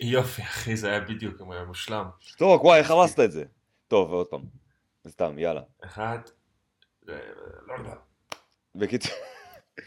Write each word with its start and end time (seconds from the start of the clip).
יופי, 0.00 0.42
אחי, 0.42 0.76
זה 0.76 0.88
היה 0.88 1.00
בדיוק 1.00 1.40
מושלם. 1.66 2.04
טוב, 2.38 2.64
וואי, 2.64 2.78
איך 2.78 2.90
הרסת 2.90 3.20
את 3.20 3.32
זה? 3.32 3.44
טוב, 3.88 4.10
ועוד 4.10 4.26
פעם. 4.26 4.40
סתם, 5.08 5.38
יאללה. 5.38 5.60
אחד, 5.84 6.18
אה, 7.08 7.14
לא 7.66 7.74
יודע. 7.78 7.94
בקיצור, 8.74 9.12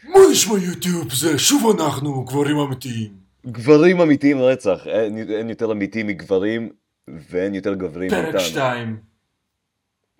מה 0.04 0.18
יש 0.32 0.48
ביוטיוב? 0.48 1.12
זה 1.14 1.38
שוב 1.38 1.80
אנחנו, 1.80 2.24
גברים 2.24 2.56
אמיתיים. 2.56 3.16
גברים 3.46 4.00
אמיתיים 4.00 4.38
רצח. 4.38 4.86
אין, 4.86 5.18
אין 5.30 5.50
יותר 5.50 5.72
אמיתיים 5.72 6.06
מגברים, 6.06 6.72
ואין 7.08 7.54
יותר 7.54 7.74
גברים 7.74 8.10
פרק 8.10 8.24
מאיתנו. 8.24 8.40
שתיים. 8.40 9.00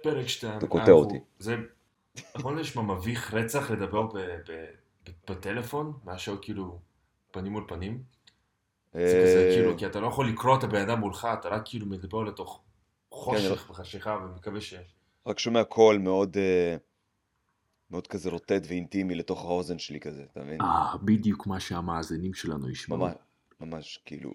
פרק 0.03 0.27
שתיים. 0.27 0.59
אתה 0.59 0.67
קוטע 0.67 0.91
אותי. 0.91 1.19
זה, 1.39 1.57
נכון 2.37 2.59
נשמע 2.59 2.83
מביך 2.83 3.35
רצח 3.35 3.71
לדבר 3.71 4.09
בטלפון, 5.29 5.93
מאשר 6.05 6.37
כאילו 6.43 6.79
פנים 7.31 7.53
מול 7.53 7.65
פנים. 7.69 8.03
זה 8.93 9.23
כזה 9.23 9.49
אה, 9.49 9.55
כאילו, 9.55 9.79
כי 9.79 9.87
אתה 9.87 10.01
לא 10.01 10.07
יכול 10.07 10.29
לקרוא 10.29 10.59
את 10.59 10.64
הבן 10.64 10.81
אדם 10.81 11.00
מולך, 11.00 11.29
אתה 11.41 11.49
רק 11.49 11.63
כאילו 11.64 11.87
מדבר 11.87 12.23
לתוך 12.23 12.63
כן, 13.11 13.17
חושך 13.17 13.71
וחשיכה, 13.71 14.19
ומקווה 14.25 14.61
ש... 14.61 14.75
רק 15.27 15.39
שומע 15.39 15.64
קול 15.64 15.99
מאוד, 15.99 16.37
אה, 16.37 16.77
מאוד 17.91 18.07
כזה 18.07 18.31
רוטט 18.31 18.63
ואינטימי 18.69 19.14
לתוך 19.14 19.45
האוזן 19.45 19.79
שלי 19.79 20.00
כזה, 20.00 20.25
אתה 20.33 20.41
מבין? 20.45 20.61
אה, 20.61 20.97
בדיוק 21.05 21.47
מה 21.47 21.61
שהמאזינים 21.61 22.35
שלנו 22.35 22.71
ישמעו. 22.71 22.99
ממש, 22.99 23.14
ממש, 23.61 24.03
כאילו, 24.05 24.33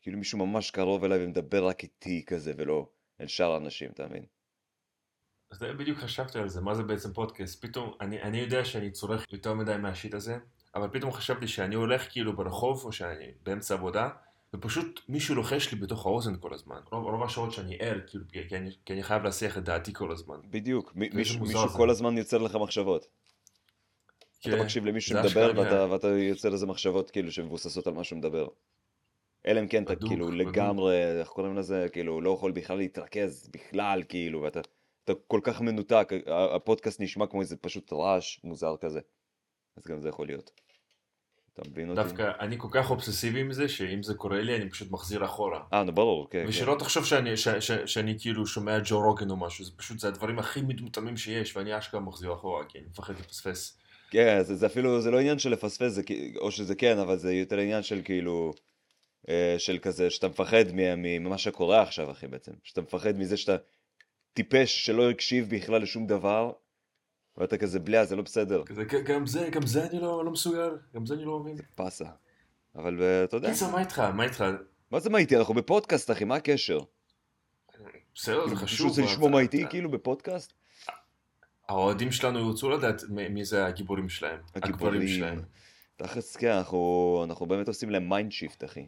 כאילו 0.00 0.18
מישהו 0.18 0.38
ממש 0.38 0.70
קרוב 0.70 1.04
אליי 1.04 1.24
ומדבר 1.24 1.66
רק 1.66 1.82
איתי 1.82 2.24
כזה, 2.26 2.52
ולא 2.56 2.88
אל 3.20 3.26
שאר 3.26 3.52
האנשים, 3.52 3.90
אתה 3.90 4.06
מבין? 4.06 4.24
אז 5.50 5.58
בדיוק 5.78 5.98
חשבתי 5.98 6.38
על 6.38 6.48
זה, 6.48 6.60
מה 6.60 6.74
זה 6.74 6.82
בעצם 6.82 7.12
פודקאסט. 7.12 7.64
פתאום, 7.64 7.92
אני, 8.00 8.22
אני 8.22 8.38
יודע 8.38 8.64
שאני 8.64 8.90
צורך 8.90 9.24
יותר 9.32 9.54
מדי 9.54 9.76
מהשיט 9.76 10.14
הזה, 10.14 10.38
אבל 10.74 10.88
פתאום 10.92 11.12
חשבתי 11.12 11.48
שאני 11.48 11.74
הולך 11.74 12.12
כאילו 12.12 12.36
ברחוב, 12.36 12.84
או 12.84 12.92
שאני 12.92 13.24
באמצע 13.42 13.74
עבודה, 13.74 14.08
ופשוט 14.54 15.00
מישהו 15.08 15.34
לוחש 15.34 15.72
לי 15.72 15.78
בתוך 15.80 16.06
האוזן 16.06 16.36
כל 16.40 16.54
הזמן. 16.54 16.80
רוב, 16.92 17.04
רוב 17.04 17.22
השעות 17.22 17.52
שאני 17.52 17.76
ער, 17.80 18.00
כאילו, 18.06 18.24
כי 18.48 18.56
אני, 18.56 18.70
כי 18.84 18.92
אני 18.92 19.02
חייב 19.02 19.22
להסיח 19.22 19.58
את 19.58 19.64
דעתי 19.64 19.92
כל 19.94 20.12
הזמן. 20.12 20.36
בדיוק, 20.50 20.92
מי- 20.94 21.10
מישהו 21.14 21.40
מישהו 21.40 21.68
זה. 21.68 21.76
כל 21.76 21.90
הזמן 21.90 22.18
יוצר 22.18 22.38
לך 22.38 22.56
מחשבות. 22.56 23.06
אתה 24.40 24.50
כן, 24.50 24.60
מקשיב 24.62 24.84
למישהו 24.84 25.16
שמדבר 25.16 25.52
ואתה. 25.56 25.86
ואתה 25.90 26.08
יוצר 26.08 26.48
לזה 26.48 26.66
מחשבות 26.66 27.10
כאילו 27.10 27.32
שמבוססות 27.32 27.86
על 27.86 27.94
מה 27.94 28.04
שהוא 28.04 28.18
מדבר. 28.18 28.48
אלא 29.46 29.60
אם 29.60 29.68
כן 29.68 29.82
אתה 29.82 29.96
כאילו 29.96 30.26
בדוק. 30.26 30.40
לגמרי, 30.40 31.20
איך 31.20 31.28
קוראים 31.28 31.56
לזה, 31.56 31.86
כאילו 31.92 32.20
לא 32.20 32.30
יכול 32.30 32.52
בכלל 32.52 32.76
להתרכז 32.76 33.48
בכלל, 33.52 34.02
כאילו, 34.08 34.42
ואתה 34.42 34.60
אתה 35.04 35.12
כל 35.26 35.40
כך 35.42 35.60
מנותק, 35.60 36.12
הפודקאסט 36.54 37.00
נשמע 37.00 37.26
כמו 37.26 37.40
איזה 37.40 37.56
פשוט 37.56 37.92
רעש 37.92 38.38
מוזר 38.44 38.76
כזה. 38.80 39.00
אז 39.76 39.86
גם 39.86 40.00
זה 40.00 40.08
יכול 40.08 40.26
להיות. 40.26 40.50
אתה 41.54 41.70
מבין 41.70 41.90
אותי? 41.90 42.02
דווקא 42.02 42.32
אני 42.40 42.56
כל 42.58 42.68
כך 42.70 42.90
אובססיבי 42.90 43.40
עם 43.40 43.52
זה, 43.52 43.68
שאם 43.68 44.02
זה 44.02 44.14
קורה 44.14 44.42
לי, 44.42 44.56
אני 44.56 44.70
פשוט 44.70 44.90
מחזיר 44.90 45.24
אחורה. 45.24 45.62
אה, 45.72 45.84
נו 45.84 45.92
ברור, 45.92 46.30
כן, 46.30 46.42
כן. 46.42 46.48
ושלא 46.48 46.76
תחשוב 46.78 47.04
שאני, 47.04 47.36
ש, 47.36 47.48
ש, 47.48 47.72
שאני 47.72 48.16
כאילו 48.20 48.46
שומע 48.46 48.78
ג'ו 48.84 49.00
רוגן 49.00 49.30
או 49.30 49.36
משהו, 49.36 49.64
זה 49.64 49.70
פשוט, 49.76 49.98
זה 49.98 50.08
הדברים 50.08 50.38
הכי 50.38 50.60
מטומטמים 50.62 51.16
שיש, 51.16 51.56
ואני 51.56 51.78
אשכרה 51.78 52.00
מחזיר 52.00 52.32
אחורה, 52.32 52.64
כי 52.64 52.78
אני 52.78 52.86
מפחד 52.86 53.14
לפספס. 53.20 53.78
כן, 54.10 54.42
זה, 54.42 54.54
זה 54.54 54.66
אפילו, 54.66 55.00
זה 55.00 55.10
לא 55.10 55.18
עניין 55.18 55.38
של 55.38 55.50
לפספס, 55.50 55.92
זה, 55.92 56.02
או 56.36 56.50
שזה 56.50 56.74
כן, 56.74 56.98
אבל 56.98 57.16
זה 57.16 57.32
יותר 57.32 57.58
עניין 57.58 57.82
של 57.82 58.00
כאילו, 58.04 58.52
אה, 59.28 59.54
של 59.58 59.78
כזה, 59.78 60.10
שאתה 60.10 60.28
מפחד 60.28 60.64
ממה 60.74 61.38
שקורה 61.38 61.82
עכשיו, 61.82 62.10
אחי, 62.10 62.26
בעצם. 62.26 62.52
שאתה 62.64 62.80
מפחד 62.80 63.18
מזה 63.18 63.36
שאתה 63.36 63.56
טיפש 64.32 64.86
שלא 64.86 65.10
הקשיב 65.10 65.56
בכלל 65.56 65.82
לשום 65.82 66.06
דבר, 66.06 66.52
ואתה 67.40 67.58
כזה, 67.58 67.80
בליה, 67.80 68.04
זה 68.04 68.16
לא 68.16 68.22
בסדר, 68.22 68.64
כזה, 68.64 68.84
"ג- 68.84 69.04
גם 69.04 69.26
זה, 69.26 69.48
גם 69.52 69.66
זה 69.66 69.86
אני 69.86 70.00
לא, 70.00 70.24
לא 70.24 70.30
מסוגל, 70.30 70.78
גם 70.94 71.06
זה 71.06 71.14
אני 71.14 71.24
לא 71.24 71.38
מבין. 71.40 71.56
פאסה. 71.74 72.04
אבל 72.76 73.02
אה, 73.02 73.24
אתה 73.24 73.36
יודע, 73.36 73.48
קיצר, 73.50 73.70
מה 73.70 73.80
איתך? 73.80 73.98
מה 73.98 74.24
איתך? 74.24 74.44
מה 74.90 75.00
זה 75.00 75.10
מה 75.10 75.18
איתי? 75.18 75.36
אנחנו 75.36 75.54
בפודקאסט, 75.54 76.10
אחי, 76.10 76.24
מה 76.24 76.34
הקשר? 76.36 76.78
בסדר, 78.14 78.38
זה 78.40 78.44
כאילו, 78.44 78.56
חשוב. 78.56 78.62
מישהו 78.62 78.88
רוצה 78.88 79.02
לשמוע 79.02 79.30
מה 79.30 79.40
איתי, 79.40 79.64
כאילו, 79.70 79.90
בפודקאסט? 79.90 80.52
האוהדים 81.68 82.12
שלנו 82.12 82.38
ירצו 82.48 82.70
לדעת 82.70 83.02
מי 83.08 83.44
זה 83.44 83.66
הגיבורים 83.66 84.08
שלהם. 84.08 84.40
הגברים 84.54 85.08
שלהם. 85.08 85.42
תכלס, 85.96 86.36
כן, 86.36 86.50
אנחנו, 86.52 87.20
אנחנו 87.24 87.46
באמת 87.46 87.68
עושים 87.68 87.90
להם 87.90 88.08
mind 88.08 88.32
shift, 88.32 88.64
אחי. 88.64 88.86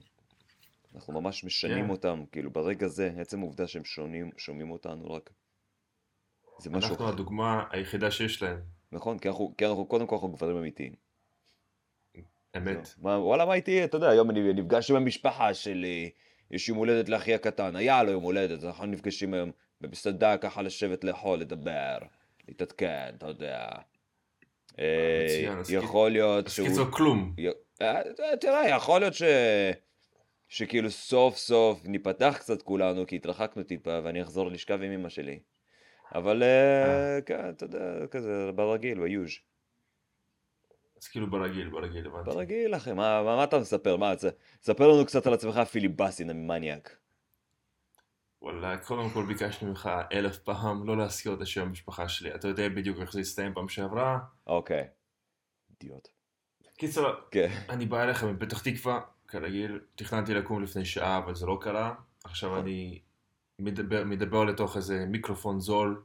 אנחנו 0.94 1.20
ממש 1.20 1.44
משנים 1.44 1.84
כן. 1.84 1.90
אותם, 1.90 2.24
כאילו, 2.32 2.50
ברגע 2.50 2.86
זה, 2.88 3.10
עצם 3.19 3.40
העובדה 3.40 3.66
שהם 3.66 3.84
שונים, 3.84 4.30
שומעים 4.36 4.70
אותנו 4.70 5.10
רק. 5.10 5.30
זה 6.62 6.70
משהו 6.70 6.90
אנחנו 6.90 7.04
אחר. 7.04 7.14
הדוגמה 7.14 7.64
היחידה 7.70 8.10
שיש 8.10 8.42
להם. 8.42 8.60
נכון, 8.92 9.18
כי 9.18 9.28
אנחנו, 9.28 9.54
כי 9.58 9.66
אנחנו, 9.66 9.86
קודם 9.86 10.06
כל 10.06 10.14
אנחנו 10.14 10.28
גברים 10.28 10.56
אמיתיים. 10.56 10.92
אמת. 12.56 12.84
זהו. 12.84 13.02
מה, 13.02 13.18
וואלה, 13.18 13.46
מה 13.46 13.54
איתי? 13.54 13.84
אתה 13.84 13.96
יודע, 13.96 14.08
היום 14.08 14.30
אני 14.30 14.52
נפגש 14.52 14.90
עם 14.90 14.96
המשפחה 14.96 15.54
שלי, 15.54 16.10
יש 16.50 16.68
יום 16.68 16.78
הולדת 16.78 17.08
לאחי 17.08 17.34
הקטן, 17.34 17.76
היה 17.76 18.02
לו 18.02 18.10
יום 18.10 18.22
הולדת, 18.22 18.58
אז 18.58 18.64
אנחנו 18.64 18.86
נפגשים 18.86 19.34
היום 19.34 19.50
במסעדה 19.80 20.36
ככה 20.36 20.62
לשבת 20.62 21.04
לאכול, 21.04 21.38
לדבר, 21.38 21.98
להתעדכן, 22.48 23.12
אתה 23.18 23.26
יודע. 23.26 23.68
אה, 24.78 25.54
אז 25.58 25.70
יכול 25.70 26.10
להיות 26.10 26.46
אז 26.46 26.52
שהוא... 26.52 26.68
קיצור, 26.68 26.86
כלום. 26.90 27.34
אה, 27.82 28.00
תראה, 28.40 28.68
יכול 28.68 29.00
להיות 29.00 29.14
ש... 29.14 29.22
שכאילו 30.48 30.90
סוף 30.90 31.36
סוף 31.36 31.84
ניפתח 31.84 32.36
קצת 32.38 32.62
כולנו, 32.62 33.06
כי 33.06 33.16
התרחקנו 33.16 33.62
טיפה, 33.62 34.00
ואני 34.04 34.22
אחזור 34.22 34.50
לשכב 34.50 34.82
עם 34.82 34.92
אמא 34.92 35.08
שלי. 35.08 35.38
אבל 36.14 36.42
אה, 36.42 37.18
כן, 37.26 37.50
אתה 37.50 37.64
יודע, 37.64 38.06
כזה 38.10 38.50
ברגיל, 38.54 39.00
ביוז'. 39.00 39.30
אז 41.02 41.08
כאילו 41.08 41.30
ברגיל, 41.30 41.68
ברגיל, 41.68 42.06
הבנתי. 42.06 42.30
ברגיל, 42.30 42.74
אחי, 42.76 42.92
מה, 42.92 43.22
מה, 43.22 43.36
מה 43.36 43.44
אתה 43.44 43.58
מספר? 43.58 43.96
מה, 43.96 44.16
צ- 44.16 44.24
ספר 44.62 44.88
לנו 44.88 45.06
קצת 45.06 45.26
על 45.26 45.34
עצמך, 45.34 45.58
פיליבסין 45.58 46.30
המניאק. 46.30 46.96
וואלה, 48.42 48.78
קודם 48.78 49.10
כל 49.10 49.26
ביקשתי 49.26 49.64
ממך 49.64 49.90
אלף 50.12 50.38
פעם 50.38 50.86
לא 50.86 50.96
להזכיר 50.96 51.34
את 51.34 51.40
השם 51.40 51.62
המשפחה 51.62 52.08
שלי. 52.08 52.34
אתה 52.34 52.48
יודע 52.48 52.68
בדיוק 52.68 52.98
איך 53.00 53.12
זה 53.12 53.20
הסתיים 53.20 53.54
פעם 53.54 53.68
שעברה. 53.68 54.18
אוקיי. 54.46 54.88
אידיוט. 55.70 56.08
קיצר, 56.78 57.14
כן. 57.30 57.48
אני 57.68 57.86
בא 57.86 58.02
אליך 58.02 58.24
מפתח 58.24 58.62
תקווה, 58.62 59.00
כרגיל, 59.28 59.80
תכננתי 59.94 60.34
לקום 60.34 60.62
לפני 60.62 60.84
שעה, 60.84 61.18
אבל 61.18 61.34
זה 61.34 61.46
לא 61.46 61.58
קרה. 61.60 61.94
עכשיו 62.24 62.58
אני 62.60 63.00
מדבר, 63.64 64.04
מדבר 64.04 64.44
לתוך 64.44 64.76
איזה 64.76 65.04
מיקרופון 65.06 65.60
זול, 65.60 66.02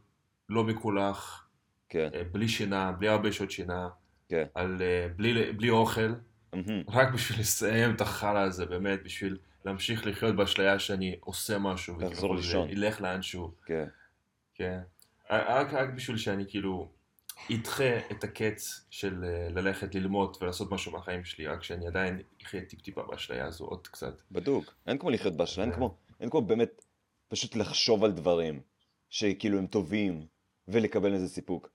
לא 0.49 0.63
מקולח, 0.63 1.47
כן, 1.89 2.09
אה, 2.13 2.23
בלי 2.31 2.47
שינה, 2.47 2.91
בלי 2.91 3.07
הרבה 3.07 3.31
שעות 3.31 3.51
שינה, 3.51 3.89
כן. 4.29 4.43
על, 4.53 4.81
אה, 4.81 5.07
בלי, 5.15 5.53
בלי 5.53 5.69
אוכל, 5.69 6.13
מהמם. 6.53 6.83
רק 6.89 7.13
בשביל 7.13 7.39
לסיים 7.39 7.95
את 7.95 8.01
החרא 8.01 8.39
הזה, 8.39 8.65
באמת, 8.65 9.03
בשביל 9.03 9.37
להמשיך 9.65 10.07
לחיות 10.07 10.35
באשליה 10.35 10.79
שאני 10.79 11.15
עושה 11.19 11.57
משהו, 11.57 11.99
לחזור 11.99 12.35
לישון. 12.35 12.69
ילך 12.69 13.01
לאנשהו, 13.01 13.51
כן. 13.65 13.85
כן. 14.55 14.79
רק, 15.29 15.73
רק 15.73 15.89
בשביל 15.89 16.17
שאני 16.17 16.45
כאילו 16.47 16.89
אדחה 17.51 17.97
את 18.11 18.23
הקץ 18.23 18.85
של 18.89 19.23
אה, 19.23 19.49
ללכת 19.49 19.95
ללמוד 19.95 20.37
ולעשות 20.41 20.71
משהו 20.71 20.91
מהחיים 20.91 21.23
שלי, 21.23 21.47
רק 21.47 21.63
שאני 21.63 21.87
עדיין 21.87 22.21
אחיה 22.43 22.61
טיפ-טיפה 22.61 23.03
באשליה 23.03 23.45
הזו 23.45 23.65
עוד 23.65 23.87
קצת. 23.87 24.21
בדוק. 24.31 24.73
אין 24.87 24.97
כמו 24.97 25.09
לחיות 25.09 25.37
באשלה, 25.37 25.63
אין 25.63 25.71
כן. 25.71 25.77
כמו, 25.77 25.95
אין 26.19 26.29
כמו 26.29 26.41
באמת 26.41 26.81
פשוט 27.27 27.55
לחשוב 27.55 28.03
על 28.03 28.11
דברים 28.11 28.61
שכאילו 29.09 29.57
הם 29.57 29.67
טובים 29.67 30.25
ולקבל 30.67 31.13
איזה 31.13 31.27
סיפוק. 31.27 31.69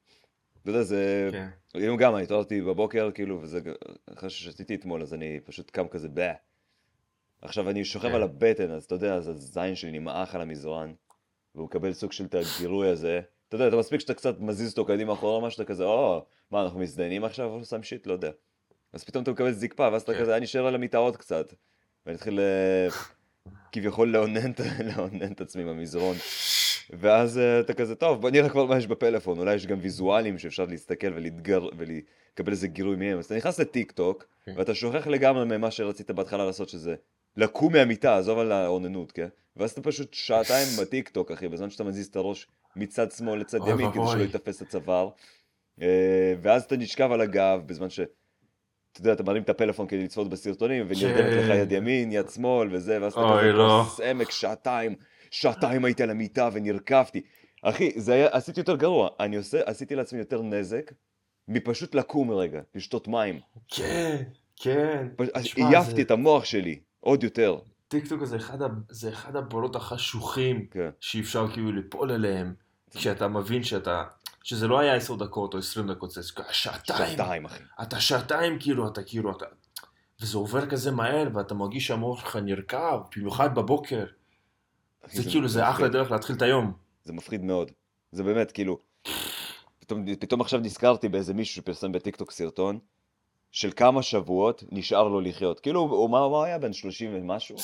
אתה 0.62 0.70
יודע, 0.70 0.82
זה... 0.82 1.28
כן. 1.32 1.48
היום 1.74 1.96
גם, 1.96 2.14
אני 2.14 2.22
התעוררתי 2.22 2.60
בבוקר, 2.60 3.10
כאילו, 3.14 3.42
וזה... 3.42 3.60
אחרי 4.14 4.30
ששתיתי 4.30 4.74
אתמול, 4.74 5.02
אז 5.02 5.14
אני 5.14 5.40
פשוט 5.44 5.70
קם 5.70 5.88
כזה, 5.88 6.08
באה. 6.08 6.34
עכשיו 7.42 7.70
אני 7.70 7.84
שוכב 7.84 8.08
כן. 8.08 8.14
על 8.14 8.22
הבטן, 8.22 8.70
אז 8.70 8.84
אתה 8.84 8.94
יודע, 8.94 9.14
אז 9.14 9.28
הזין 9.28 9.74
שלי 9.74 9.90
נמעך 9.90 10.34
על 10.34 10.40
המזרן, 10.40 10.92
והוא 11.54 11.66
מקבל 11.66 11.92
סוג 11.92 12.12
של 12.12 12.24
את 12.24 12.34
הגירוי 12.34 12.88
הזה. 12.88 13.20
אתה 13.48 13.56
יודע, 13.56 13.68
אתה 13.68 13.76
מספיק 13.76 14.00
שאתה 14.00 14.14
קצת 14.14 14.40
מזיז 14.40 14.70
אותו 14.70 14.84
קדימה 14.84 15.12
אחורה, 15.12 15.40
מה 15.40 15.50
שאתה 15.50 15.64
כזה, 15.64 15.84
או, 15.84 16.26
מה, 16.50 16.62
אנחנו 16.62 16.80
מזדיינים 16.80 17.24
עכשיו, 17.24 17.50
או 17.50 17.64
שם 17.64 17.82
שיט, 17.82 18.06
לא 18.06 18.12
יודע. 18.12 18.30
אז 18.92 19.04
פתאום 19.04 19.22
אתה 19.22 19.30
מקבל 19.30 19.52
זקפה, 19.52 19.88
ואז 19.92 20.02
אתה 20.02 20.14
כן. 20.14 20.20
כזה, 20.20 20.36
אני 20.36 20.44
נשאר 20.44 20.66
על 20.66 20.74
המיטה 20.74 20.98
עוד 20.98 21.16
קצת. 21.16 21.54
ואני 22.06 22.16
אתחיל 22.16 22.40
אה, 22.40 22.88
כביכול 23.72 24.08
לאונן 24.08 24.52
לאונן 24.96 25.32
את 25.32 25.40
עצמי 25.40 25.64
במזרון. 25.64 26.16
ואז 26.90 27.38
אה, 27.38 27.60
אתה 27.60 27.74
כזה, 27.74 27.94
טוב, 27.94 28.20
בוא 28.20 28.30
נראה 28.30 28.48
כבר 28.48 28.66
מה 28.66 28.78
יש 28.78 28.86
בפלאפון, 28.86 29.38
אולי 29.38 29.54
יש 29.54 29.66
גם 29.66 29.78
ויזואלים 29.80 30.38
שאפשר 30.38 30.64
להסתכל 30.64 31.12
ולהתגר, 31.14 31.68
ולקבל 31.76 32.52
איזה 32.52 32.68
גירוי 32.68 32.96
מהם. 32.96 33.18
אז 33.18 33.24
אתה 33.24 33.36
נכנס 33.36 33.60
לטיק 33.60 33.92
טוק, 33.92 34.26
כן. 34.44 34.54
ואתה 34.56 34.74
שוכח 34.74 35.06
לגמרי 35.06 35.44
ממה 35.44 35.70
שרצית 35.70 36.10
בהתחלה 36.10 36.46
לעשות, 36.46 36.68
שזה 36.68 36.94
לקום 37.36 37.72
מהמיטה, 37.72 38.18
עזוב 38.18 38.38
על 38.38 38.52
האוננות, 38.52 39.12
כן? 39.12 39.28
ואז 39.56 39.70
אתה 39.70 39.82
פשוט 39.82 40.14
שעתיים 40.14 40.68
בטיק 40.80 41.08
טוק, 41.08 41.30
אחי, 41.30 41.48
בזמן 41.48 41.70
שאתה 41.70 41.84
מזיז 41.84 42.06
את 42.06 42.16
הראש 42.16 42.46
מצד 42.76 43.12
שמאל 43.12 43.40
לצד 43.40 43.58
ימין, 43.66 43.90
כדי. 43.90 44.02
שלא 44.12 44.22
יתפס 44.22 44.62
את 44.62 44.66
הצוואר. 44.66 45.08
אה, 45.82 46.34
ואז 46.42 46.62
אתה 46.62 46.76
נשכב 46.76 47.12
על 47.12 47.20
הגב, 47.20 47.60
בזמן 47.66 47.90
ש... 47.90 48.00
אתה 48.92 49.00
יודע, 49.00 49.12
אתה 49.12 49.22
מרים 49.22 49.42
את 49.42 49.48
הפלאפון 49.50 49.86
כדי 49.86 50.04
לצפות 50.04 50.28
בסרטונים, 50.30 50.86
ונרדמת 50.88 51.32
לך 51.32 51.46
כן. 51.46 51.56
יד 51.58 51.72
ימין, 51.72 52.12
יד 52.12 52.28
שמאל, 52.28 52.68
וזה, 52.74 52.98
ואז 53.02 53.12
אתה 53.12 53.20
כזה 53.40 53.52
לא. 53.52 53.82
כוס 53.84 54.00
עמק, 54.00 54.30
שעתיים, 54.30 54.94
שעתיים 55.30 55.84
הייתי 55.84 56.02
על 56.02 56.10
המיטה 56.10 56.48
ונרקבתי. 56.52 57.20
אחי, 57.62 57.90
זה 57.96 58.12
היה, 58.14 58.28
עשיתי 58.32 58.60
יותר 58.60 58.76
גרוע, 58.76 59.08
אני 59.20 59.36
עושה, 59.36 59.60
עשיתי 59.64 59.94
לעצמי 59.94 60.18
יותר 60.18 60.42
נזק, 60.42 60.92
מפשוט 61.48 61.94
לקום 61.94 62.30
רגע, 62.30 62.60
לשתות 62.74 63.08
מים. 63.08 63.40
כן, 63.68 64.22
כן. 64.56 65.06
עייפתי 65.56 65.96
זה- 65.96 66.02
את 66.02 66.10
המוח 66.10 66.44
שלי, 66.44 66.78
עוד 67.00 67.22
יותר. 67.24 67.58
טיקטוק 67.88 68.24
זה 68.24 68.36
אחד, 68.36 68.58
זה 68.90 69.08
אחד 69.08 69.36
הבורות 69.36 69.76
החשוכים 69.76 70.66
כן. 70.70 70.90
שאפשר 71.00 71.48
כאילו 71.52 71.72
ליפול 71.72 72.12
אליהם, 72.12 72.54
כשאתה 72.90 73.28
מבין 73.28 73.62
שאתה, 73.62 74.02
שזה 74.44 74.68
לא 74.68 74.78
היה 74.78 74.94
10 74.94 75.16
דקות 75.16 75.54
או 75.54 75.58
20 75.58 75.90
דקות, 75.90 76.10
זה 76.10 76.20
שעתיים. 76.50 77.16
שעתיים, 77.16 77.44
אחי. 77.44 77.62
אתה 77.82 78.00
שעתיים 78.00 78.58
כאילו, 78.60 78.88
אתה 78.88 79.02
כאילו, 79.02 79.36
אתה... 79.36 79.44
וזה 80.20 80.38
עובר 80.38 80.66
כזה 80.66 80.90
מהר, 80.90 81.28
ואתה 81.34 81.54
מרגיש 81.54 81.86
שהמוח 81.86 82.20
שלך 82.20 82.36
נרקב, 82.36 83.00
במיוחד 83.16 83.54
בבוקר. 83.54 84.04
אחי, 85.06 85.16
זה 85.16 85.30
כאילו, 85.30 85.48
זה 85.48 85.62
אחלה 85.62 85.74
מפחיד. 85.74 85.92
דרך 85.92 86.10
להתחיל 86.10 86.36
את 86.36 86.42
היום. 86.42 86.72
זה 87.04 87.12
מפחיד 87.12 87.44
מאוד. 87.44 87.70
זה 88.12 88.22
באמת, 88.22 88.52
כאילו, 88.52 88.78
פתאום, 89.78 90.14
פתאום 90.16 90.40
עכשיו 90.40 90.60
נזכרתי 90.60 91.08
באיזה 91.08 91.34
מישהו 91.34 91.54
שפרסם 91.54 91.92
בטיקטוק 91.92 92.30
סרטון, 92.30 92.78
של 93.50 93.70
כמה 93.76 94.02
שבועות 94.02 94.64
נשאר 94.72 95.08
לו 95.08 95.20
לחיות. 95.20 95.60
כאילו, 95.60 95.80
הוא, 95.80 96.10
מה, 96.10 96.18
מה 96.18 96.36
הוא 96.36 96.42
היה? 96.42 96.58
בן 96.58 96.72
30 96.72 97.10
ומשהו? 97.14 97.56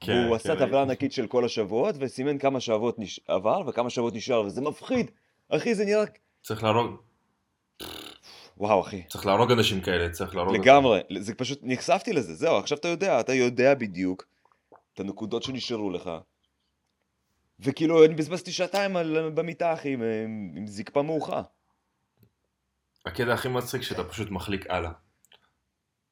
כן, 0.00 0.24
והוא 0.24 0.36
עשה 0.36 0.56
כן, 0.56 0.66
טבלה 0.66 0.82
ענקית 0.82 1.12
של 1.12 1.26
כל 1.26 1.44
השבועות, 1.44 1.94
וסימן 1.98 2.38
כמה 2.38 2.60
שבועות 2.60 2.98
נש... 2.98 3.20
עבר 3.28 3.62
וכמה 3.66 3.90
שבועות 3.90 4.14
נשאר, 4.14 4.40
וזה 4.40 4.60
מפחיד. 4.60 5.10
אחי, 5.48 5.74
זה 5.74 5.84
נראה... 5.84 6.04
צריך 6.42 6.62
להרוג, 6.62 7.00
וואו, 8.56 8.80
אחי. 8.80 9.02
צריך 9.08 9.26
להרוג 9.26 9.52
אנשים 9.52 9.80
כאלה, 9.80 10.10
צריך 10.10 10.34
להרוג... 10.36 10.56
לגמרי. 10.56 11.00
זה 11.18 11.34
פשוט, 11.34 11.58
נחשפתי 11.62 12.12
לזה, 12.12 12.34
זהו, 12.34 12.56
עכשיו 12.56 12.78
אתה 12.78 12.88
יודע, 12.88 13.20
אתה 13.20 13.34
יודע 13.34 13.74
בדיוק 13.74 14.24
את 14.94 15.00
הנקודות 15.00 15.42
שנשארו 15.42 15.90
לך. 15.90 16.10
וכאילו, 17.60 18.04
אני 18.04 18.14
בזבזתי 18.14 18.52
שעתיים 18.52 18.96
על, 18.96 19.30
במיטה, 19.30 19.72
אחי, 19.72 19.92
עם, 19.92 20.02
עם 20.56 20.66
זקפה 20.66 21.02
מאוחה. 21.02 21.42
הקטע 23.06 23.32
הכי 23.34 23.48
מצחיק 23.48 23.82
שאתה 23.82 24.04
פשוט 24.04 24.30
מחליק 24.30 24.70
הלאה. 24.70 24.92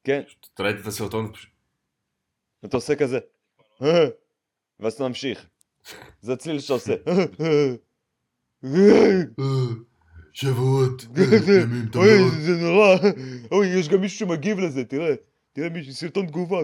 כן, 0.03 0.21
אתה 0.53 0.63
ראית 0.63 0.75
את 0.81 0.85
הסרטון? 0.85 1.33
פשוט- 1.33 1.49
אתה 2.65 2.77
עושה 2.77 2.95
כזה, 2.95 3.19
ואז 4.79 4.93
אתה 4.93 5.07
ממשיך. 5.07 5.47
זה 6.21 6.33
הצליל 6.33 6.59
שאתה 6.59 6.73
עושה. 6.73 6.93
שבועות, 10.33 11.05
אוי, 11.95 12.29
זה 12.41 12.55
נורא. 12.61 12.97
אוי, 13.51 13.67
יש 13.67 13.89
גם 13.89 14.01
מישהו 14.01 14.19
שמגיב 14.19 14.59
לזה, 14.59 14.83
תראה. 14.85 15.13
תראה 15.53 15.69
מישהו, 15.69 15.93
סרטון 15.93 16.25
תגובה. 16.27 16.57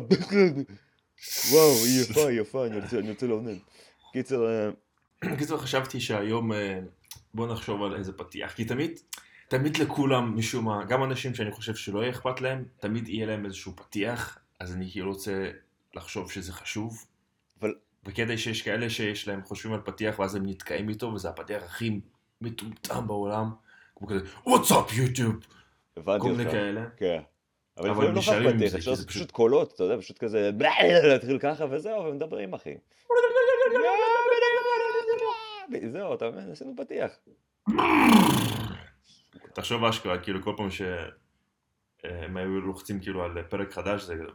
וואו, 1.51 1.72
היא 1.86 2.01
יפה, 2.01 2.28
היא 2.28 2.42
יפה, 2.42 2.66
אני 2.66 2.80
רוצה- 3.12 3.28
לעונן. 3.28 3.57
קיצר, 4.13 4.48
אה, 4.48 4.69
בקיצור 5.31 5.57
חשבתי 5.57 6.00
שהיום 6.00 6.54
אה, 6.54 6.80
בוא 7.34 7.48
נחשוב 7.48 7.84
על 7.84 7.96
איזה 7.96 8.12
פתיח, 8.13 8.52
כי 8.54 8.66
תמיד, 8.66 8.92
תמיד 9.48 9.78
לכולם 9.78 10.38
משום 10.38 10.66
מה, 10.66 10.86
גם 10.86 11.04
אנשים 11.04 11.36
שאני 11.36 11.52
חושב 11.52 11.75
שלא 11.75 12.00
יהיה 12.00 12.12
אכפת 12.12 12.42
להם, 12.42 12.63
תמיד 12.80 13.07
יהיה 13.10 13.25
להם 13.25 13.45
איזשהו 13.45 13.75
פתיח, 13.75 14.38
אז 14.60 14.74
אני 14.74 14.92
כאילו 14.92 15.10
רוצה 15.12 15.50
לחשוב 15.95 16.31
שזה 16.31 16.54
חשוב. 16.54 17.06
אבל- 17.62 17.74
וכדי 18.06 18.38
שיש 18.38 18.62
כאלה 18.62 18.90
שיש 18.90 19.28
להם, 19.28 19.44
חושבים 19.44 19.74
על 19.74 19.81
פתיח 19.86 20.19
ואז 20.19 20.36
הם 20.36 20.46
נתקעים 20.46 20.90
איתו, 20.90 21.07
וזה 21.07 21.30
הפתיח 21.30 21.63
הכי 21.63 22.00
מטומטם 22.42 23.07
בעולם, 23.07 23.50
כמו 23.96 24.07
כזה, 24.07 24.19
וואטס 24.46 24.72
אפ 24.72 24.94
יוטיוב, 24.94 25.36
הבנתי 25.98 26.22
כל. 26.22 26.31
מיני 26.31 26.51
כאלה. 26.51 26.86
כן. 26.98 27.19
אבל 27.78 27.92
לפעמים 27.92 28.12
לא 28.12 28.18
נשארים 28.19 28.40
חייב 28.42 28.51
עם 28.54 28.57
פתיח, 28.57 28.72
זה, 28.72 28.78
אפשר 28.78 28.92
לעשות 28.92 29.07
פשוט- 29.07 29.22
פשוט 29.22 29.31
קולות, 29.31 29.74
אתה 29.74 29.84
יודע, 29.84 29.98
פשוט 29.98 30.18
כזה, 30.18 30.51
להתחיל 31.10 31.40
ככה 31.40 31.66
וזהו, 31.72 32.06
ומדברים, 32.06 32.54
אחי. 32.54 32.75
זהו, 35.92 36.13
אתה 36.13 36.30
מבין, 36.30 36.52
עשינו 36.52 36.74
פתיח. 36.78 37.12
תחשוב 39.54 39.86
אשכרה, 39.86 40.18
כאילו 40.18 40.44
כל 40.44 40.54
פעם 40.57 40.69
שהם 40.72 42.38
היו 42.38 42.62
לוחצים 42.62 43.00
כאילו 43.00 43.24
על 43.24 43.44
פרק 43.50 43.74
חדש, 43.74 44.04
זה 44.04 44.16
כזה... 44.16 44.31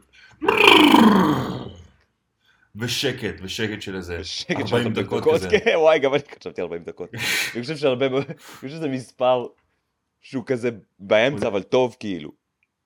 ושקט, 2.75 3.35
ושקט 3.41 3.81
של 3.81 3.95
איזה 3.95 4.23
שקט 4.23 4.67
של 4.67 4.75
40 4.75 4.93
דקות 4.93 5.23
כזה. 5.33 5.49
כן, 5.49 5.75
וואי, 5.75 5.99
גם 5.99 6.13
אני 6.13 6.21
חשבתי 6.39 6.61
40 6.61 6.83
דקות. 6.83 7.09
אני 7.53 7.61
חושב 7.61 7.77
שהרבה, 7.77 8.07
אני 8.07 8.37
חושב 8.37 8.67
שזה 8.67 8.87
מספר 8.87 9.47
שהוא 10.21 10.43
כזה 10.45 10.69
באמצע, 10.99 11.47
אבל 11.47 11.63
טוב 11.63 11.95
כאילו. 11.99 12.31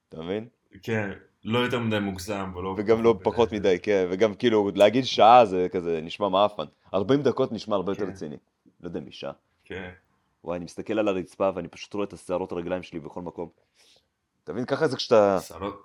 אתה 0.09 0.21
מבין? 0.21 0.47
כן, 0.83 1.09
לא 1.43 1.59
יותר 1.59 1.79
מדי 1.79 1.99
מוגזם. 1.99 2.51
וגם 2.77 3.03
לא 3.03 3.15
פחות 3.23 3.51
מדי, 3.51 3.77
כן, 3.81 4.07
וגם 4.11 4.33
כאילו, 4.33 4.71
להגיד 4.75 5.05
שעה 5.05 5.45
זה 5.45 5.67
כזה 5.71 5.99
נשמע 6.03 6.29
מעפן. 6.29 6.63
40 6.93 7.21
דקות 7.21 7.51
נשמע 7.51 7.75
הרבה 7.75 7.91
יותר 7.91 8.05
כן. 8.05 8.11
רציני. 8.11 8.37
לא 8.81 8.87
יודע 8.87 8.99
מי 8.99 9.11
שעה. 9.11 9.31
כן, 9.65 9.89
וואי, 10.43 10.57
אני 10.57 10.65
מסתכל 10.65 10.99
על 10.99 11.07
הרצפה 11.07 11.49
ואני 11.55 11.67
פשוט 11.67 11.93
רואה 11.93 12.05
את 12.05 12.13
השערות 12.13 12.51
הרגליים 12.51 12.83
שלי 12.83 12.99
בכל 12.99 13.21
מקום. 13.21 13.49
אתה 14.43 14.53
מבין? 14.53 14.65
ככה 14.65 14.87
זה 14.87 14.97
כשאתה, 14.97 15.39
שערות, 15.47 15.83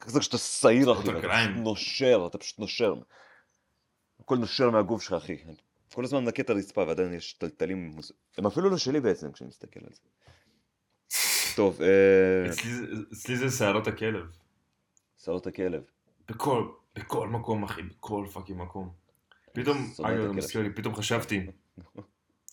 ככה 0.00 0.10
זה 0.10 0.20
כשאתה 0.20 0.38
שעיר, 0.38 0.92
אחי, 0.92 1.10
נושר, 1.56 2.24
אתה 2.26 2.38
פשוט 2.38 2.58
נושר. 2.58 2.94
הכל 4.24 4.36
נושר 4.38 4.70
מהגוף 4.70 5.02
שלך, 5.02 5.12
אחי. 5.12 5.36
כל 5.94 6.04
הזמן 6.04 6.24
מנקה 6.24 6.42
את 6.42 6.50
הרצפה 6.50 6.80
ועדיין 6.88 7.12
יש 7.14 7.32
טלטלים, 7.32 7.90
מוז- 7.96 8.12
הם 8.38 8.46
אפילו 8.46 8.70
לא 8.70 8.76
שלי 8.78 9.00
בעצם 9.00 9.32
כשאני 9.32 9.48
מסתכל 9.48 9.80
על 9.80 9.90
זה. 9.92 10.00
טוב, 11.56 11.82
אה, 11.82 12.50
אצלי 13.12 13.36
זה- 13.36 13.56
שערות 13.58 13.86
הכלב. 13.86 14.24
שערות 15.24 15.46
הכלב. 15.46 15.82
בכל, 16.28 16.68
בכל 16.96 17.28
מקום, 17.28 17.62
אחי, 17.64 17.82
בכל 17.82 18.26
פאקינג 18.32 18.60
מקום. 18.60 18.92
פתאום, 19.52 19.92
אגב. 20.02 20.32
מזכיר 20.32 20.62
לי, 20.62 20.70
פתאום 20.74 20.94
חשבתי, 20.94 21.46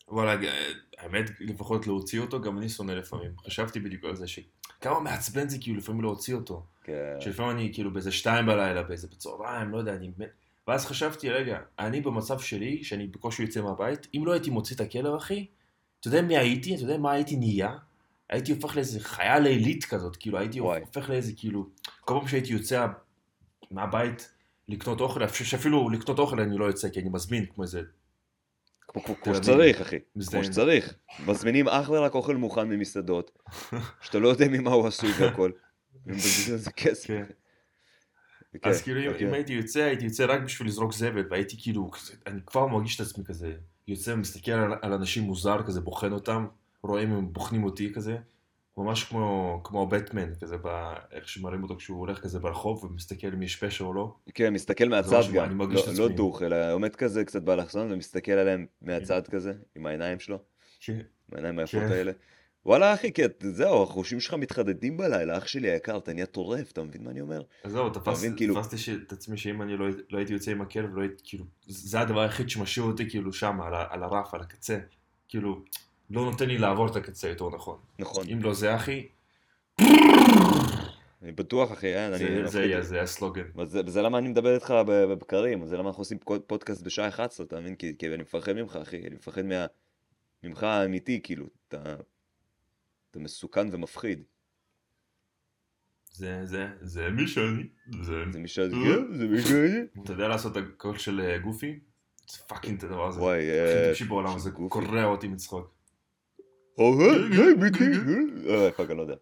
וואלה, 0.08 0.44
אה, 0.44 0.72
האמת, 0.98 1.26
לפחות 1.40 1.88
להוציא 1.88 2.20
אותו, 2.20 2.42
גם 2.42 2.58
אני 2.58 2.70
שונא 2.70 2.92
לפעמים. 2.92 3.32
חשבתי 3.46 3.80
בדיוק 3.80 4.04
על 4.06 4.16
זה, 4.16 4.28
שכמה 4.28 5.00
מעצבן 5.00 5.50
זה 5.50 5.58
כאילו 5.62 5.78
לפעמים 5.78 6.02
להוציא 6.02 6.36
אותו. 6.36 6.66
כן. 6.84 7.16
שלפעמים 7.20 7.52
אני 7.58 7.74
כאילו 7.74 7.94
באיזה 7.94 8.12
שתיים 8.12 8.46
בלילה, 8.46 8.84
באיזה 8.84 9.08
בצהריים, 9.08 9.70
לא 9.70 9.78
יודע, 9.78 9.96
אני... 9.96 10.12
מת. 10.18 10.30
ואז 10.68 10.86
חשבתי, 10.86 11.30
רגע, 11.30 11.58
אני 11.80 12.02
במצב 12.02 12.40
שלי, 12.40 12.84
שאני 12.84 13.08
בקושי 13.08 13.42
יוצא 13.44 13.62
מהבית, 13.62 14.08
אם 14.16 14.26
לא 14.26 14.32
הייתי 14.32 14.50
מוציא 14.50 14.76
את 14.76 14.82
הכלב, 14.82 15.14
אחי, 15.14 15.46
אתה 16.00 16.08
יודע 16.08 16.22
מי 16.22 16.38
הייתי? 16.38 16.76
אתה 16.76 16.84
יודע 16.84 16.98
מה 16.98 17.12
הייתי 17.12 17.36
נהיה? 17.36 17.78
הייתי 18.30 18.52
הופך 18.52 18.76
לאיזה 18.76 19.00
חיה 19.00 19.40
לילית 19.40 19.86
כזאת, 19.86 20.16
כאילו 20.18 20.38
הייתי 20.40 20.62
וואי. 20.62 20.80
הופך 20.80 21.10
לאיזה 21.10 21.32
כאילו, 21.38 21.70
כל 22.02 22.14
פעם 22.20 22.28
שהייתי 22.28 22.54
יוצא 22.54 22.88
מהבית 23.72 24.32
לקנות 24.68 25.02
אוכל, 25.02 25.24
אפילו- 25.24 25.50
שאפילו 25.50 25.90
לקנות 25.90 26.20
אוכל 26.20 26.40
אני 26.40 26.58
לא 26.58 26.66
יוצא, 26.66 26.90
כי 26.90 27.00
אני 27.00 27.10
מזמין 27.10 27.46
כמו 27.46 27.64
איזה... 27.64 27.82
כמו- 28.88 29.02
כמו-. 29.04 29.36
שצריך, 29.36 29.82
אחי. 29.82 29.96
מזדיין. 30.16 30.44
כמו 30.44 30.54
שצריך. 30.54 30.94
מזמינים 31.28 31.68
אך 31.68 31.90
ורק 31.90 32.16
אוכל 32.16 32.36
מוכן 32.36 32.70
ממסעדות, 32.70 33.32
שאתה 34.02 34.20
לא 34.20 34.28
יודע 34.28 34.48
ממה 34.48 34.72
הוא 34.72 34.88
עשוי 34.88 35.10
והכל. 35.20 35.52
ומבזבזים 36.06 36.54
על 36.54 36.60
זה 36.60 36.72
כסף. 36.72 37.10
כן. 38.54 38.60
כן, 38.62 38.70
אז 38.70 38.82
כאילו 38.82 39.02
אם- 39.02 39.08
אוקיי. 39.12 39.28
אם 39.28 39.34
הייתי 39.34 39.54
יוצא, 39.54 39.80
הייתי 39.80 40.06
יוצא 40.06 40.26
רק 40.30 40.42
בשביל 40.42 40.68
לזרוק 40.68 40.94
זבל, 40.94 41.26
והייתי 41.30 41.56
כאילו, 41.60 41.92
כזה- 41.92 42.14
אני 42.28 42.40
כבר 42.46 42.68
מרגיש 42.68 42.96
את 43.02 43.06
עצמי 43.06 43.26
כזה, 43.26 43.54
יוצא 43.88 44.12
ומסתכל 44.12 44.52
על, 44.52 44.74
על 44.82 44.94
אנשים 44.94 45.24
מוזר, 45.24 45.64
כזה 45.64 45.82
בוחן 45.82 46.12
אותם, 46.12 46.48
רואה 46.84 47.04
אם 47.04 47.12
הם 47.12 47.34
בוחנים 47.34 47.64
אותי 47.64 47.94
כזה, 47.94 48.18
ממש 48.78 49.04
כמו, 49.04 49.62
כמו 49.64 49.84
הבטמן, 49.84 50.36
כזה, 50.42 50.58
ב, 50.58 50.94
איך 51.12 51.28
שמראים 51.30 51.64
אותו 51.64 51.76
כשהוא 51.78 52.00
הולך 52.00 52.20
כזה 52.20 52.40
ברחוב 52.40 52.84
ומסתכל 52.84 53.28
אם 53.34 53.42
יש 53.44 53.56
פשע 53.56 53.84
או 53.84 53.94
לא. 53.94 54.16
כן, 54.34 54.54
מסתכל 54.54 54.86
מהצד 54.90 55.22
גם, 55.34 55.44
אני 55.46 55.54
מרגיש 55.54 55.88
לא- 55.88 55.94
לא. 56.10 56.16
דוך, 56.16 56.42
אלא 56.42 56.74
עומד 56.74 56.96
כזה 56.96 57.26
קצת 57.26 57.42
באלכסון 57.42 57.92
ומסתכל 57.92 58.32
עליהם 58.32 58.66
מהצד 58.82 59.28
כזה, 59.28 59.54
עם 59.76 59.86
העיניים 59.86 60.20
שלו, 60.20 60.40
כן. 60.80 60.94
עם 60.94 61.02
העיניים 61.34 61.60
היפות 61.60 61.82
כן. 61.82 61.92
האלה. 61.92 62.12
וואלה 62.66 62.94
אחי, 62.94 63.12
כי 63.14 63.26
את- 63.26 63.44
זהו, 63.52 63.84
החושים 63.84 64.20
שלך 64.20 64.34
מתחדדים 64.34 64.98
בלילה, 64.98 65.38
אח 65.38 65.48
שלי 65.48 65.70
היקר, 65.72 65.98
אתה 65.98 66.14
נהיה 66.14 66.26
טורף, 66.26 66.72
אתה 66.72 66.84
מבין 66.84 67.04
מה 67.04 67.12
אני 67.12 67.22
אומר? 67.22 67.42
זהו, 67.68 67.90
תפס- 67.90 68.18
מבין, 68.18 68.38
כאילו- 68.38 68.56
תפסתי 68.56 68.78
ש- 68.78 68.90
את 68.90 69.12
עצמי 69.12 69.38
שאם 69.38 69.62
אני 69.62 69.78
לא, 69.78 69.86
לא 70.10 70.18
הייתי 70.18 70.34
יוצא 70.34 70.52
עם 70.52 70.62
הכלב, 70.62 70.96
לא 70.96 71.02
הייתי, 71.02 71.24
כאילו, 71.24 71.46
זה 71.68 72.00
הדבר 72.00 72.20
היחיד 72.20 72.50
שמשאיר 72.50 72.86
אותי 72.86 73.10
כאילו 73.10 73.34
שם, 73.34 73.62
על, 73.62 73.74
על 73.90 74.04
הרף, 74.04 74.34
על 74.34 74.42
הקצה. 74.42 74.80
כאילו, 75.30 75.62
לא 76.10 76.26
נותן 76.26 76.48
לי 76.48 76.58
לעבור 76.58 76.88
את 76.88 76.96
הקצה 76.96 77.28
יותר 77.28 77.50
נכון. 77.50 77.78
נכון, 78.00 78.26
אם 78.30 78.42
לא 78.42 78.54
זה 78.54 78.76
אחי, 78.76 79.08
אני 81.22 81.32
בטוח 81.32 81.72
אחי, 81.72 81.88
אין, 81.96 82.14
אני... 82.14 82.18
זה- 82.20 82.36
זה 82.36 82.44
מפחיד. 82.44 82.62
יהיה, 82.62 82.82
זה 82.82 83.02
הסלוגן. 83.02 83.44
וזה, 83.56 83.82
וזה 83.86 84.02
למה 84.02 84.18
אני 84.18 84.30
מדבר 84.30 84.56
איתך 84.56 84.74
בבקרים, 84.88 85.68
זה 85.68 85.78
למה 85.78 85.90
אנחנו 85.90 86.02
עושים 86.02 86.18
פוד- 86.20 86.42
פודקאסט 86.48 86.82
בשעה 86.82 87.08
11, 87.08 87.46
אתה 87.46 87.60
מבין? 87.60 87.76
כי, 87.76 87.98
כי 88.00 88.08
אני 88.08 88.18
מפחד 88.24 88.54
ממך, 88.54 88.76
אחי, 88.76 88.98
אני 89.08 89.16
מפחד 89.16 89.46
מה... 89.46 89.66
ממך 90.44 90.64
האמיתי, 90.64 91.20
כאילו, 91.24 91.46
אתה... 91.68 91.96
אתה 93.12 93.20
מסוכן 93.20 93.68
ומפחיד. 93.72 94.24
זה, 96.12 96.46
זה, 96.46 96.68
זה 96.82 97.10
מי 97.10 97.28
שאני. 97.28 97.64
זה... 98.02 98.14
זה 98.32 98.40
מי 98.40 98.48
ש... 98.48 98.60
כן, 98.60 99.18
זה 99.18 99.28
מי 99.28 99.42
שאני. 99.42 100.04
אתה 100.04 100.14
יודע 100.14 100.28
לעשות 100.28 100.58
את 100.58 100.64
הקול 100.64 100.98
של 100.98 101.22
אה, 101.22 101.38
גופי? 101.38 101.80
זה 102.32 102.38
fucking 102.48 102.78
את 102.78 102.84
הדבר 102.84 103.08
הזה. 103.08 103.20
וואי, 103.20 103.62
הכי 103.62 103.78
אה... 103.78 103.88
טיפשי 103.88 104.04
בעולם 104.04 104.36
הזה. 104.36 104.52
קורע 104.52 105.04
אותי 105.04 105.28
מצחוק. 105.28 105.74
אה, 108.50 108.72
fuck, 108.72 108.90
אני 108.90 108.98
לא 108.98 109.02
יודע. 109.02 109.16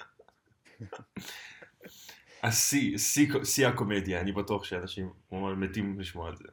השיא, 2.43 2.97
שיא- 3.43 3.67
הקומדיה, 3.67 4.21
אני 4.21 4.31
בטוח 4.31 4.63
שאנשים 4.63 5.09
מתים 5.31 5.99
לשמוע 5.99 6.29
את 6.29 6.37
זה. 6.37 6.43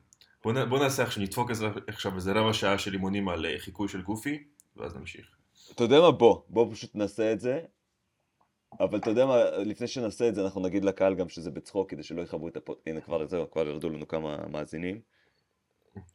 בוא 0.45 0.79
נעשה 0.79 1.03
עכשיו, 1.03 1.23
נדפוק 1.23 1.51
עכשיו 1.87 2.15
איזה 2.17 2.33
רבע 2.33 2.53
שעה 2.53 2.79
של 2.79 2.93
אימונים 2.93 3.29
על 3.29 3.47
אה, 3.47 3.59
חיקוי 3.59 3.89
של 3.89 4.03
גופי, 4.03 4.45
ואז 4.77 4.97
נמשיך. 4.97 5.37
אתה 5.77 5.85
יודע 5.85 6.01
מה? 6.01 6.11
בוא, 6.11 6.43
בוא 6.49 6.73
פשוט 6.73 6.95
נעשה 6.95 7.33
את 7.33 7.41
זה 7.41 7.61
אבל 8.81 8.99
אתה 8.99 9.11
יודע 9.11 9.27
מה, 9.27 9.51
לפני 9.51 9.87
שנעשה 9.87 10.29
את 10.29 10.35
זה, 10.35 10.45
אנחנו 10.45 10.61
נגיד 10.61 10.85
לקהל 10.85 11.15
גם 11.15 11.29
שזה 11.29 11.51
בצחוק, 11.51 11.91
כדי 11.91 12.03
שלא 12.03 12.23
יכבו 12.23 12.49
את 12.49 12.57
הפוד... 12.57 12.77
הנה 12.87 13.01
כבר 13.01 13.27
זהו, 13.27 13.51
כבר 13.51 13.69
ירדו 13.69 13.91
לנו 13.91 14.09
כמה 14.09 14.47
מאזינים. 14.47 15.01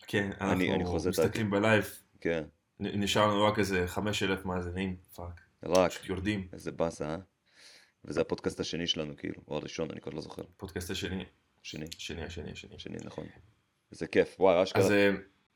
כן, 0.08 0.32
אני 0.42 0.76
אנחנו 0.76 0.98
את 0.98 1.06
מסתכלים 1.06 1.50
ב 1.50 1.58
live, 1.58 2.02
כן, 2.22 2.44
נשאר 2.80 3.28
לנו 3.28 3.44
רק 3.44 3.60
איזה 3.60 3.88
5,000 3.88 4.46
מאזינים, 4.46 4.96
fuck, 5.16 5.42
רק. 5.64 5.92
פשוט 5.92 6.06
יורדים, 6.06 6.48
איזה 6.54 6.72
באסה, 6.72 7.10
אה? 7.10 7.18
וזה 8.06 8.22
הפודקאסט 8.22 8.60
השני 8.60 8.88
שלנו, 8.88 9.18
כאילו, 9.18 9.42
או 9.48 9.58
הראשון, 9.58 9.92
אני 9.92 10.02
כבר 10.02 10.12
לא 10.12 10.22
זוכר. 10.22 10.44
פודקאסט 10.58 10.92
השני, 10.92 11.26
שני, 11.64 11.86
השני, 11.98 12.24
השני, 12.24 12.52
השני. 12.52 12.80
שני, 12.80 12.98
נכון. 13.04 13.28
איזה 13.92 14.08
כיף, 14.08 14.36
וואי, 14.40 14.64
אשכרה. 14.64 14.84
אז 14.84 14.92
אה, 14.92 15.12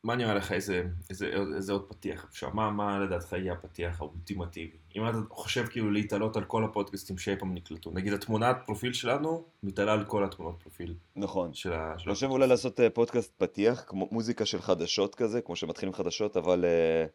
מה 0.05 0.15
נראה 0.15 0.33
לך, 0.33 0.51
איזה, 0.51 0.83
איזה, 1.09 1.31
איזה 1.55 1.73
עוד 1.73 1.85
פתיח 1.89 2.25
אפשר? 2.29 2.49
מה, 2.49 2.71
מה 2.71 2.99
לדעתך 2.99 3.33
יהיה 3.33 3.53
הפתיח 3.53 4.01
האולטימטיבי? 4.01 4.77
אם 4.95 5.09
אתה 5.09 5.17
חושב 5.29 5.65
כאילו 5.67 5.91
להתעלות 5.91 6.37
על 6.37 6.43
כל 6.43 6.63
הפודקאסטים 6.63 7.17
שאי 7.17 7.35
פעם 7.35 7.53
נקלטו, 7.53 7.91
נגיד 7.91 8.13
התמונת 8.13 8.57
פרופיל 8.65 8.93
שלנו 8.93 9.43
מתעלה 9.63 9.93
על 9.93 10.05
כל 10.05 10.23
התמונות 10.23 10.55
פרופיל 10.61 10.95
נכון. 11.15 11.53
של 11.53 11.73
ה... 11.73 11.93
אני 12.05 12.13
חושב 12.13 12.29
אולי 12.29 12.47
לעשות 12.47 12.79
אה, 12.79 12.89
פודקאסט 12.89 13.33
פתיח, 13.37 13.83
כמו 13.87 14.07
מוזיקה 14.11 14.45
של 14.45 14.61
חדשות 14.61 15.15
כזה, 15.15 15.41
כמו 15.41 15.55
שמתחילים 15.55 15.93
חדשות, 15.93 16.37
אבל... 16.37 16.65
אה, 16.65 17.05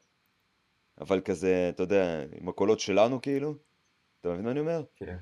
אבל 1.01 1.21
כזה, 1.21 1.71
אתה 1.75 1.83
יודע, 1.83 2.23
עם 2.41 2.49
הקולות 2.49 2.81
שלנו 2.81 3.23
כאילו. 3.23 3.55
אתה 4.21 4.29
מבין 4.29 4.45
מה 4.45 4.51
אני 4.51 4.61
אומר? 4.61 4.83
כן. 4.97 5.17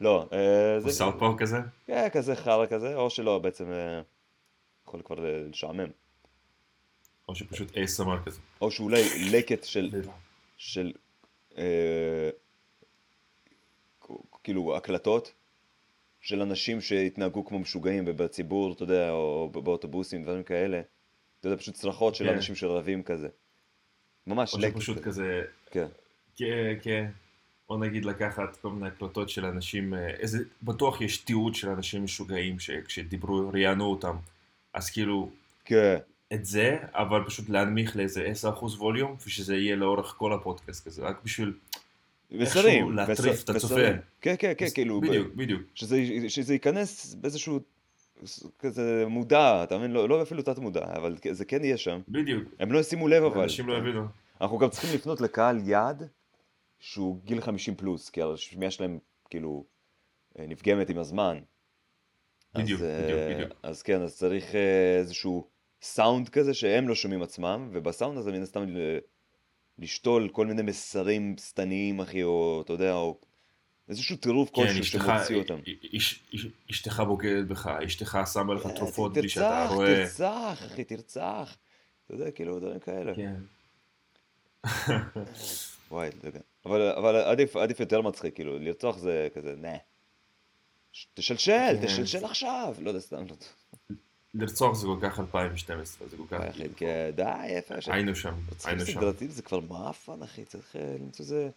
לא, 0.00 0.28
אה, 0.32 0.80
זה 0.80 0.90
זה... 0.90 0.90
סאוט 0.90 1.14
פארק 1.18 1.40
כזה? 1.40 1.56
כן, 1.86 2.08
כזה 2.12 2.36
חרא 2.36 2.66
כזה, 2.66 2.94
או 2.96 3.10
שלא, 3.10 3.38
בעצם 3.38 3.72
אה, 3.72 4.00
יכול 4.88 5.02
כבר 5.04 5.16
לשעמם. 5.20 5.88
או 7.28 7.34
שפשוט 7.34 7.70
ASMR 7.70 8.24
כזה? 8.26 8.40
או 8.60 8.70
שאולי 8.70 9.02
לקט 9.32 9.64
של, 9.64 9.90
של 10.56 10.92
אה, 11.58 12.30
כאילו 14.44 14.76
הקלטות 14.76 15.32
של 16.20 16.42
אנשים 16.42 16.80
שהתנהגו 16.80 17.44
כמו 17.44 17.58
משוגעים 17.58 18.04
בציבור, 18.04 18.72
אתה 18.72 18.82
יודע, 18.82 19.10
או 19.10 19.50
באוטובוסים, 19.52 20.22
דברים 20.22 20.42
כאלה. 20.42 20.80
אתה 21.40 21.46
יודע, 21.46 21.58
פשוט 21.58 21.74
צרחות 21.74 22.14
של 22.14 22.24
כן. 22.24 22.34
אנשים 22.34 22.54
שרבים 22.54 23.02
כזה. 23.02 23.28
ממש 24.26 24.54
או 24.54 24.58
לקט 24.58 24.74
שפשוט 24.74 24.98
כזה. 24.98 25.04
כזה, 25.06 25.42
כן, 25.70 25.86
כן, 26.36 26.74
כן. 26.82 27.10
או 27.70 27.78
נגיד 27.78 28.04
לקחת 28.04 28.56
כל 28.56 28.70
מיני 28.70 28.86
הקלטות 28.86 29.28
של 29.28 29.44
אנשים, 29.44 29.94
אה, 29.94 30.08
איזה, 30.08 30.38
בטוח 30.62 31.00
יש 31.00 31.18
תיעוד 31.18 31.54
של 31.54 31.68
אנשים 31.68 32.04
משוגעים 32.04 32.58
שכשדיברו, 32.58 33.50
ראיינו 33.52 33.84
אותם. 33.84 34.16
אז 34.74 34.90
כאילו, 34.90 35.30
כן, 35.64 35.96
את 36.34 36.44
זה, 36.44 36.78
אבל 36.92 37.24
פשוט 37.26 37.48
להנמיך 37.48 37.96
לאיזה 37.96 38.32
10% 38.32 38.76
ווליום, 38.78 39.16
ושזה 39.26 39.56
יהיה 39.56 39.76
לאורך 39.76 40.14
כל 40.18 40.32
הפודקאסט 40.32 40.86
כזה, 40.86 41.02
רק 41.02 41.20
בשביל 41.24 41.52
מסרים. 42.30 42.92
להטריף 42.92 43.44
את 43.44 43.50
הצופה. 43.50 43.74
כן, 44.20 44.34
כן, 44.38 44.52
כן, 44.58 44.66
כאילו, 44.74 45.00
בדיוק, 45.00 45.34
בדיוק. 45.34 45.62
שזה, 45.74 46.02
שזה 46.28 46.52
ייכנס 46.52 47.14
באיזשהו 47.14 47.60
כזה 48.58 49.04
מודע, 49.08 49.62
אתה 49.64 49.78
מבין? 49.78 49.90
לא, 49.90 50.08
לא 50.08 50.22
אפילו 50.22 50.42
תת 50.42 50.58
מודע, 50.58 50.86
אבל 50.96 51.16
זה 51.30 51.44
כן 51.44 51.64
יהיה 51.64 51.76
שם. 51.76 52.00
בדיוק. 52.08 52.44
הם 52.60 52.72
לא 52.72 52.78
ישימו 52.78 53.08
לב 53.08 53.22
אבל. 53.22 53.42
אנשים 53.42 53.68
לא 53.68 53.74
יבינו. 53.74 54.06
אנחנו 54.40 54.58
גם 54.58 54.68
צריכים 54.68 54.94
לפנות 54.94 55.20
לקהל 55.20 55.60
יעד 55.64 56.08
שהוא 56.78 57.20
גיל 57.24 57.40
50 57.40 57.74
פלוס, 57.76 58.10
כי 58.10 58.22
השמיעה 58.22 58.70
שלהם 58.70 58.98
כאילו 59.30 59.64
אה, 60.38 60.46
נפגמת 60.46 60.90
עם 60.90 60.98
הזמן. 60.98 61.38
בדיוק, 62.54 62.80
אז, 62.80 62.86
אה, 62.86 63.02
בדיוק, 63.02 63.20
בדיוק. 63.36 63.58
אז 63.62 63.82
כן, 63.82 64.02
אז 64.02 64.16
צריך 64.16 64.54
אה, 64.54 64.96
איזשהו 64.98 65.48
סאונד 65.82 66.28
כזה 66.28 66.54
שהם 66.54 66.88
לא 66.88 66.94
שומעים 66.94 67.22
עצמם, 67.22 67.70
ובסאונד 67.72 68.18
הזה 68.18 68.32
מן 68.32 68.42
הסתם 68.42 68.64
לשתול 69.78 70.28
כל 70.32 70.46
מיני 70.46 70.62
מסרים 70.62 71.36
שטניים, 71.38 72.00
אחי, 72.00 72.22
או 72.22 72.62
אתה 72.64 72.72
יודע, 72.72 72.94
או 72.94 73.18
איזשהו 73.88 74.16
טירוף 74.16 74.50
כן, 74.54 74.54
כלשהו 74.66 74.84
שמוציא 74.84 75.36
אותם. 75.36 75.58
אש- 75.96 76.22
אש- 76.34 76.46
אשתך 76.70 77.02
בוגדת 77.06 77.46
בך, 77.46 77.66
אשתך 77.66 78.18
שמה 78.32 78.54
לך 78.54 78.66
תרופות 78.76 79.12
בלי 79.12 79.28
שאתה 79.28 79.46
תרצח, 79.62 79.74
רואה. 79.74 79.94
תרצח, 80.04 80.62
אחי, 80.66 80.84
תרצח. 80.84 81.56
אתה 82.06 82.14
יודע, 82.14 82.30
כאילו, 82.30 82.58
דברים 82.60 82.78
כאלה. 82.80 83.12
כן. 83.14 83.34
וואי, 85.90 86.10
לא 86.22 86.26
יודע. 86.28 86.40
אבל, 86.68 86.92
אבל 86.92 87.16
עדיף, 87.16 87.56
עדיף 87.56 87.80
יותר 87.80 88.00
מצחיק, 88.02 88.34
כאילו, 88.34 88.58
לרצוח 88.58 88.98
זה 88.98 89.28
כזה, 89.34 89.54
נה. 89.56 89.76
תשלשל, 91.14 91.76
כן. 91.80 91.86
תשלשל 91.86 92.24
עכשיו. 92.24 92.74
לא 92.80 92.90
יודע, 92.90 93.00
סתם, 93.00 93.24
לא. 93.28 93.96
לרצוח 94.34 94.74
זה 94.76 94.86
כל 94.86 94.96
כך 95.02 95.20
2012, 95.20 96.08
זה 96.08 96.16
כל 96.16 96.22
כך... 96.30 96.40
אחי, 96.40 96.68
כן, 96.76 97.10
די, 97.14 97.46
יפה. 97.58 97.74
היינו 97.86 98.16
שם, 98.16 98.34
היינו 98.64 98.86
שם. 98.86 98.92
סדרתיים 98.92 99.30
זה 99.30 99.42
כבר 99.42 99.60
מעפן, 99.60 100.22
אחי, 100.22 100.44
צריך 100.44 100.76
אה, 100.76 100.96
למצוא 101.00 101.24
איזה 101.24 101.48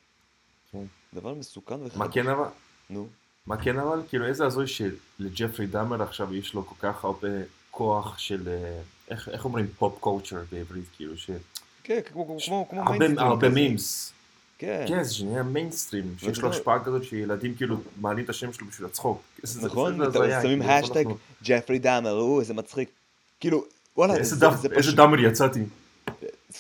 כן. 0.72 0.84
דבר 1.14 1.34
מסוכן 1.34 1.84
וחדש. 1.84 1.98
מה 1.98 2.12
כן 2.12 2.28
אבל? 2.28 2.48
נו. 2.90 3.08
מה 3.46 3.64
כן 3.64 3.80
אבל? 3.80 4.02
כאילו 4.10 4.28
איזה 4.28 4.46
הזוי 4.46 4.66
שג'פרי 4.68 5.68
דאמר 5.68 6.02
עכשיו 6.04 6.36
יש 6.36 6.54
לו 6.54 6.66
כל 6.66 6.76
כך 6.80 7.04
הרבה 7.04 7.28
כוח 7.72 8.18
של, 8.18 8.48
אה, 8.48 8.82
איך 9.32 9.46
אומרים 9.46 9.68
pop 9.68 10.00
culture 10.00 10.44
בעברית, 10.52 10.86
כאילו, 10.96 11.18
ש... 11.18 11.30
כן, 11.84 12.00
כמו, 12.06 12.38
כמו, 12.46 12.68
הרבה 12.72 12.98
מיינסטרים 12.98 13.20
הרבה. 13.20 13.50
memes. 13.50 14.14
כן, 14.62 14.86
כן, 14.88 15.04
זה 15.04 15.14
שנהיה 15.14 15.44
מיינסטרים, 15.44 16.16
שיש 16.18 16.40
לו 16.40 16.50
השפעה 16.50 16.84
כזאת 16.84 17.04
שילדים 17.04 17.56
כאילו 17.56 17.78
מעלים 18.02 18.26
את 18.26 18.30
השם 18.30 18.54
שלו 18.54 18.68
בשביל 18.68 18.88
הצחוק. 18.88 19.22
נכון, 19.62 20.00
שמים 20.42 20.62
האשטאג 20.62 21.06
ג'פרי 21.44 21.80
דאמר, 21.80 22.12
או, 22.12 22.40
איזה 22.40 22.54
מצחיק. 22.54 22.90
כאילו, 23.40 23.64
וואלה, 23.98 24.16
איזה 24.16 24.96
דאמר 24.96 25.20
יצאתי. 25.20 25.60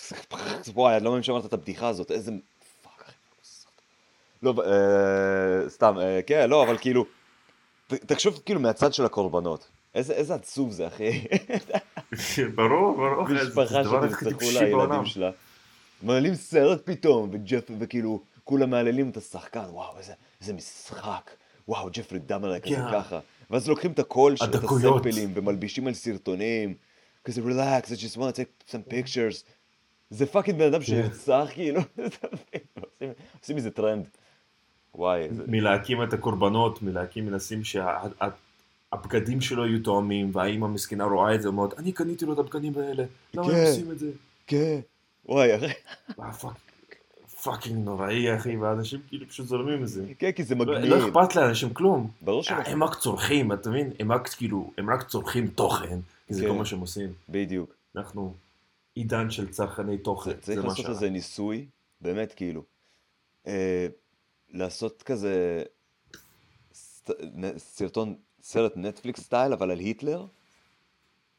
וואי, 0.73 0.95
אני 0.95 1.03
לא 1.03 1.09
מאמין 1.09 1.23
שאמרת 1.23 1.45
את 1.45 1.53
הבדיחה 1.53 1.87
הזאת, 1.87 2.11
איזה... 2.11 2.31
לא, 4.43 4.53
אה, 4.65 5.69
סתם, 5.69 5.95
אה, 5.99 6.19
כן, 6.27 6.49
לא, 6.49 6.63
אבל 6.63 6.77
כאילו, 6.77 7.05
תחשוב 7.87 8.41
כאילו 8.45 8.59
מהצד 8.59 8.93
של 8.93 9.05
הקורבנות. 9.05 9.67
איזה 9.95 10.35
עצוב 10.35 10.71
זה, 10.71 10.87
אחי. 10.87 11.23
ברור, 12.55 12.97
ברור, 12.97 13.27
משפחה 13.47 13.83
שנרצחו 13.83 14.51
לילדים. 14.59 15.05
שלה. 15.05 15.31
מעלים 16.03 16.35
סרט 16.35 16.81
פתאום, 16.85 17.29
וג'ף, 17.31 17.69
וכאילו, 17.79 18.21
כולם 18.43 18.69
מהללים 18.69 19.09
את 19.09 19.17
השחקן, 19.17 19.63
וואו, 19.69 19.97
איזה, 19.97 20.13
איזה 20.41 20.53
משחק. 20.53 21.31
וואו, 21.67 21.89
ג'פרי 21.93 22.19
דאמר 22.19 22.51
היה 22.51 22.59
כזה 22.59 22.75
כן. 22.75 22.91
ככה. 22.91 23.19
ואז 23.49 23.67
לוקחים 23.67 23.91
את 23.91 23.99
הקול 23.99 24.35
של. 24.35 24.45
הסמפלים, 24.57 25.31
ומלבישים 25.33 25.87
על 25.87 25.93
סרטונים. 25.93 26.73
כזה, 27.23 27.41
relax, 27.41 27.85
I 27.85 27.95
just 27.95 28.17
want 28.17 28.35
to 28.35 28.37
take 28.37 28.71
some 28.71 28.91
pictures. 28.93 29.43
זה 30.09 30.25
fucking 30.25 30.59
בן 30.59 30.65
אדם 30.65 30.81
שנרצח, 30.81 31.47
כאילו. 31.53 31.81
עושים- 33.41 33.55
מזה 33.55 33.71
טרנד. 33.71 34.05
וואי. 34.95 35.27
מלהקים 35.47 36.03
את 36.03 36.13
הקורבנות, 36.13 36.81
מלהקים 36.81 37.25
מנסים 37.25 37.61
שהבגדים 37.63 39.41
שלו 39.41 39.65
יהיו 39.65 39.79
תואמים, 39.83 40.31
והאימא 40.33 40.65
המסכנה 40.65 41.03
רואה 41.03 41.35
את 41.35 41.41
זה, 41.41 41.47
אומרת, 41.47 41.79
אני 41.79 41.91
קניתי 41.91 42.25
לו 42.25 42.33
את 42.33 42.39
הבגדים 42.39 42.73
האלה, 42.77 43.03
למה 43.33 43.45
הם 43.45 43.51
כן. 43.51 43.65
עושים 43.65 43.91
את 43.91 43.99
זה? 43.99 44.11
כן. 44.47 44.79
וואי, 45.25 45.55
אחי. 45.55 45.73
fucking 47.43 47.85
נוראי, 47.85 48.35
אחי, 48.35 48.57
ואנשים 48.57 48.99
כאילו 49.07 49.27
פשוט 49.27 49.47
זורמים 49.47 49.83
מזה. 49.83 50.05
כן, 50.19 50.31
כי 50.31 50.43
זה 50.43 50.55
לא 50.55 50.65
מגניב. 50.65 50.93
לא 50.93 51.07
אכפת 51.07 51.35
לאנשים 51.35 51.73
כלום. 51.73 52.11
ברור 52.21 52.43
שלא. 52.43 52.55
הם 52.55 52.83
רק 52.83 52.95
צורכים, 52.95 53.53
אתה 53.53 53.69
מבין? 53.69 53.91
הם 53.99 54.11
רק 54.11 54.27
כאילו, 54.27 54.71
הם 54.77 54.89
רק 54.89 55.07
צורכים 55.07 55.47
תוכן, 55.47 55.99
כי 56.27 56.33
זה 56.33 56.43
כן. 56.43 56.49
כל 56.49 56.55
מה 56.55 56.65
שהם 56.65 56.79
עושים. 56.79 57.13
בדיוק. 57.29 57.61
אנחנו 57.95 58.33
עידן 58.95 59.31
של 59.31 59.49
צרכני 59.49 59.97
תוכן, 59.97 60.33
צריך 60.41 60.65
לעשות. 60.65 60.89
איזה 60.89 61.09
ניסוי, 61.09 61.65
באמת, 62.01 62.33
כאילו. 62.33 62.63
אה, 63.47 63.87
לעשות 64.49 65.03
כזה 65.03 65.63
סרטון, 67.57 68.15
סרט 68.41 68.73
נטפליקס 68.75 69.21
style, 69.21 69.53
אבל 69.53 69.71
על 69.71 69.79
היטלר. 69.79 70.25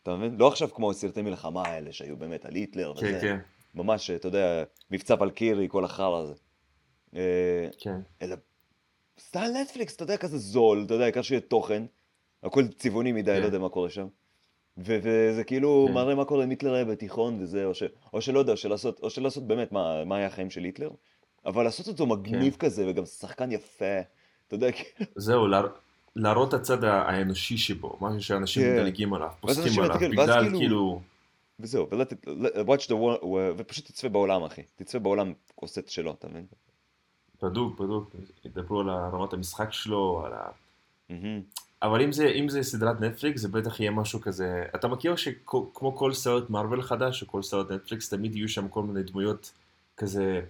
אתה 0.03 0.17
מבין? 0.17 0.37
לא 0.37 0.49
עכשיו 0.49 0.75
כמו 0.75 0.95
סרטי 0.95 1.23
מלחמה 1.23 1.63
האלה 1.67 1.93
שהיו 1.93 2.17
באמת 2.17 2.45
על 2.45 2.55
היטלר 2.55 2.95
כן, 3.01 3.07
וזה. 3.07 3.19
כן, 3.21 3.39
ממש, 3.75 4.11
אתה 4.11 4.29
יודע, 4.29 4.63
מבצע 4.91 5.17
ולקירי, 5.17 5.67
כל 5.71 5.85
החרא 5.85 6.19
הזה. 6.19 6.35
אה, 7.17 7.69
כן. 7.79 7.97
אלא 8.23 8.37
style 9.19 9.51
נטפליקס, 9.63 9.97
אתה 9.97 10.03
יודע, 10.03 10.17
כזה 10.17 10.39
זול, 10.39 10.83
אתה 10.87 10.95
יודע, 10.95 11.05
העיקר 11.05 11.23
שיהיה 11.23 11.41
תוכן, 11.41 11.83
הכל 12.43 12.69
צבעוני 12.69 13.13
מדי, 13.13 13.33
כן. 13.35 13.41
לא 13.41 13.47
יודע 13.47 13.59
מה 13.59 13.69
קורה 13.69 13.91
שם. 13.91 14.07
וזה 14.79 15.45
כאילו 15.47 15.85
כן. 15.89 15.95
מראה 15.95 16.15
מה 16.15 16.25
קורה 16.25 16.45
עם 16.45 16.51
היטלר 16.51 16.75
היה 16.75 16.85
בתיכון 16.85 17.43
וזה, 17.43 17.65
או, 17.65 17.75
ש- 17.75 17.83
או 18.13 18.21
שלא 18.21 18.39
יודע, 18.39 18.53
או 18.53 18.57
שלעשות, 18.57 19.01
או 19.03 19.11
שלעשות 19.11 19.47
באמת 19.47 19.73
מה, 19.73 20.05
מה 20.05 20.17
היה 20.17 20.27
החיים 20.27 20.51
של 20.51 20.65
היטלר, 20.65 20.91
אבל 21.47 21.65
לעשות 21.65 21.89
אותו 21.89 22.07
מגניב 22.07 22.57
כזה, 22.59 22.85
וגם 22.89 23.07
שחקן 23.07 23.53
יפה, 23.53 24.01
אתה 24.49 24.55
יודע, 24.55 24.73
כאילו, 24.73 25.11
זהו, 25.17 25.47
לה- 25.47 25.63
להראות 26.17 26.49
את 26.49 26.61
הצד 26.61 26.85
האנושי 26.85 27.57
שבו, 27.59 27.97
משהו 28.01 28.23
שאנשים 28.23 28.63
כן. 28.63 28.77
מדלגים 28.77 29.15
עליו, 29.15 29.29
פוסקים 29.41 29.83
עליו, 29.83 29.97
בגלל 30.11 30.43
כאילו- 30.43 30.59
כאילו... 30.59 31.01
וזהו, 31.63 31.89
ולת, 31.91 32.13
watch 32.67 32.87
the 32.87 32.93
world, 32.93 33.25
ופשוט 33.57 33.87
תצפה 33.87 34.09
בעולם, 34.09 34.43
אחי, 34.43 34.63
תצפה 34.77 34.99
בעולם 34.99 35.33
עושה 35.55 35.81
את 35.81 35.89
שלו, 35.89 36.11
אתה 36.19 36.29
מבין? 36.29 36.47
בדוק, 37.43 37.81
בדוק, 37.81 38.11
ידברו 38.45 38.81
על 38.81 38.91
רמת 38.91 39.33
המשחק 39.33 39.73
שלו, 39.73 40.23
על 40.27 40.33
ה... 40.33 40.49
אבל 41.83 42.03
אם 42.03 42.13
זה, 42.13 42.29
אם 42.29 42.49
זה 42.49 42.63
סדרת 42.63 43.01
נטפליקס, 43.01 43.41
זה 43.41 43.49
בטח 43.49 43.81
יהיה 43.81 43.91
משהו 43.91 44.21
כזה... 44.21 44.65
אתה 44.75 44.89
מכיר 44.89 45.17
שכמו 45.17 45.97
כל 45.97 46.13
סרט 46.13 46.51
מארוול 46.51 46.83
חדש, 46.83 47.23
או 47.23 47.27
כל 47.27 47.43
סרט 47.43 47.71
נטפליקס, 47.71 48.09
תמיד 48.09 48.37
יהיו 48.37 48.49
שם 48.49 48.69
כל 48.69 48.83
מיני 48.83 49.03
דמויות 49.03 49.53
כזה 49.97 50.41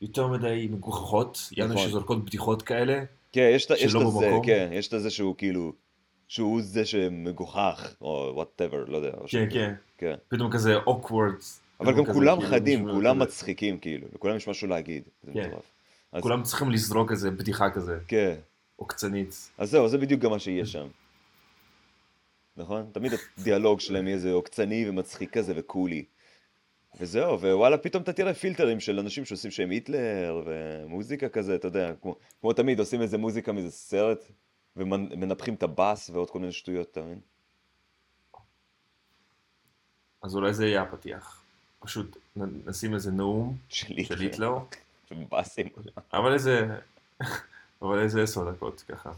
יותר 0.00 0.26
מדי 0.26 0.68
מגוחכות, 0.70 1.38
יענו 1.56 1.74
נכון. 1.74 1.86
שזורקות 1.88 2.24
בדיחות 2.24 2.62
כאלה. 2.62 3.04
כן, 3.32 3.50
יש 3.54 3.66
את 3.66 3.70
ה- 3.70 3.74
יש 3.74 3.84
את 3.84 3.90
שלא 3.90 4.00
הזה, 4.00 4.26
במקום. 4.26 4.46
כן, 4.46 4.70
יש 4.72 4.88
את 4.88 4.92
הזה 4.92 5.10
שהוא 5.10 5.34
כאילו, 5.38 5.72
שהוא 6.32 6.62
זה 6.62 6.84
שמגוחך, 6.84 7.94
או 8.00 8.32
whatever, 8.34 8.84
לא 8.88 8.96
יודע. 8.96 9.10
כן. 9.26 9.48
כן. 9.50 9.74
כן. 9.98 10.14
פתאום 10.28 10.52
כזה 10.52 10.76
awkward. 10.78 11.44
אבל 11.80 11.96
גם 11.96 12.04
כולם 12.04 12.36
כאילו, 12.36 12.50
חדים, 12.50 12.90
כולם 12.90 13.18
מצחיקים, 13.18 13.78
כאילו, 13.78 14.08
לכולם 14.14 14.36
יש 14.36 14.48
משהו 14.48 14.68
להגיד. 14.68 15.02
זה 15.22 15.32
כן. 15.32 15.48
מטורף. 15.48 15.70
כולם 16.20 16.42
צריכים 16.42 16.70
לזרוק 16.70 17.10
איזה 17.10 17.30
בדיחה 17.30 17.70
כזה, 17.70 17.98
כן. 18.08 18.34
עוקצנית. 18.76 19.50
אז 19.58 19.70
זהו, 19.70 19.88
זה 19.88 19.98
בדיוק 19.98 20.20
גם 20.20 20.30
מה 20.30 20.38
שיהיה 20.38 20.66
שם. 20.66 20.86
נכון? 22.56 22.90
תמיד 22.92 23.12
הדיאלוג 23.38 23.80
שלהם 23.80 24.06
יהיה 24.06 24.14
איזה 24.14 24.32
עוקצני 24.32 24.88
ומצחיק 24.88 25.30
כזה 25.30 25.52
וקולי. 25.56 26.04
וזהו, 27.00 27.40
ווואלה, 27.40 27.78
פתאום 27.78 28.02
אתה 28.02 28.12
תראה 28.12 28.34
פילטרים 28.34 28.80
של 28.80 28.98
אנשים 28.98 29.24
שעושים 29.24 29.50
שהם 29.50 29.70
היטלר, 29.70 30.42
ומוזיקה 30.46 31.28
כזה, 31.28 31.54
אתה 31.54 31.68
יודע, 31.68 31.92
כמו, 32.02 32.16
כמו 32.40 32.52
תמיד 32.52 32.78
עושים 32.78 33.02
איזה 33.02 33.18
מוזיקה 33.18 33.52
מאיזה 33.52 33.70
סרט, 33.70 34.24
ומנפחים 34.76 35.54
את 35.54 35.62
הבאס 35.62 36.10
ועוד 36.10 36.30
כל 36.30 36.38
מיני 36.38 36.52
שטויות, 36.52 36.90
אתה 36.90 37.02
מבין? 37.02 37.20
אז 40.22 40.34
אולי 40.34 40.54
זה 40.54 40.66
יהיה 40.66 40.82
הפתיח. 40.82 41.42
פשוט 41.80 42.16
נשים 42.36 42.94
איזה 42.94 43.10
נאום 43.10 43.56
של 43.68 44.18
היטלר, 44.20 44.58
ובאסים. 45.10 45.68
אבל 46.12 46.34
איזה... 46.34 46.66
אבל 47.82 47.98
איזה 47.98 48.22
עשר 48.22 48.50
דקות 48.50 48.84
ככה. 48.88 49.12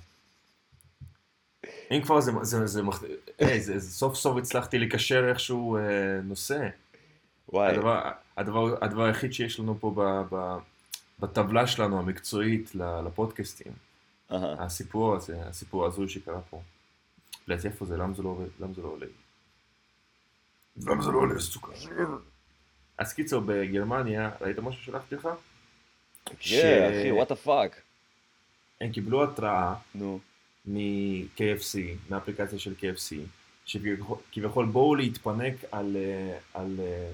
אם 1.91 2.01
כבר 2.03 2.21
זה, 2.21 2.33
זה, 2.43 2.67
זה, 2.67 2.81
היי, 3.39 3.61
זה, 3.61 3.79
זה 3.79 3.91
סוף 3.91 4.15
סוף 4.15 4.37
הצלחתי 4.37 4.79
לקשר 4.79 5.29
איכשהו 5.29 5.77
אה, 5.77 5.83
נושא. 6.23 6.69
וואי, 7.49 7.73
הדבר, 7.73 8.11
הדבר, 8.37 8.85
הדבר 8.85 9.03
היחיד 9.03 9.33
שיש 9.33 9.61
לנו 9.61 9.77
פה 9.81 9.95
ב, 9.97 10.35
ב, 10.35 10.57
בטבלה 11.21 11.67
שלנו 11.67 11.99
המקצועית 11.99 12.75
לפודקאסטים. 12.75 13.73
הסיפור 14.31 15.17
הזה, 15.17 15.43
הסיפור 15.47 15.85
ההזוי 15.85 16.09
שקרה 16.09 16.41
פה. 16.51 16.63
לדעתי 17.49 17.69
איפה 17.69 17.85
זה? 17.85 17.97
למה 17.97 18.15
זה 18.15 18.23
לא 18.23 18.29
עובד? 18.29 18.49
למה 18.61 18.75
זה 18.75 18.83
לא 18.83 18.89
עולה? 18.89 19.07
למה 20.77 21.03
זה 21.03 21.11
לא 21.11 21.19
עולה? 21.19 21.41
סוכר. 21.41 21.73
אז 22.99 23.13
קיצור, 23.13 23.43
בגרמניה, 23.47 24.31
ראית 24.41 24.59
מה 24.59 24.73
ששלחתי 24.73 25.15
לך? 25.15 25.29
כן, 26.25 26.91
אחי, 26.91 27.13
what 27.13 27.29
the 27.29 27.37
fuck. 27.37 27.81
הם 28.81 28.93
קיבלו 28.93 29.25
התראה 29.25 29.75
מ-KFC, 30.67 31.79
מאפליקציה 32.11 32.59
של 32.59 32.75
KFC, 32.81 33.15
שכביכול 33.67 34.67
בואו 34.67 34.95
להתפנק 34.95 35.55
על, 35.73 35.97
אה, 35.97 36.39
על 36.55 36.77
אה, 36.79 37.11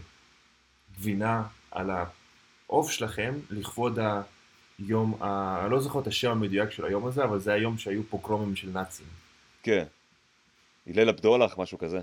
גבינה, 0.97 1.43
על 1.71 1.91
העוף 1.91 2.91
שלכם, 2.91 3.35
לכבוד 3.51 3.99
היום, 4.89 5.23
ה... 5.23 5.61
אני 5.63 5.71
לא 5.71 5.81
זוכר 5.81 5.99
את 6.01 6.07
השם 6.07 6.31
המדויק 6.31 6.71
של 6.71 6.85
היום 6.85 7.07
הזה, 7.07 7.25
אבל 7.25 7.39
זה 7.39 7.53
היום 7.53 7.79
שהיו 7.79 8.03
פוגרומים 8.11 8.57
של 8.57 8.69
נאצים. 8.75 9.07
כן. 9.63 9.85
הלל 10.87 11.09
הבדולח, 11.09 11.59
משהו 11.59 11.79
כזה. 11.79 12.01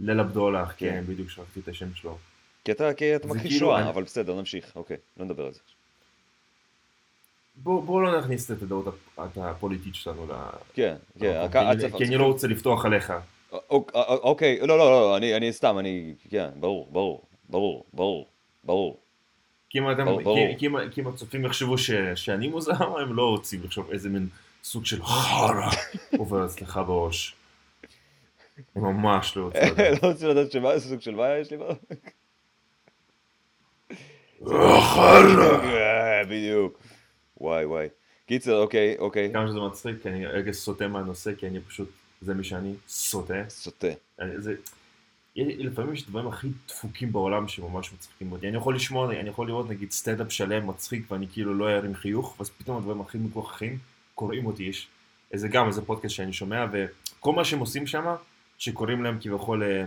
ליל 0.00 0.20
הבדולח, 0.20 0.74
כן. 0.76 0.90
כן, 0.90 1.04
בדיוק 1.12 1.30
שכחתי 1.30 1.60
את 1.60 1.68
השם 1.68 1.94
שלו. 1.94 2.18
כי 2.64 2.72
אתה, 2.72 2.94
כי 2.94 3.16
אתה 3.16 3.26
מכחיש 3.28 3.42
כאילו, 3.42 3.58
שואה, 3.58 3.80
אני- 3.80 3.88
אבל 3.90 4.02
בסדר, 4.02 4.34
נמשיך, 4.34 4.72
אוקיי, 4.76 4.96
לא 5.16 5.24
נדבר 5.24 5.46
על 5.46 5.52
זה. 5.52 5.60
בואו 7.56 7.82
בוא 7.82 8.02
לא 8.02 8.18
נכניס 8.20 8.50
את 8.50 8.62
הדעות 8.62 8.86
הפ- 8.86 9.38
הפוליטית 9.38 9.94
שלנו 9.94 10.26
ל... 10.26 10.32
כן, 10.74 10.96
כן, 11.20 11.46
כי 11.98 12.04
אני- 12.04 12.16
לא 12.16 12.24
רוצה 12.24 12.46
לפתוח 12.48 12.84
עליך. 12.84 13.12
אוק- 13.52 13.90
אוקיי, 13.94 14.58
לא, 14.60 14.66
לא, 14.78 14.90
לא, 14.90 15.16
אני, 15.16 15.36
אני 15.36 15.52
סתם, 15.52 15.78
אני, 15.78 16.14
כן, 16.30 16.48
ברור, 16.60 16.88
ברור, 16.92 17.22
ברור, 17.48 17.84
ברור, 17.92 18.28
ברור. 18.64 18.98
כי 19.74 19.78
אם 19.78 19.90
אתם- 19.90 20.04
ברור, 20.04 20.36
כי-. 20.52 20.58
כי 20.58 20.66
אם- 20.66 20.88
כי 20.90 21.00
אם 21.00 21.06
הצופים 21.06 21.44
יחשבו 21.44 21.78
ש- 21.78 21.90
שאני 22.14 22.48
מוזר, 22.48 22.98
הם 22.98 23.14
לא 23.16 23.28
רוצים 23.30 23.62
לחשוב 23.64 23.90
איזה 23.90 24.08
מין 24.08 24.28
סוג 24.64 24.86
של 24.86 25.02
חרא 25.04 25.70
עובר 26.18 26.46
אצלך 26.46 26.80
בראש. 26.86 27.34
ממש 28.76 29.36
לא 29.36 29.44
רוצים 29.44 29.62
לדעת. 29.62 29.76
לא 30.02 30.08
רוצה 30.08 30.28
לדעת 30.28 30.52
שמה, 30.52 30.72
איזה 30.72 30.88
סוג 30.88 31.00
של 31.00 31.14
בעיה 31.14 31.38
יש 31.38 31.50
לי 31.50 31.56
בראש. 31.56 31.76
אה, 34.52 36.24
בדיוק. 36.24 36.78
וואי, 37.40 37.64
וואי. 37.64 37.88
קיצר, 38.26 38.56
אוקיי, 38.58 38.96
אוקיי. 38.98 39.30
כמה 39.32 39.48
שזה 39.48 39.58
מצחיק, 39.60 39.96
כי 40.02 40.08
אני 40.08 40.26
רגע 40.26 40.52
סוטה 40.52 40.88
מהנושא, 40.88 41.34
כי 41.38 41.46
אני 41.46 41.60
פשוט, 41.60 41.90
זה 42.22 42.34
מי 42.34 42.44
שאני, 42.44 42.74
סוטה. 42.88 43.34
סוטה. 43.48 43.86
זה- 44.36 44.54
לפעמים 45.36 45.92
יש 45.92 46.06
דברים 46.06 46.26
הכי 46.26 46.48
דפוקים 46.68 47.12
בעולם 47.12 47.48
שממש 47.48 47.92
מצחיקים 47.92 48.32
אותי. 48.32 48.48
אני 48.48 48.56
יכול 48.56 48.76
לשמוע, 48.76 49.20
אני 49.20 49.28
יכול 49.28 49.46
לראות 49.46 49.70
נגיד 49.70 49.90
סטנדאפ 49.90 50.32
שלם 50.32 50.66
מצחיק 50.66 51.10
ואני 51.10 51.26
כאילו 51.32 51.54
לא 51.54 51.70
ארים 51.70 51.94
חיוך, 51.94 52.34
ואז 52.38 52.50
פתאום 52.50 52.76
הדברים 52.76 53.00
הכי 53.00 53.18
מגוחכים 53.18 53.78
קוראים 54.14 54.46
אותי. 54.46 54.62
יש 54.62 54.88
איזה 55.32 55.48
גם 55.48 55.66
איזה 55.66 55.82
פודקאסט 55.82 56.14
שאני 56.14 56.32
שומע, 56.32 56.66
וכל 56.72 57.32
מה 57.32 57.44
שהם 57.44 57.58
עושים 57.58 57.86
שם, 57.86 58.14
שקוראים 58.58 59.02
להם 59.02 59.18
כביכול 59.20 59.62
אה, 59.62 59.84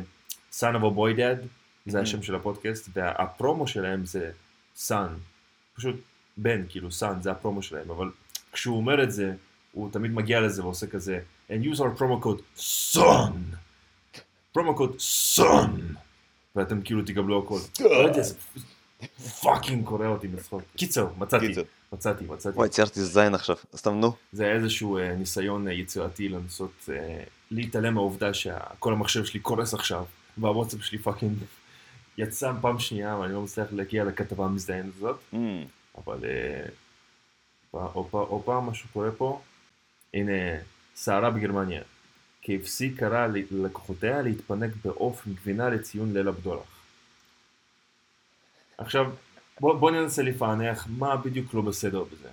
son 0.54 0.76
of 0.76 0.82
a 0.82 0.98
boy 0.98 1.18
dad, 1.18 1.48
זה 1.86 2.02
השם 2.02 2.24
של 2.24 2.36
הפודקאסט, 2.36 2.90
והפרומו 2.94 3.68
שלהם 3.68 4.06
זה 4.06 4.32
son, 4.88 5.12
פשוט 5.76 5.96
בן, 6.38 6.64
כאילו 6.70 6.90
son, 6.90 7.22
זה 7.22 7.32
הפרומו 7.32 7.62
שלהם, 7.62 7.92
אבל 7.92 8.12
כשהוא 8.52 8.78
אומר 8.78 9.04
את 9.04 9.12
זה, 9.12 9.34
הוא 9.72 9.92
תמיד 9.92 10.12
מגיע 10.12 10.42
לזה 10.42 10.64
ועושה 10.64 10.88
כזה, 10.88 11.20
and 11.50 11.64
use 11.64 11.80
our 11.80 12.00
promo 12.00 12.26
code 12.26 12.62
son. 12.96 13.58
פרומו 14.58 14.76
קוד 14.76 15.00
סון 15.00 15.96
ואתם 16.56 16.82
כאילו 16.82 17.02
תקבלו 17.02 17.44
הכל. 17.44 17.60
לא 17.80 18.08
יודע, 18.08 18.22
זה 18.22 18.36
fucking 19.42 19.86
קורע 19.86 20.08
אותי 20.08 20.28
מצחוק. 20.28 20.62
קיצר, 20.76 21.08
מצאתי. 21.18 21.54
מצאתי, 21.94 22.26
מצאתי. 22.26 22.58
וואי, 22.58 22.70
ציירתי 22.70 23.02
זין 23.02 23.36
עכשיו. 23.36 23.56
סתם, 23.76 23.94
נו. 24.00 24.14
זה 24.32 24.44
היה 24.44 24.54
איזשהו 24.54 24.98
אה, 24.98 25.16
ניסיון 25.16 25.68
אה, 25.68 25.74
יצירתי 25.74 26.30
לנסות 26.30 26.90
אה, 26.90 27.24
להתעלם 27.52 27.94
מהעובדה 27.94 28.34
שכל 28.34 28.94
המחשב 28.94 29.26
שלי 29.26 29.40
קורס 29.40 29.74
עכשיו, 29.74 30.06
והוואטסאפ 30.38 30.84
שלי 30.84 30.98
fucking 30.98 31.38
יצא 32.18 32.52
פעם 32.62 32.80
שנייה 32.80 33.18
ואני 33.18 33.34
לא 33.34 33.42
מצליח 33.42 33.68
להגיע 33.72 34.04
לכתבה 34.04 34.46
המזדיינת 34.46 34.94
הזאת, 34.98 35.20
אמ, 35.34 35.64
אבל 35.98 36.20
עוד 38.12 38.42
פעם 38.46 38.70
משהו 38.70 38.90
קורה 38.94 39.12
פה. 39.12 39.42
הנה, 40.14 40.32
סערה 40.96 41.30
בגרמניה. 41.30 41.82
KFC 42.48 43.00
קרא 43.00 43.28
ל- 43.28 43.44
ללקוחותיה 43.52 44.22
להתפנק 44.22 44.72
בעוף 44.86 45.28
גבינה 45.28 45.70
לציון 45.70 46.14
ליל 46.14 46.28
הבדולח. 46.28 46.68
עכשיו, 48.78 49.12
בוא, 49.60 49.80
בוא 49.80 49.92
ננסה 49.92 50.22
לפענח 50.24 50.88
מה 50.98 51.18
בדיוק 51.18 51.54
לא 51.54 51.62
בסדר 51.62 52.04
בזה. 52.04 52.30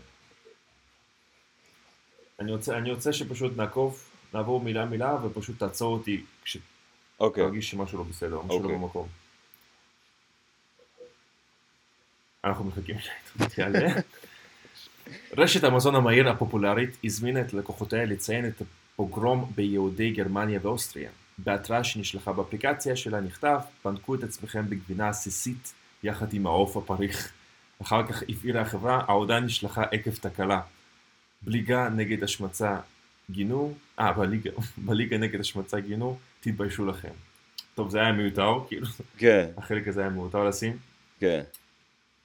אני 2.40 2.52
רוצה, 2.52 2.78
אני 2.78 2.92
רוצה 2.92 3.12
שפשוט 3.12 3.56
נעקוב, 3.56 4.04
נעבור 4.34 4.60
מילה 4.60 4.84
מילה 4.84 5.16
ופשוט 5.24 5.58
תעצור 5.58 5.92
אותי 5.92 6.24
אוקיי. 7.20 7.44
כשתרגיש 7.44 7.70
שמשהו 7.70 7.98
לא 7.98 8.04
בסדר, 8.04 8.42
משהו 8.42 8.58
לא 8.58 8.64
אוקיי. 8.64 8.76
במקום. 8.78 9.08
אנחנו 12.44 12.64
מחכים 12.64 12.96
שהאינטרנט 12.98 13.58
יעלה. 13.58 13.94
רשת 15.38 15.64
המזון 15.64 15.94
המהיר 15.94 16.28
הפופולרית 16.28 16.90
הזמינה 17.04 17.40
את 17.40 17.54
לקוחותיה 17.54 18.04
לציין 18.04 18.46
את 18.48 18.62
הפוגרום 18.94 19.52
ביהודי 19.54 20.10
גרמניה 20.10 20.60
ואוסטריה. 20.62 21.10
בהתראה 21.38 21.84
שנשלחה 21.84 22.32
באפליקציה 22.32 22.96
שלה 22.96 23.20
נכתב, 23.20 23.58
פנקו 23.82 24.14
את 24.14 24.22
עצמכם 24.22 24.70
בגבינה 24.70 25.08
עסיסית 25.08 25.72
יחד 26.02 26.34
עם 26.34 26.46
העוף 26.46 26.76
הפריך. 26.76 27.32
אחר 27.82 28.06
כך 28.06 28.22
הבהירה 28.28 28.60
החברה, 28.60 29.04
ההודעה 29.08 29.40
נשלחה 29.40 29.82
עקב 29.82 30.10
תקלה. 30.10 30.60
בליגה 31.42 31.88
נגד 31.88 32.22
השמצה 32.22 32.76
גינו, 33.30 33.74
אה, 34.00 34.12
בליגה, 34.12 34.50
בליגה 34.86 35.18
נגד 35.18 35.40
השמצה 35.40 35.80
גינו, 35.80 36.18
תתביישו 36.40 36.86
לכם. 36.86 37.12
טוב, 37.74 37.90
זה 37.90 38.00
היה 38.00 38.12
מיותר, 38.12 38.52
כאילו, 38.68 38.86
כן, 39.18 39.50
החלק 39.56 39.88
הזה 39.88 40.00
היה 40.00 40.10
מיותר 40.10 40.44
לשים. 40.44 40.76
כן. 41.20 41.42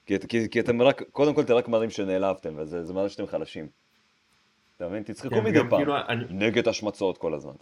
כי, 0.06 0.14
כי, 0.28 0.50
כי 0.50 0.60
אתם 0.60 0.82
רק, 0.82 1.02
קודם 1.12 1.34
כל 1.34 1.40
אתם 1.40 1.54
רק 1.54 1.68
מראים 1.68 1.90
שנעלבתם, 1.90 2.54
וזה 2.56 2.84
זה 2.84 2.92
מראה 2.92 3.08
שאתם 3.08 3.26
חלשים. 3.26 3.79
אתה 4.80 4.88
מבין? 4.88 5.02
תצחקו 5.02 5.34
כן, 5.34 5.44
מדי 5.44 5.58
פעם. 5.70 5.78
כאילו, 5.78 5.94
נגד 6.30 6.68
השמצות 6.68 7.18
כל 7.18 7.34
הזמן. 7.34 7.52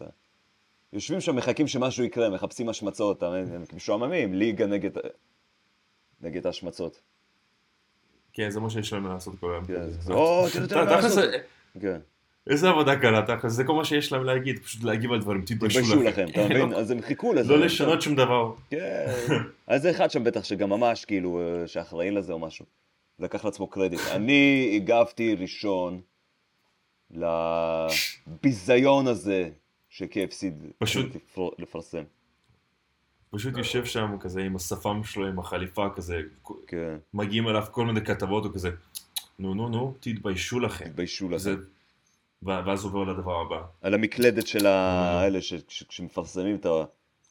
יושבים 0.93 1.21
שם, 1.21 1.37
מחכים 1.37 1.67
שמשהו 1.67 2.05
יקרה, 2.05 2.31
מחפשים 2.31 2.69
השמצות? 2.69 3.23
הם 3.23 3.65
משועממים, 3.75 4.35
ליגה 4.35 4.67
נגד... 4.67 4.91
נגד 6.21 6.47
ההשמצות. 6.47 7.01
כן, 8.33 8.51
זה 8.51 8.61
מה 8.61 8.71
שיש 8.71 8.93
לנו 8.93 9.09
לעשות 9.09 9.35
כל 9.41 9.53
היום. 9.53 9.65
כן, 9.65 10.13
או, 10.13 10.47
תראה, 10.53 10.67
תראה, 10.67 10.85
מה 10.85 10.91
תכל'ס, 10.91 11.17
לעשות? 11.17 11.35
כן. 11.81 11.99
איזה 12.47 12.69
עבודה 12.69 12.97
קלה, 12.97 13.23
תכל'ס, 13.23 13.53
זה 13.53 13.65
כל 13.65 13.75
מה 13.75 13.85
שיש 13.85 14.13
להם 14.13 14.25
להגיד, 14.25 14.59
פשוט 14.59 14.85
להגיב 14.85 15.13
על 15.13 15.21
דברים, 15.21 15.43
תתביישו 15.43 16.03
לכם. 16.03 16.27
אתה 16.31 16.45
מבין? 16.45 16.73
אז 16.81 16.91
הם 16.91 17.01
חיכו 17.01 17.33
לזה. 17.33 17.53
לא 17.53 17.59
לשנות 17.59 18.03
שום 18.03 18.15
דבר. 18.15 18.53
כן. 18.71 19.07
אז 19.67 19.83
זה 19.83 19.91
אחד 19.91 20.11
שם 20.11 20.25
בטח 20.25 20.45
שגם 20.45 20.71
ממש 20.71 21.05
כאילו, 21.05 21.41
אה, 21.41 21.69
שאחראי 21.69 22.11
לזה 22.11 22.33
או 22.33 22.39
משהו. 22.39 22.65
לקח 23.19 23.45
לעצמו 23.45 23.67
קרדיט. 23.67 24.01
אני 24.13 24.73
הגבתי 24.77 25.35
ראשון 25.35 26.01
לביזיון 27.11 29.07
הזה 29.07 29.51
ש-KFC 29.89 30.45
פשוט- 30.79 31.15
לפר- 31.15 31.49
לפרסם. 31.59 32.03
פשוט 33.31 33.57
יושב 33.57 33.85
שם 33.85 34.17
כזה 34.21 34.43
עם 34.43 34.57
השפם 34.57 35.01
שלו, 35.05 35.27
עם 35.27 35.39
החליפה 35.39 35.87
כזה, 35.97 36.21
כן, 36.67 36.97
מגיעים 37.15 37.49
אליו 37.49 37.65
כל 37.71 37.87
מיני 37.87 38.05
כתבות, 38.05 38.45
הוא 38.45 38.53
כזה, 38.55 38.71
נו 39.39 39.55
נו 39.55 39.69
נו, 39.69 39.95
תתביישו 40.01 40.61
לכם. 40.61 40.85
תתביישו 40.85 41.39
זה- 41.39 41.51
לכם. 41.53 41.61
ו- 42.43 42.67
ואז 42.67 42.85
עובר 42.85 43.05
לדבר 43.05 43.41
הבא. 43.41 43.63
על 43.81 43.95
המקלדת 43.95 44.47
של 44.47 44.67
האלה 44.67 45.43
ש- 45.43 45.55
ש- 45.69 45.85
שמפרסמים 45.91 46.57
את 46.57 46.67
ה... 46.67 46.71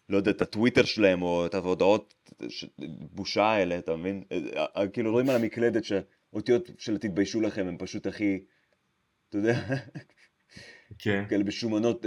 לא 0.09 0.17
יודע, 0.17 0.31
את 0.31 0.41
הטוויטר 0.41 0.83
שלהם, 0.85 1.21
או 1.21 1.45
את 1.45 1.53
ההודעות 1.53 2.13
ש- 2.49 2.65
בושה 3.11 3.43
האלה, 3.45 3.77
אתה 3.77 3.95
מבין? 3.95 4.23
אה, 4.31 4.65
אה, 4.77 4.87
כאילו 4.87 5.11
רואים 5.11 5.29
על 5.29 5.35
המקלדת 5.35 5.83
שהאותיות 5.83 6.69
של 6.77 6.97
תתביישו 6.97 7.41
לכם 7.41 7.67
הם 7.67 7.77
פשוט 7.79 8.07
הכי, 8.07 8.39
אתה 9.29 9.37
יודע, 9.37 9.59
כן. 10.99 11.23
כאלה 11.29 11.43
בשומנות, 11.43 12.05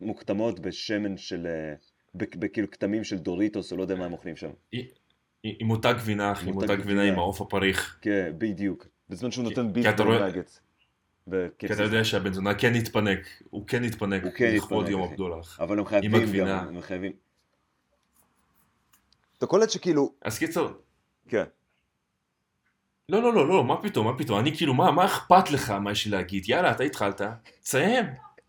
מוקטמות 0.00 0.60
בשמן 0.60 1.16
של, 1.16 1.46
אה, 1.46 1.74
ב- 2.14 2.24
בכאילו 2.44 2.70
כתמים 2.70 3.04
של 3.04 3.18
דוריטוס, 3.18 3.72
או 3.72 3.76
לא 3.76 3.82
יודע 3.82 3.94
מה 3.94 4.04
הם 4.04 4.12
אוכלים 4.12 4.36
שם. 4.36 4.50
עם 5.44 5.70
אותה 5.70 5.92
גבינה, 5.92 6.32
אחי, 6.32 6.48
עם 6.50 6.56
אותה 6.56 6.76
גבינה. 6.76 7.02
עם 7.02 7.18
העוף 7.18 7.40
הפריך. 7.40 7.98
כן, 8.02 8.32
בזמן 8.38 8.74
בזמן 9.08 9.30
שהוא 9.30 9.44
כי- 9.44 9.50
נותן 9.50 9.66
כי 9.66 9.72
ביף 9.72 9.86
אתה 9.94 10.02
רואה- 10.02 10.18
בנגץ. 10.30 10.60
כי 11.58 11.66
אתה 11.66 11.82
יודע 11.82 12.04
שהבן 12.04 12.32
זונה 12.32 12.54
כן 12.54 12.74
התפנק, 12.74 13.18
הוא 13.50 13.66
כן 13.66 13.84
התפנק, 13.84 14.22
הוא 14.24 14.32
כן 14.32 14.54
לכבוד 14.56 14.88
יום. 14.88 15.02
הבדולח. 15.02 15.60
אבל 15.60 15.78
הם 15.78 15.84
חייבים. 15.86 16.46
גם, 16.46 16.68
הם 16.68 16.80
חייבים. 16.80 17.12
אתה 19.38 19.46
קולט 19.46 19.70
שכאילו, 19.70 20.14
אז 20.22 20.38
קיצור, 20.38 20.68
כן, 21.28 21.44
לא, 23.08 23.22
לא, 23.22 23.34
לא, 23.34 23.48
לא, 23.48 23.64
מה 23.64 23.82
פתאום, 23.82 24.06
מה 24.06 24.18
פתאום, 24.18 24.38
אני 24.38 24.56
כאילו, 24.56 24.74
מה, 24.74 24.90
מה 24.90 25.04
אכפת 25.04 25.50
לך 25.50 25.70
מה 25.70 25.92
יש 25.92 26.04
לי 26.04 26.10
להגיד? 26.10 26.48
יאללה, 26.48 26.70
אתה 26.70 26.84
התחלת, 26.84 27.20
תסיים. 27.62 28.04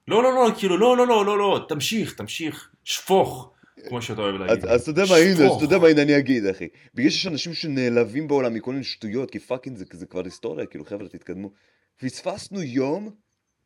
לא, 0.07 0.23
לא, 0.23 0.33
לא, 0.33 0.51
כאילו, 0.57 0.77
לא, 0.77 0.97
לא, 0.97 1.07
לא, 1.07 1.25
לא, 1.25 1.37
לא, 1.37 1.65
תמשיך, 1.69 2.13
תמשיך, 2.13 2.69
שפוך, 2.83 3.51
כמו 3.87 4.01
שאתה 4.01 4.21
אוהב 4.21 4.35
להגיד. 4.35 4.65
אז 4.65 4.81
אתה 4.81 4.89
יודע 4.89 5.03
מה, 5.09 5.15
הנה. 5.15 5.55
אתה 5.55 5.63
יודע 5.63 5.77
מה, 5.77 5.87
הנה 5.87 6.01
אני 6.01 6.17
אגיד, 6.17 6.45
אחי. 6.45 6.67
בגלל 6.93 7.09
שיש 7.09 7.27
אנשים 7.27 7.53
שנעלבים 7.53 8.27
בעולם 8.27 8.53
מכל 8.53 8.71
מיני 8.71 8.83
שטויות, 8.83 9.31
כי 9.31 9.39
fucking 9.39 9.77
זה 9.91 10.05
כבר 10.05 10.21
היסטוריה, 10.25 10.65
כאילו, 10.65 10.85
חבר'ה, 10.85 11.07
תתקדמו. 11.07 11.51
פספסנו 11.99 12.61
יום 12.61 13.09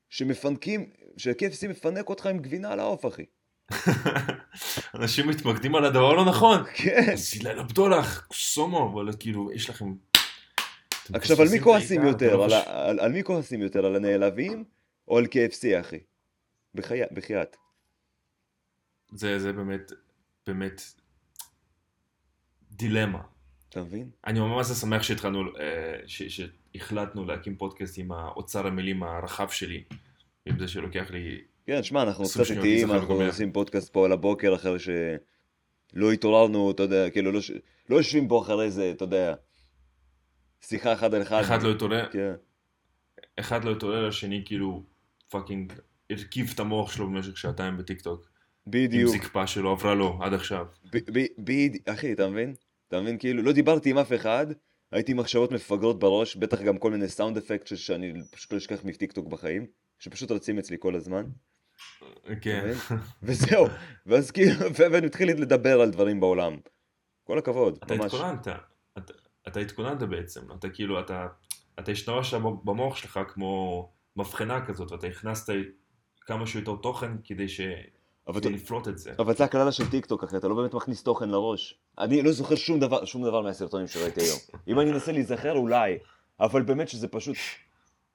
שמפנקים, 0.10 0.89
שה-KFC 1.17 1.67
מפנק 1.67 2.10
אותך 2.10 2.25
עם 2.25 2.39
גבינה 2.39 2.71
על 2.71 2.80
העוף, 2.80 3.06
אחי. 3.06 3.25
אנשים 4.95 5.28
מתמקדים 5.28 5.75
על 5.75 5.86
הדבר 5.86 6.13
לא 6.13 6.25
נכון. 6.25 6.63
כן. 6.73 7.12
אז 7.13 7.43
לילה 7.43 7.63
בדולח, 7.63 8.28
סומו, 8.34 8.91
אבל 8.93 9.13
כאילו, 9.19 9.52
יש 9.52 9.69
לכם... 9.69 9.93
עכשיו, 11.13 11.41
על 11.41 11.48
מי 11.52 11.60
כועסים 11.60 12.06
יותר? 12.06 12.41
על 12.43 12.54
על- 12.65 13.00
על 13.00 13.12
מי 13.12 13.24
כועסים 13.24 13.62
יותר? 13.62 13.86
על 13.86 13.95
הנעלבים 13.95 14.63
או 15.08 15.17
על 15.17 15.26
KFC, 15.26 15.80
אחי? 15.80 16.00
בחי- 16.76 17.02
בחייאת. 17.13 17.56
זה, 19.12 19.39
זה 19.39 19.54
באמת, 19.54 19.91
באמת 20.48 20.82
דילמה. 22.72 23.22
אתה 23.69 23.82
מבין? 23.82 24.10
אני 24.28 24.39
ממש 24.39 24.67
שמח 24.67 25.04
שהתחלנו, 25.04 25.39
אה, 25.60 26.00
ש- 26.08 26.41
שהחלטנו 26.76 27.26
להקים 27.26 27.56
פודקאסט 27.56 27.98
עם 27.98 28.12
האוצר 28.12 28.67
המילים 28.67 29.04
הרחב 29.04 29.50
שלי, 29.50 29.84
עם 30.45 30.60
זה 30.60 30.67
שלוקח 30.67 31.12
לי... 31.12 31.41
כן, 31.65 31.84
שמע, 31.84 32.04
אנחנו 32.04 32.24
קצת 32.26 32.39
איטיים, 32.52 32.91
אנחנו. 32.91 33.22
עושים 33.22 33.52
פודקאסט 33.52 33.93
פה 33.93 34.06
על 34.06 34.12
הבוקר 34.12 34.56
אחרי 34.56 34.78
שלא 34.80 36.12
התעוררנו, 36.12 36.72
אתה 36.72 36.84
יודע, 36.84 37.10
כאילו, 37.10 37.32
לא 37.32 37.39
לא 37.89 37.95
יושבים 37.95 38.28
פה 38.28 38.41
אחרי 38.41 38.72
זה, 38.72 38.91
אתה 38.91 39.04
יודע, 39.06 39.36
שיחה 40.62 40.93
אחד 40.93 41.13
על 41.13 41.22
אחד. 41.22 41.41
אחד 41.41 41.63
לא 41.63 41.72
התעורר, 41.72 42.10
כן. 42.12 42.34
אחד 43.39 43.63
לא 43.63 43.72
התעורר, 43.72 44.08
השני 44.08 44.43
כאילו 44.45 44.84
פאקינג 45.30 45.74
הרכיב 46.10 46.52
את 46.56 46.60
המוח 46.60 46.91
שלו 46.91 47.08
במשך 47.08 47.38
שעתיים 47.38 47.78
בטיקטוק. 47.78 48.30
עם 48.65 48.72
בדיוק. 48.72 49.15
זקפה 49.15 49.48
שלו, 49.48 49.72
עברה 49.72 49.95
לו 49.95 50.19
עד 50.22 50.34
עכשיו. 50.34 50.65
בדיוק, 51.39 51.88
אחי, 51.88 52.13
אתה 52.13 52.28
מבין? 52.28 52.54
אתה 52.88 53.02
מבין? 53.02 53.17
כאילו, 53.17 53.43
לא 53.43 53.52
דיברתי 53.52 53.89
עם 53.89 53.98
אף 53.98 54.13
אחד, 54.13 54.48
הייתי 54.91 55.12
עם 55.12 55.17
מחשבות 55.17 55.52
מפגרות 55.52 56.00
בראש, 56.00 56.36
בטח 56.36 56.62
גם 56.62 56.78
כל 56.78 56.91
מיני 56.91 57.08
sound 57.08 57.38
effect 57.38 57.67
שאני 57.67 58.13
פשוט 58.32 58.54
לא 58.54 58.58
אשכח 58.58 58.84
מטיקטוק 58.84 59.28
בחיים, 59.28 59.65
שפשוט 60.00 60.32
רצים 60.32 60.60
אצלי 60.60 60.78
כל 60.80 60.95
הזמן. 60.95 61.24
כן. 62.41 62.72
אתה? 62.72 62.95
וזהו, 63.24 63.65
ואז 64.06 64.32
כאילו, 64.32 64.56
ואני 64.76 65.06
מתחיל 65.06 65.41
לדבר 65.41 65.82
על 65.82 65.89
דברים 65.91 66.19
בעולם. 66.19 66.58
כל 67.24 67.38
הכבוד, 67.38 67.80
אתה 67.84 67.95
ממש. 67.95 68.13
התכוננת, 68.13 68.48
אתה- 69.50 69.60
התכוננת 69.60 70.04
בעצם, 70.04 70.42
אתה 70.60 70.70
כאילו, 70.70 71.00
אתה, 71.00 71.28
אתה 71.80 71.92
השתמשת 71.92 72.38
במוח 72.64 72.96
שלך 72.96 73.20
כמו 73.28 73.90
מבחנה 74.16 74.66
כזאת, 74.66 74.92
ואתה 74.92 75.08
הכנסת 75.08 75.54
כמה 76.22 76.48
שיותר 76.48 76.76
תוכן 76.76 77.12
כדי 77.24 77.48
ש... 77.50 77.62
אבל 78.28 78.40
אתה- 78.40 78.50
לפלוט 78.50 78.88
את 78.88 78.98
זה. 78.98 79.14
אבל 79.20 79.36
זה 79.36 79.44
הקללה 79.44 79.72
של 79.72 79.90
טיק 79.90 80.06
טוק, 80.06 80.24
אחי, 80.24 80.38
אתה 80.38 80.48
לא 80.48 80.56
באמת 80.56 80.74
מכניס 80.74 81.04
תוכן 81.04 81.30
לראש. 81.30 81.78
אני 81.98 82.22
לא 82.22 82.32
זוכר 82.32 82.56
שום 82.56 82.80
דבר, 82.80 83.06
שום 83.06 83.24
דבר 83.24 83.42
מהסרטונים 83.42 83.88
שראיתי 83.88 84.22
היום. 84.22 84.38
אם 84.68 84.80
אני 84.80 84.92
אנסה 84.92 85.12
להיזכר, 85.12 85.58
אולי. 85.58 85.98
אבל 86.40 86.62
באמת 86.62 86.90
שזה 86.90 87.08
פשוט 87.08 87.36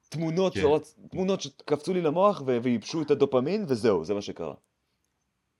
תמונות, 0.09 0.53
כן. 0.53 0.61
שרוצ... 0.61 0.95
תמונות 1.11 1.41
שקפצו 1.41 1.93
לי 1.93 2.01
למוח 2.01 2.41
ו- 2.45 2.57
וייבשו 2.63 3.01
את 3.01 3.11
הדופמין, 3.11 3.65
וזהו, 3.67 4.05
זה 4.05 4.13
מה 4.13 4.21
שקרה. 4.21 4.53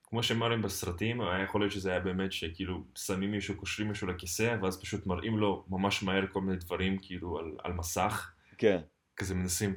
כמו 0.08 0.24
שמראים 0.24 0.62
בסרטים, 0.62 1.22
היה 1.22 1.44
יכול 1.44 1.62
להיות 1.62 1.74
שזה 1.74 1.92
היה 1.92 2.00
באמת 2.00 2.32
שכאילו 2.32 2.84
שמים 2.96 3.32
מישהו, 3.32 3.56
קושרים 3.56 3.88
מישהו 3.88 4.08
לכיסא, 4.08 4.58
ואז 4.62 4.82
פשוט 4.82 5.06
מראים 5.06 5.38
לו 5.38 5.66
ממש 5.70 6.04
מהר 6.04 6.28
כל 6.32 6.42
מיני 6.42 6.58
דברים 6.58 6.98
כאילו 7.02 7.40
על, 7.40 7.52
על 7.64 7.74
מסך, 7.74 8.32
כן. 8.58 8.80
כזה 9.18 9.36
מנסים. 9.36 9.76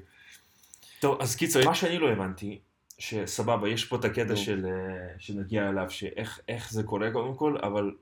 טוב, 1.00 1.20
אז 1.20 1.36
קיצר, 1.36 1.64
מה 1.64 1.74
שאני 1.74 1.98
לא 1.98 2.10
הבנתי, 2.10 2.60
שסבבה, 2.98 3.68
יש 3.68 3.84
פה 3.84 3.96
את 3.96 4.04
הקטע. 4.04 4.36
של, 4.36 4.66
אה, 4.66 5.18
שנגיע 5.18 5.68
אליו, 5.68 5.90
שאיך 5.90 6.40
איך 6.48 6.72
זה 6.72 6.82
קורה 6.82 7.12
קודם 7.12 7.34
כל, 7.34 7.56
אבל 7.62 7.94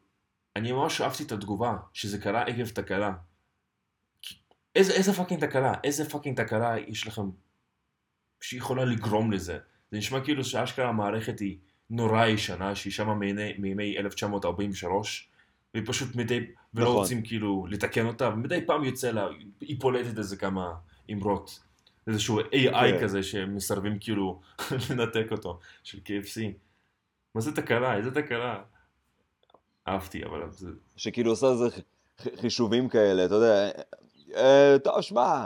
אני 0.57 0.73
ממש 0.73 1.01
אהבתי 1.01 1.23
את 1.23 1.33
התגובה, 1.33 1.77
שזה 1.93 2.19
קרה 2.19 2.43
עקב 2.43 2.69
תקלה. 2.69 3.13
איזה, 4.75 4.93
איזה 4.93 5.13
fucking 5.13 5.47
תקלה? 5.47 5.75
איזה 5.85 6.11
fucking 6.11 6.43
תקלה 6.43 6.79
יש 6.79 7.07
לכם 7.07 7.23
שיכולה 8.41 8.85
לגרום 8.85 9.33
לזה? 9.33 9.59
זה 9.91 9.99
נשמע 9.99 10.25
כאילו 10.25 10.45
שאשכרה 10.45 10.89
המערכת 10.89 11.41
היא 11.41 11.59
נורא 11.91 12.27
ישנה, 12.27 12.75
שהיא 12.75 12.93
שמה 12.93 13.15
מימי, 13.15 13.53
מימי 13.59 13.99
1943, 13.99 15.29
והיא 15.75 15.87
פשוט 15.87 16.17
מדי, 16.17 16.41
ולא 16.75 16.85
נכון. 16.85 16.97
רוצים 16.97 17.23
כאילו 17.23 17.67
לתקן 17.71 18.07
אותה, 18.07 18.29
ומדי 18.29 18.67
פעם 18.67 18.85
יוצא 18.85 19.11
לה, 19.11 19.29
היא 19.61 19.81
פולטת 19.81 20.19
איזה 20.19 20.37
כמה 20.37 20.75
אמרות. 21.13 21.61
איזשהו 22.07 22.41
AI 22.41 22.73
כן. 22.73 22.99
כזה 23.03 23.23
שמסרבים 23.23 23.99
כאילו 23.99 24.41
לנתק 24.91 25.27
אותו, 25.33 25.61
של 25.83 25.99
KFC. 25.99 26.41
מה 27.35 27.41
זה 27.41 27.57
תקלה? 27.57 27.97
איזה 27.97 28.11
תקלה? 28.11 28.63
אהבתי, 29.89 30.25
אבל 30.25 30.51
זה... 30.51 30.69
שכאילו 30.97 31.31
עושה 31.31 31.47
איזה 31.47 31.65
חישובים 32.41 32.89
כאלה, 32.89 33.25
אתה 33.25 33.35
יודע. 33.35 33.71
אה, 34.37 34.77
טוב, 34.85 35.01
שמע, 35.01 35.45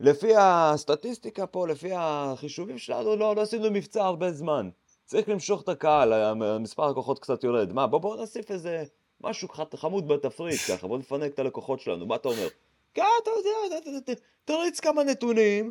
לפי 0.00 0.36
הסטטיסטיקה 0.36 1.46
פה, 1.46 1.68
לפי 1.68 1.90
החישובים 1.96 2.78
שלנו, 2.78 3.16
לא, 3.16 3.36
לא 3.36 3.42
עשינו 3.42 3.70
מבצע 3.70 4.04
הרבה 4.04 4.32
זמן. 4.32 4.70
צריך 5.04 5.28
למשוך 5.28 5.62
את 5.62 5.68
הקהל, 5.68 6.34
מספר 6.60 6.84
הכוחות 6.84 7.18
קצת 7.18 7.44
יורד. 7.44 7.72
מה, 7.72 7.86
בוא, 7.86 7.98
בוא 7.98 8.16
נוסיף 8.16 8.50
איזה 8.50 8.84
משהו 9.20 9.48
חמוד 9.76 10.08
בתפריט 10.08 10.60
ככה, 10.68 10.86
בוא 10.86 10.98
נפנק 10.98 11.34
את 11.34 11.38
הלקוחות 11.38 11.80
שלנו, 11.80 12.06
מה 12.06 12.16
אתה 12.16 12.28
אומר? 12.28 12.48
כן, 12.94 13.02
אתה 13.22 13.30
יודע, 13.30 14.12
תריץ 14.44 14.80
כמה 14.80 15.04
נתונים, 15.04 15.70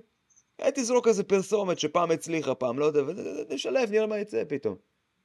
אה, 0.62 0.72
תזרוק 0.76 1.08
איזה 1.08 1.24
פרסומת 1.24 1.80
שפעם 1.80 2.12
הצליחה, 2.12 2.56
פעם 2.56 2.80
לא 2.80 2.86
יודע, 2.86 3.02
ונשלב, 3.50 3.91
נראה 3.91 4.08
מה 4.08 4.19
יצא 4.19 4.43
פתאום. 4.48 4.76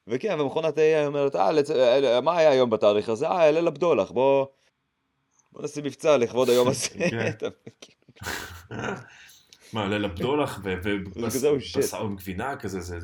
וכן, 0.07 0.41
ומכונת 0.41 0.79
ה-AI 0.79 1.07
אומרת, 1.07 1.37
אה, 1.37 1.53
לצ... 1.53 1.71
אה, 1.71 2.21
מה 2.21 2.39
היה 2.39 2.51
היום 2.51 2.71
בתאריך 2.71 3.09
הזה? 3.09 3.29
אה, 3.29 3.51
ליל 3.51 3.67
הבדולח, 3.67 4.11
בוא... 4.11 4.47
בוא 5.53 5.63
נעשה 5.63 5.83
מבצע 5.83 6.17
לכבוד 6.17 6.51
היום 6.51 6.69
הזה. 6.69 6.89
כן. 7.11 7.49
מה, 9.73 9.89
ליל 9.89 10.05
הבדולח. 10.05 10.61
ובשר 10.65 12.01
עם 12.01 12.17
גבינה 12.17 12.57
כזה, 12.57 12.81
זה 12.81 12.99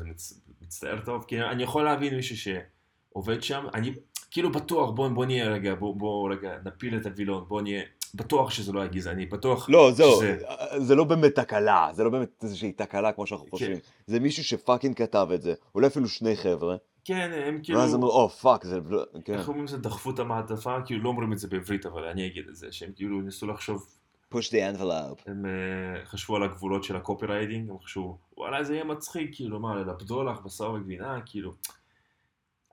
מצטער 0.75 0.99
טוב, 1.05 1.25
כי 1.27 1.41
אני 1.41 1.63
יכול 1.63 1.83
להבין 1.83 2.15
מישהו 2.15 2.37
שעובד 2.37 3.43
שם, 3.43 3.65
אני 3.73 3.93
כאילו 4.31 4.51
בטוח, 4.51 4.91
בוא 4.91 5.07
בוא 5.07 5.25
נהיה 5.25 5.49
רגע, 5.49 5.75
בוא- 5.75 5.95
בוא 5.95 6.31
רגע 6.31 6.51
נפיל 6.65 6.97
את 6.97 7.05
הווילון, 7.05 7.45
בוא 7.47 7.61
נהיה, 7.61 7.81
בטוח 8.15 8.49
שזה 8.51 8.73
לא 8.73 8.79
היה 8.81 8.89
גזעני, 8.89 9.25
בטוח 9.25 9.69
לא, 9.69 9.91
זהו, 9.91 10.11
שזה- 10.11 10.37
זה 10.77 10.95
לא 10.95 11.03
באמת 11.03 11.35
תקלה, 11.35 11.89
זה 11.93 12.03
לא 12.03 12.09
באמת 12.09 12.29
איזושהי 12.43 12.71
תקלה 12.71 13.11
כמו 13.11 13.23
כן. 13.23 13.27
שאנחנו 13.29 13.47
חושבים. 13.49 13.77
זה 14.07 14.19
מישהו 14.19 14.43
ש 14.43 14.55
fucking 14.55 14.95
כתב 14.95 15.27
את 15.35 15.41
זה, 15.41 15.53
אולי 15.75 15.87
אפילו 15.87 16.07
שני 16.07 16.35
חבר'ה, 16.35 16.75
כן, 17.05 17.31
הם 17.45 17.59
כאילו, 17.63 17.79
ואז 17.79 17.95
אמרו, 17.95 18.09
oh 18.09 18.29
fuck, 18.29 18.63
זה... 18.63 18.79
לא-" 18.89 19.03
כן. 19.25 19.33
איך 19.33 19.47
אומרים 19.47 19.65
לזה, 19.65 19.77
דחפו 19.77 20.11
את 20.11 20.19
המעטפה, 20.19 20.77
כאילו 20.85 21.03
לא 21.03 21.09
אומרים 21.09 21.33
את 21.33 21.37
זה 21.37 21.47
בעברית, 21.47 21.85
אבל 21.85 22.03
אני 22.03 22.27
אגיד 22.27 22.47
את 22.49 22.55
זה, 22.55 22.67
שהם 22.71 22.89
כאילו 22.95 23.21
ניסו 23.21 23.47
לחשוב, 23.47 23.85
push 24.33 24.47
the 24.49 24.77
envelope. 24.77 25.21
הם 25.25 25.45
אה, 25.45 26.05
חשבו 26.05 26.35
על 26.35 26.43
הגבולות 26.43 26.83
של 26.83 26.95
ה 26.95 27.25
copywriting, 27.25 27.69
הם 27.69 27.79
חשבו, 27.79 28.17
וואלה 28.37 28.63
זה 28.63 28.73
יהיה 28.73 28.83
מצחיק, 28.83 29.35
כאילו 29.35 29.59
מה, 29.59 29.75
ליל 29.75 29.89
הבדולח, 29.89 30.39
בשר 30.39 30.71
וגבינה, 30.71 31.19
כאילו, 31.25 31.53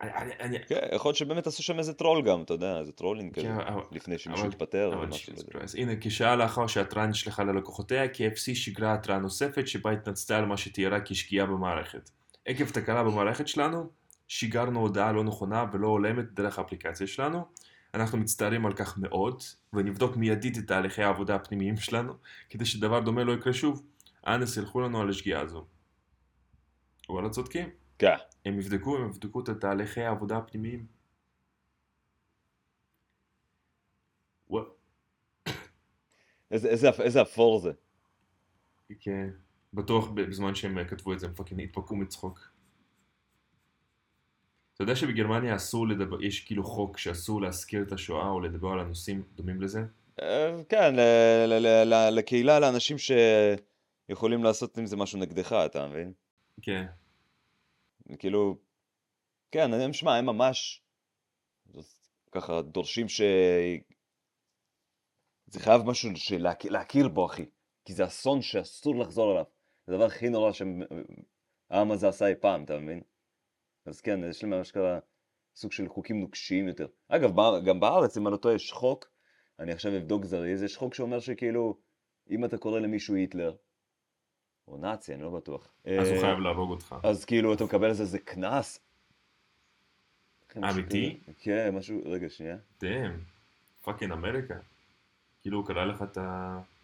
אני- 0.02 0.32
אני- 0.40 0.58
כן, 0.66 0.78
יכול 0.94 1.08
להיות 1.08 1.16
שבאמת 1.16 1.46
עשו 1.46 1.62
שם 1.62 1.78
איזה 1.78 1.94
טרול 1.94 2.22
גם, 2.22 2.42
אתה 2.42 2.54
יודע, 2.54 2.78
איזה 2.78 2.92
trolling 2.92 3.34
כזה, 3.34 3.46
כן, 3.46 3.56
לפני 3.92 4.18
שמישהו 4.18 4.46
התפטר. 4.46 4.90
הנה, 5.78 5.92
כשעה 6.00 6.36
לאחר 6.36 6.66
שההתראה 6.66 7.06
נשלחה 7.06 7.44
ללקוחותיה, 7.44 8.04
KFC 8.04 8.54
שיגרה 8.54 8.94
התראה 8.94 9.18
נוספת 9.18 9.68
שבה 9.68 9.90
התנצלה 9.90 10.38
על 10.38 10.44
מה 10.44 10.56
שתיארה 10.56 10.98
כשגיאה 11.04 11.46
במערכת. 11.46 12.10
עקב 12.46 12.70
תקלה 12.70 13.02
במערכת 13.04 13.48
שלנו, 13.48 13.90
שיגרנו 14.28 14.80
הודעה 14.80 15.12
לא 15.12 15.24
נכונה 15.24 15.64
ולא 15.72 15.88
הולמת 15.88 16.24
דרך 16.34 16.58
האפליקציה 16.58 17.06
שלנו. 17.06 17.44
אנחנו 17.94 18.18
מצטערים 18.18 18.66
על 18.66 18.72
כך 18.72 18.98
מאוד, 18.98 19.42
ונבדוק 19.72 20.16
מיידית 20.16 20.58
את 20.58 20.66
תהליכי 20.66 21.02
העבודה 21.02 21.34
הפנימיים 21.34 21.76
שלנו, 21.76 22.12
כדי 22.50 22.64
שדבר 22.64 23.00
דומה 23.00 23.24
לא 23.24 23.32
יקרה 23.32 23.52
שוב. 23.52 23.82
אנא 24.26 24.46
סלחו 24.46 24.80
לנו 24.80 25.00
על 25.00 25.10
השגיאה 25.10 25.40
הזו. 25.40 25.66
וואלה 27.08 27.30
צודקים. 27.30 27.68
כן. 27.98 28.16
הם 28.44 28.58
יבדקו, 28.58 28.96
הם 28.96 29.08
יבדקו 29.08 29.40
את 29.40 29.48
תהליכי 29.60 30.02
העבודה 30.02 30.36
הפנימיים. 30.36 30.86
איזה, 36.52 36.68
איזה, 36.68 36.88
איזה 36.88 37.22
אפור 37.22 37.58
זה. 37.58 37.72
כן. 39.00 39.28
בטוח 39.74 40.08
בזמן 40.10 40.54
שהם 40.54 40.84
כתבו 40.84 41.12
את 41.12 41.20
זה 41.20 41.26
הם 41.26 41.34
פאקינג 41.34 41.60
התפרקו 41.60 41.96
מצחוק. 41.96 42.51
אתה 44.82 44.90
יודע 44.90 45.00
שבגרמניה 45.00 45.56
אסור 45.56 45.88
לדבר, 45.88 46.24
יש 46.24 46.40
כאילו 46.40 46.64
חוק 46.64 46.98
שאסור 46.98 47.42
להזכיר 47.42 47.82
את 47.82 47.92
השואה 47.92 48.28
או 48.28 48.40
לדבר 48.40 48.68
על 48.68 48.80
הנושאים 48.80 49.22
דומים 49.34 49.62
לזה? 49.62 49.84
אה, 50.22 50.62
כן, 50.68 50.94
לקהילה, 52.12 52.60
לאנשים 52.60 52.96
שיכולים 52.98 54.44
לעשות 54.44 54.78
עם 54.78 54.86
זה 54.86 54.96
משהו 54.96 55.18
נגדך, 55.18 55.52
אתה 55.52 55.88
מבין? 55.88 56.12
כן. 56.62 56.86
כאילו, 58.18 58.56
כן, 59.50 59.74
הם, 59.74 59.92
שמע, 59.92 60.16
הם 60.16 60.26
ממש 60.26 60.82
ככה 62.32 62.62
דורשים 62.62 63.08
ש... 63.08 63.22
זה 65.46 65.60
חייב 65.60 65.82
משהו 65.82 66.10
להכיר 66.70 67.08
בו, 67.08 67.26
אחי. 67.26 67.46
כי 67.84 67.92
זה 67.92 68.06
אסון 68.06 68.42
שאסור 68.42 68.96
לחזור 68.96 69.30
עליו. 69.30 69.44
זה 69.86 69.92
הדבר 69.92 70.06
הכי 70.06 70.28
נורא 70.28 70.52
שהעם 70.52 71.90
הזה 71.90 72.08
עשה 72.08 72.26
אי 72.26 72.34
פעם, 72.40 72.64
אתה 72.64 72.78
מבין? 72.78 73.00
אז 73.86 74.00
כן, 74.00 74.20
יש 74.24 74.44
להם 74.44 74.54
אשכרה 74.54 74.98
סוג 75.56 75.72
של 75.72 75.88
חוקים 75.88 76.20
נוקשיים 76.20 76.68
יותר. 76.68 76.86
אגב, 77.08 77.30
גם 77.66 77.80
בארץ, 77.80 78.16
אם 78.16 78.26
אני 78.26 78.32
לא 78.32 78.36
טועה, 78.36 78.54
יש 78.54 78.72
חוק, 78.72 79.10
אני 79.58 79.72
עכשיו 79.72 79.96
אבדוק 79.96 80.24
זריז, 80.24 80.62
יש 80.62 80.76
חוק 80.76 80.94
שאומר 80.94 81.20
שכאילו, 81.20 81.78
אם 82.30 82.44
אתה 82.44 82.58
קורא 82.58 82.80
למישהו 82.80 83.14
היטלר, 83.14 83.56
או 84.68 84.76
נאצי, 84.76 85.14
אני 85.14 85.22
לא 85.22 85.30
בטוח. 85.30 85.74
אז 85.84 86.08
הוא 86.08 86.16
אה, 86.16 86.20
חייב 86.20 86.38
להרוג 86.38 86.70
אותך. 86.70 86.96
אז 87.02 87.24
כאילו, 87.24 87.54
אתה 87.54 87.64
מקבל 87.64 87.84
על 87.84 87.92
זה 87.92 88.02
איזה 88.02 88.18
קנס. 88.18 88.78
אמיתי? 90.56 91.20
כן, 91.38 91.74
משהו, 91.74 92.00
רגע, 92.04 92.28
שנייה. 92.28 92.56
Damn. 92.80 93.20
Fucking 93.82 94.12
אמריקה. 94.12 94.54
כאילו 95.40 95.58
הוא 95.58 95.66
קרא 95.66 95.84
לך 95.84 96.02
את 96.02 96.18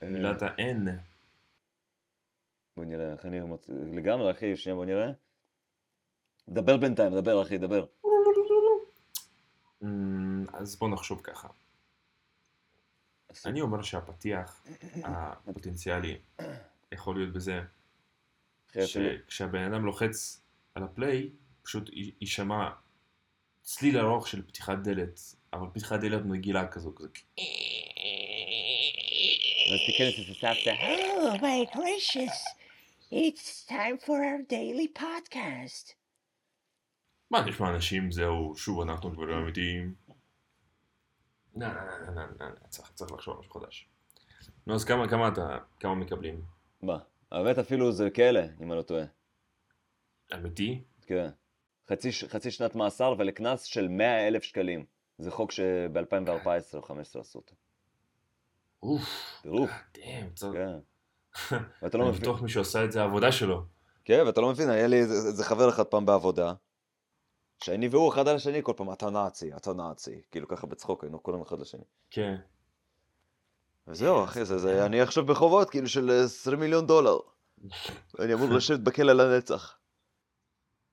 מילת 0.02 0.42
ה-N. 0.42 0.88
בוא 2.76 2.84
נראה, 2.84 3.12
איך 3.12 3.26
אני 3.26 3.40
לגמרי, 3.68 4.30
אחי, 4.30 4.56
שנייה, 4.56 4.76
בוא 4.76 4.84
נראה. 4.84 5.11
דבר 6.48 6.76
בינתיים, 6.76 7.14
דבר, 7.14 7.42
אחי, 7.42 7.58
דבר. 7.58 7.84
אמ, 9.82 10.46
אז 10.52 10.76
בוא 10.76 10.88
נחשוב 10.88 11.20
ככה. 11.22 11.48
אני 13.46 13.61
אומר 13.61 13.82
שהפתיח 13.82 14.64
הפוטנציאלי 15.04 16.18
יכול 16.92 17.16
להיות 17.16 17.32
בזה 17.32 17.61
שכשהבן 18.87 19.72
אדם 19.72 19.84
לוחץ 19.84 20.40
על 20.74 20.82
הפליי, 20.82 21.30
פשוט 21.62 21.90
יישמע 22.20 22.70
צליל 23.62 23.98
ארוך 23.98 24.28
של 24.28 24.46
פתיחת 24.46 24.78
דלת, 24.84 25.20
אבל 25.52 25.66
פתיחת 25.72 26.00
דלת 26.00 26.22
רגילה 26.30 26.68
כזו, 26.68 26.94
כזה. 26.94 27.08
אז 29.72 29.80
תיכנס 29.87 30.18
לזה 30.18 30.34
סבתא. 30.34 30.74
Oh 30.74 31.40
my 31.40 31.76
gracious. 31.76 32.38
It's 33.12 33.64
time 33.66 33.98
for 33.98 34.22
our 34.22 34.42
daily 34.48 34.88
podcast. 35.02 35.97
מה 37.30 37.40
נשמע 37.46 37.70
אנשים, 37.70 38.12
זהו, 38.12 38.54
שוב 38.56 38.80
אנחנו 38.80 39.10
דברים 39.10 39.38
אמיתיים. 39.38 39.94
לא, 41.56 41.66
לא, 41.66 41.74
לא, 41.74 42.14
לא, 42.14 42.22
לא, 42.40 42.46
לא, 42.48 42.54
צריך 42.68 42.90
צריך 42.94 43.12
לחשוב 43.12 43.34
על 43.34 43.40
משהו 43.40 43.60
חדש. 43.60 43.88
נו, 44.66 44.74
אז 44.74 44.84
כמה, 44.84 45.08
כמה 45.08 45.28
אתה, 45.28 45.58
כמה 45.80 45.94
מקבלים? 45.94 46.42
מה? 46.82 46.98
האמת 47.32 47.58
אפילו 47.58 47.92
זה 47.92 48.10
כאלה, 48.10 48.46
אם 48.60 48.72
אני 48.72 48.78
לא 48.78 48.82
טועה. 48.82 49.04
אמיתי? 50.34 50.82
כן. 51.06 51.28
חצי, 51.90 52.12
ש- 52.12 52.24
חצי 52.24 52.50
שנת 52.50 52.74
מאסר 52.74 53.14
ולקנס 53.18 53.62
של 53.62 53.88
100 53.88 54.28
אלף 54.28 54.42
שקלים. 54.42 54.84
זה 55.18 55.30
חוק 55.30 55.52
שב-2014 55.52 56.28
או 56.28 56.34
2015 56.34 57.22
עשו 57.22 57.38
אותו. 57.38 57.54
אוף, 58.82 59.38
טירוף, 59.42 59.70
דאם, 59.94 60.30
צריך... 60.34 60.54
כן. 60.54 60.78
ואתה 61.82 61.98
לא 61.98 62.02
אני 62.02 62.10
מבין. 62.10 62.22
בטוח 62.22 62.42
מישהו 62.42 62.60
עשה 62.60 62.84
את 62.84 62.92
זה 62.92 63.00
העבודה 63.02 63.32
שלו. 63.32 63.62
כן, 64.04 64.22
ואתה 64.26 64.40
לא 64.40 64.50
מבין, 64.50 64.70
היה 64.70 64.86
לי 64.86 64.96
איזה 65.00 65.44
חבר 65.44 65.68
אחד 65.68 65.84
פעם 65.84 66.06
בעבודה, 66.06 66.52
שאני 67.58 67.88
והוא 67.88 68.12
אחד 68.12 68.28
על 68.28 68.36
השני 68.36 68.60
כל 68.62 68.72
פעם, 68.76 68.92
אתה 68.92 69.10
נאצי, 69.10 69.56
אתה 69.56 69.72
נאצי. 69.72 70.20
כאילו 70.30 70.48
ככה 70.48 70.66
בצחוק, 70.66 71.04
היינו 71.04 71.22
כולם 71.22 71.42
אחד 71.42 71.60
לשני. 71.60 71.84
כן. 72.10 72.36
וזהו, 73.88 74.24
אחי, 74.24 74.44
זה, 74.44 74.58
זה, 74.58 74.86
אני 74.86 75.00
עכשיו 75.00 75.26
בחובות, 75.26 75.70
כאילו, 75.70 75.88
של 75.88 76.10
20 76.24 76.60
מיליון 76.60 76.86
דולר. 76.86 77.18
אני 78.20 78.34
אמור 78.34 78.48
לשבת 78.48 78.80
בכלא 78.80 79.12
לנצח. 79.12 79.78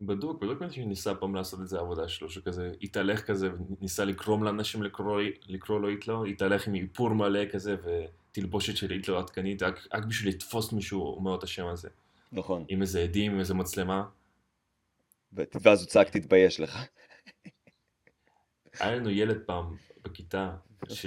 בדוק, 0.02 0.42
בדוק 0.42 0.62
מישהו 0.62 0.76
שניסה 0.76 1.16
פעם 1.16 1.36
לעשות 1.36 1.62
את 1.62 1.68
זה 1.68 1.78
העבודה 1.78 2.08
שלו, 2.08 2.30
שכזה 2.30 2.72
התהלך 2.82 3.26
כזה, 3.26 3.50
וניסה 3.80 4.06
לקרום 4.06 4.44
לאנשים 4.44 4.84
לקרוא, 4.84 5.22
לקרוא 5.48 5.80
לו 5.80 5.88
היטלר, 5.88 6.24
התהלך 6.24 6.68
עם 6.68 6.76
איפור 6.76 7.10
מלא 7.10 7.40
כזה, 7.52 7.76
ותלבושת 7.84 8.78
של 8.78 8.92
היטלר 8.92 9.18
עדכנית, 9.18 9.64
רק, 9.64 9.88
רק 9.94 10.06
בשביל 10.06 10.34
לתפוס 10.34 10.74
מישהו 10.74 11.16
אומר 11.16 11.36
את 11.36 11.44
השם 11.44 11.68
הזה. 11.68 11.90
נכון. 12.32 12.66
עם 12.68 12.82
איזה 12.82 13.00
עדים, 13.00 13.32
עם 13.32 13.40
איזה 13.40 13.54
מצלמה. 13.54 14.06
ואז 15.62 15.82
הוא 15.82 15.88
צעק, 15.88 16.10
תתבייש 16.10 16.60
לך. 16.60 16.86
היה 18.80 18.96
לנו 18.96 19.10
ילד 19.10 19.38
פעם 19.46 19.76
בכיתה, 20.02 20.56
ש... 20.90 21.06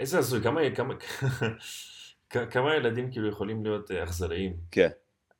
איזה 0.00 0.18
הזוי, 0.18 0.42
כמה, 0.42 0.60
כמה, 0.76 0.94
כמה 2.50 2.74
ילדים 2.76 3.10
כאילו 3.10 3.28
יכולים 3.28 3.64
להיות 3.64 3.90
אה, 3.90 4.04
אכזריים. 4.04 4.56
כן. 4.70 4.88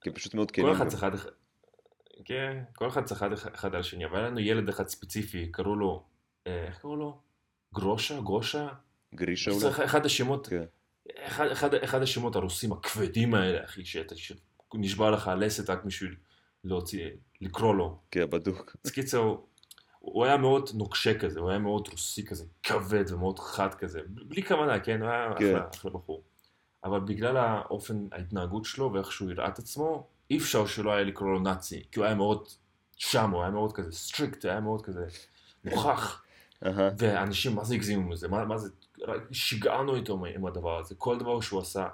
כי 0.01 0.11
פשוט 0.11 0.35
מאוד 0.35 0.51
כל 0.51 0.63
כנים. 0.63 0.73
אחד 0.73 0.89
צחד 0.89 1.11
כן, 2.25 2.63
כל 2.75 2.89
אחד 2.89 3.05
צחד 3.05 3.33
אחד- 3.33 3.75
על 3.75 3.81
השני, 3.81 4.05
אבל 4.05 4.19
היה 4.19 4.27
לנו 4.29 4.41
ילד 4.41 4.69
אחד 4.69 4.89
ספציפי, 4.89 5.49
קראו 5.53 5.77
לו, 5.77 6.05
אה, 6.47 6.65
איך 6.67 6.79
קראו 6.79 6.97
לו? 6.97 7.19
גרושה? 7.75 8.21
גרושה? 8.21 8.69
גרישה 9.15 9.51
אולי? 9.51 9.85
אחד 9.85 10.07
השמות, 10.07 10.47
כן. 10.47 10.65
אחד, 11.19 11.47
אחד, 11.47 11.75
אחד 11.75 12.03
השמות 12.03 12.37
הרוסים 12.37 12.73
הכבדים 12.73 13.35
האלה, 13.35 13.65
אחי, 13.65 13.85
שאתה 13.85 14.15
נשבע 14.75 15.11
לך 15.11 15.29
הלסת 15.29 15.71
רק 15.71 15.85
בשביל 15.85 16.17
להוציא, 16.65 17.11
לקרוא 17.45 17.75
לו. 17.75 17.99
כן, 18.11 18.31
בדוק. 18.31 18.77
אז 18.85 18.91
קיצור, 18.91 19.47
הוא 19.99 20.25
היה 20.25 20.37
מאוד 20.37 20.71
נוקשה 20.75 21.19
כזה, 21.19 21.41
הוא 21.41 21.51
היה 21.51 21.59
מאוד 21.59 21.89
רוסי 21.91 22.27
כזה, 22.27 22.45
כבד 22.63 23.05
ומאוד 23.09 23.39
חד 23.39 23.75
כזה, 23.75 24.01
בלי 24.09 24.43
כוונה, 24.43 24.81
כן, 24.81 25.03
הוא 25.03 25.11
היה 25.11 25.29
כן. 25.39 25.57
אחלה, 25.57 25.69
אחלה 25.75 25.91
בחור. 25.91 26.23
אבל 26.85 27.01
בגלל 27.01 27.37
האופן 27.37 28.07
ההתנהגות 28.13 28.65
שלו 28.65 28.93
ואיך 28.93 29.13
שהוא 29.13 29.31
הראה 29.31 29.49
את 29.49 29.59
עצמו, 29.59 30.07
אי 30.31 30.39
אפשר 30.39 30.67
שלא 30.67 30.93
היה 30.93 31.05
לקרוא 31.05 31.29
לו 31.29 31.41
נאצי, 31.41 31.83
כי 31.93 31.99
הוא 31.99 32.07
היה 32.07 32.15
מאוד 32.15 32.49
שם, 32.97 33.31
הוא 33.31 33.43
היה 33.43 33.51
מאוד 33.51 33.73
כזה 33.73 33.93
strict, 33.93 34.45
היה 34.45 34.61
מאוד 34.61 34.83
כזה 34.83 35.07
אהה. 35.67 36.15
ואנשים 36.99 37.55
מה 37.55 37.65
זה 37.65 37.75
הגזימו 37.75 38.09
מזה, 38.09 38.29
מה, 38.29 38.45
מה 38.45 38.59
זה, 38.59 38.69
שיגענו 39.33 39.97
איתו 39.97 40.25
עם 40.35 40.47
הדבר 40.47 40.79
הזה, 40.79 40.95
כל 40.95 41.19
דבר 41.19 41.41
שהוא 41.41 41.61
עשה. 41.61 41.87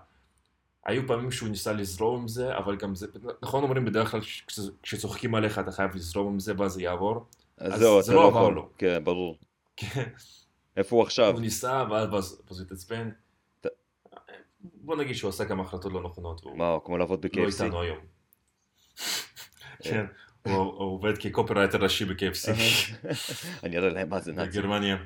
היו 0.87 1.07
פעמים 1.07 1.31
שהוא 1.31 1.49
ניסה 1.49 1.73
לזרום 1.73 2.21
עם 2.21 2.29
זה, 2.29 2.57
אבל 2.57 2.77
גם 2.77 2.95
זה, 2.95 3.07
נכון 3.43 3.63
אומרים 3.63 3.85
בדרך 3.85 4.11
כלל 4.11 4.21
כש- 4.21 4.45
כשצוחקים 4.83 5.35
עליך 5.35 5.59
אתה 5.59 5.73
חייב 5.73 5.95
לזרום 5.95 6.33
עם 6.33 6.39
זה 6.41 6.53
ואז 6.59 6.73
זה 6.73 6.83
יעבור. 6.83 7.27
אז 7.59 7.73
אז 7.75 7.81
זהו, 7.81 8.03
זה 8.03 8.15
לא 8.15 8.23
לא 8.23 8.29
עבר. 8.29 8.49
לו. 8.49 8.69
כן, 8.79 9.05
ברור. 9.05 9.39
כן. 9.77 10.09
איפה 10.77 10.97
הוא 10.97 11.03
עכשיו? 11.03 11.33
הוא 11.33 11.41
ניסה, 11.41 11.85
ואז 11.91 12.09
הוא 12.49 12.61
התעצבן. 12.63 13.11
בוא 14.61 14.97
נגיד 14.97 15.17
שהוא 15.17 15.29
עשה 15.29 15.45
כמה 15.45 15.63
החלטות 15.63 15.93
לא 15.93 16.03
נכונות, 16.03 16.43
מה, 16.55 16.77
כמו 16.85 16.99
לעבוד 16.99 17.25
לא 17.25 17.31
ב-KFC? 17.45 17.47
איתנו 17.65 17.81
היום. 17.81 17.99
כן, 19.85 20.07
הוא 20.47 20.55
עובד 20.79 21.19
כקופרייטר 21.19 21.79
ראשי 21.79 22.05
ב-KFC 22.05 22.49
אני 23.65 23.79
אראה 23.79 23.89
להם 23.89 24.09
מה 24.09 24.21
זה 24.21 24.33
נאצי. 24.33 24.49
בגרמניה. 24.59 24.97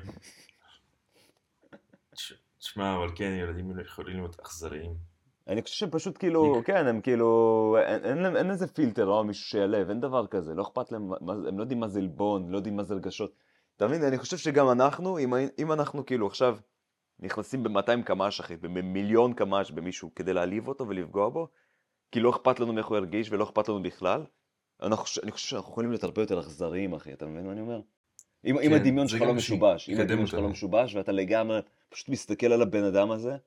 תש- 2.15 2.33
תשמע, 2.59 2.95
אבל 2.95 3.07
כן, 3.15 3.37
ילדים 3.41 3.79
יכולים 3.79 4.17
להיות 4.17 4.39
אכזריים. 4.39 5.14
אני 5.47 5.61
חושב 5.61 5.75
שהם 5.75 5.89
פשוט 5.89 6.17
כאילו, 6.17 6.61
כן, 6.65 6.87
הם 6.87 7.01
כאילו, 7.01 7.77
אין- 7.85 8.05
אין 8.25 8.35
אין 8.37 8.51
איזה 8.51 8.67
פילטר 8.67 9.07
או 9.07 9.23
מישהו 9.23 9.45
שיעלב, 9.45 9.89
אין 9.89 9.99
דבר 9.99 10.27
כזה, 10.27 10.53
לא 10.55 10.61
אכפת 10.61 10.91
להם, 10.91 11.11
הם 11.47 11.57
לא 11.57 11.63
יודעים 11.63 11.79
מה 11.79 11.87
זה 11.87 11.99
עלבון, 11.99 12.49
לא 12.51 12.57
יודעים 12.57 12.75
מה 12.75 12.83
זה 12.83 12.95
רגשות. 12.95 13.33
אתה 13.77 13.87
מבין, 13.87 14.03
אני 14.03 14.17
חושב 14.17 14.37
שגם 14.37 14.69
אנחנו, 14.71 15.19
אם 15.19 15.33
אם 15.59 15.71
אנחנו 15.71 16.05
כאילו 16.05 16.27
עכשיו 16.27 16.57
נכנסים 17.19 17.63
ב-200 17.63 18.01
קמ"ש, 18.05 18.39
אחי, 18.39 18.55
במיליון 18.57 19.33
קמ"ש 19.33 19.71
במישהו 19.71 20.11
כדי 20.15 20.33
להעליב 20.33 20.67
אותו 20.67 20.87
ולפגוע 20.87 21.29
בו, 21.29 21.47
כי 22.11 22.19
לא 22.19 22.29
אכפת 22.29 22.59
לנו 22.59 22.73
מאיך 22.73 22.85
הוא 22.87 22.97
ירגיש 22.97 23.31
ולא 23.31 23.43
אכפת 23.43 23.69
לנו 23.69 23.83
בכלל, 23.83 24.23
אנחנו- 24.81 25.21
אני 25.23 25.31
חושב 25.31 25.47
שאנחנו 25.49 25.71
יכולים 25.71 25.89
להיות 25.89 26.03
הרבה 26.03 26.21
יותר 26.21 26.39
אכזריים, 26.39 26.93
אחי, 26.93 27.13
אתה 27.13 27.25
מבין 27.25 27.45
מה 27.45 27.51
אני 27.51 27.61
אומר? 27.61 27.81
אם, 28.45 28.57
אם 28.59 28.69
כן, 28.69 28.73
הדמיון 28.75 29.07
זה 29.07 29.11
שלך 29.17 29.21
לא 29.21 29.33
משובש, 29.33 29.89
אם 29.89 30.01
הדמיון 30.01 30.27
שלך 30.27 30.39
לא. 30.39 30.47
משובש, 30.49 30.95
ואתה 30.95 31.11
לגמרי 31.11 31.59
פשוט 31.89 32.09
מסתכל 32.09 32.45
על 32.47 32.61
הבן 32.61 32.83
אדם 32.83 33.11
הזה, 33.11 33.37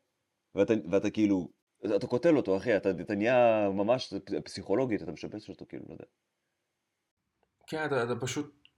ואתה, 0.54 0.74
ואתה 0.90 1.10
כאילו, 1.10 1.48
אתה 1.96 2.06
קוטל 2.06 2.36
אותו, 2.36 2.56
אחי, 2.56 2.76
אתה, 2.76 2.90
אתה 2.90 3.14
נהיה 3.14 3.68
ממש 3.74 4.14
פסיכולוגית, 4.44 5.02
אתה 5.02 5.12
משבץ 5.12 5.48
אותו, 5.48 5.64
כאילו, 5.68 5.84
לא 5.88 5.92
יודע. 5.92 6.04
כן, 7.66 7.86
אתה, 7.86 8.02
אתה 8.02 8.20
פשוט 8.20 8.68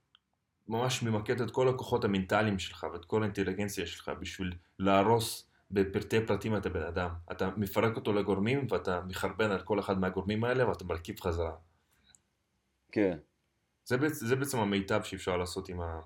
ממש 0.67 1.03
ממקד 1.03 1.41
את 1.41 1.51
כל 1.51 1.69
הכוחות 1.69 2.03
המנטליים 2.03 2.59
שלך 2.59 2.87
ואת 2.93 3.05
כל 3.05 3.21
האינטליגנציה 3.23 3.85
שלך 3.85 4.11
בשביל 4.19 4.53
להרוס 4.79 5.51
בפרטי 5.71 6.25
פרטים 6.25 6.57
את 6.57 6.65
הבן 6.65 6.83
אדם. 6.83 7.09
אתה 7.31 7.49
מפרק 7.57 7.95
אותו 7.95 8.13
לגורמים 8.13 8.67
ואתה 8.69 9.01
מחרבן 9.01 9.51
על 9.51 9.61
כל 9.61 9.79
אחד 9.79 9.99
מהגורמים 9.99 10.43
האלה 10.43 10.69
ואתה 10.69 10.83
מרכיב 10.83 11.19
חזרה. 11.19 11.55
כן. 12.91 13.17
זה, 13.85 13.97
זה 14.09 14.35
בעצם 14.35 14.59
המיטב 14.59 15.03
שאפשר 15.03 15.37
לעשות 15.37 15.69
עם, 15.69 15.81
ה, 15.81 16.01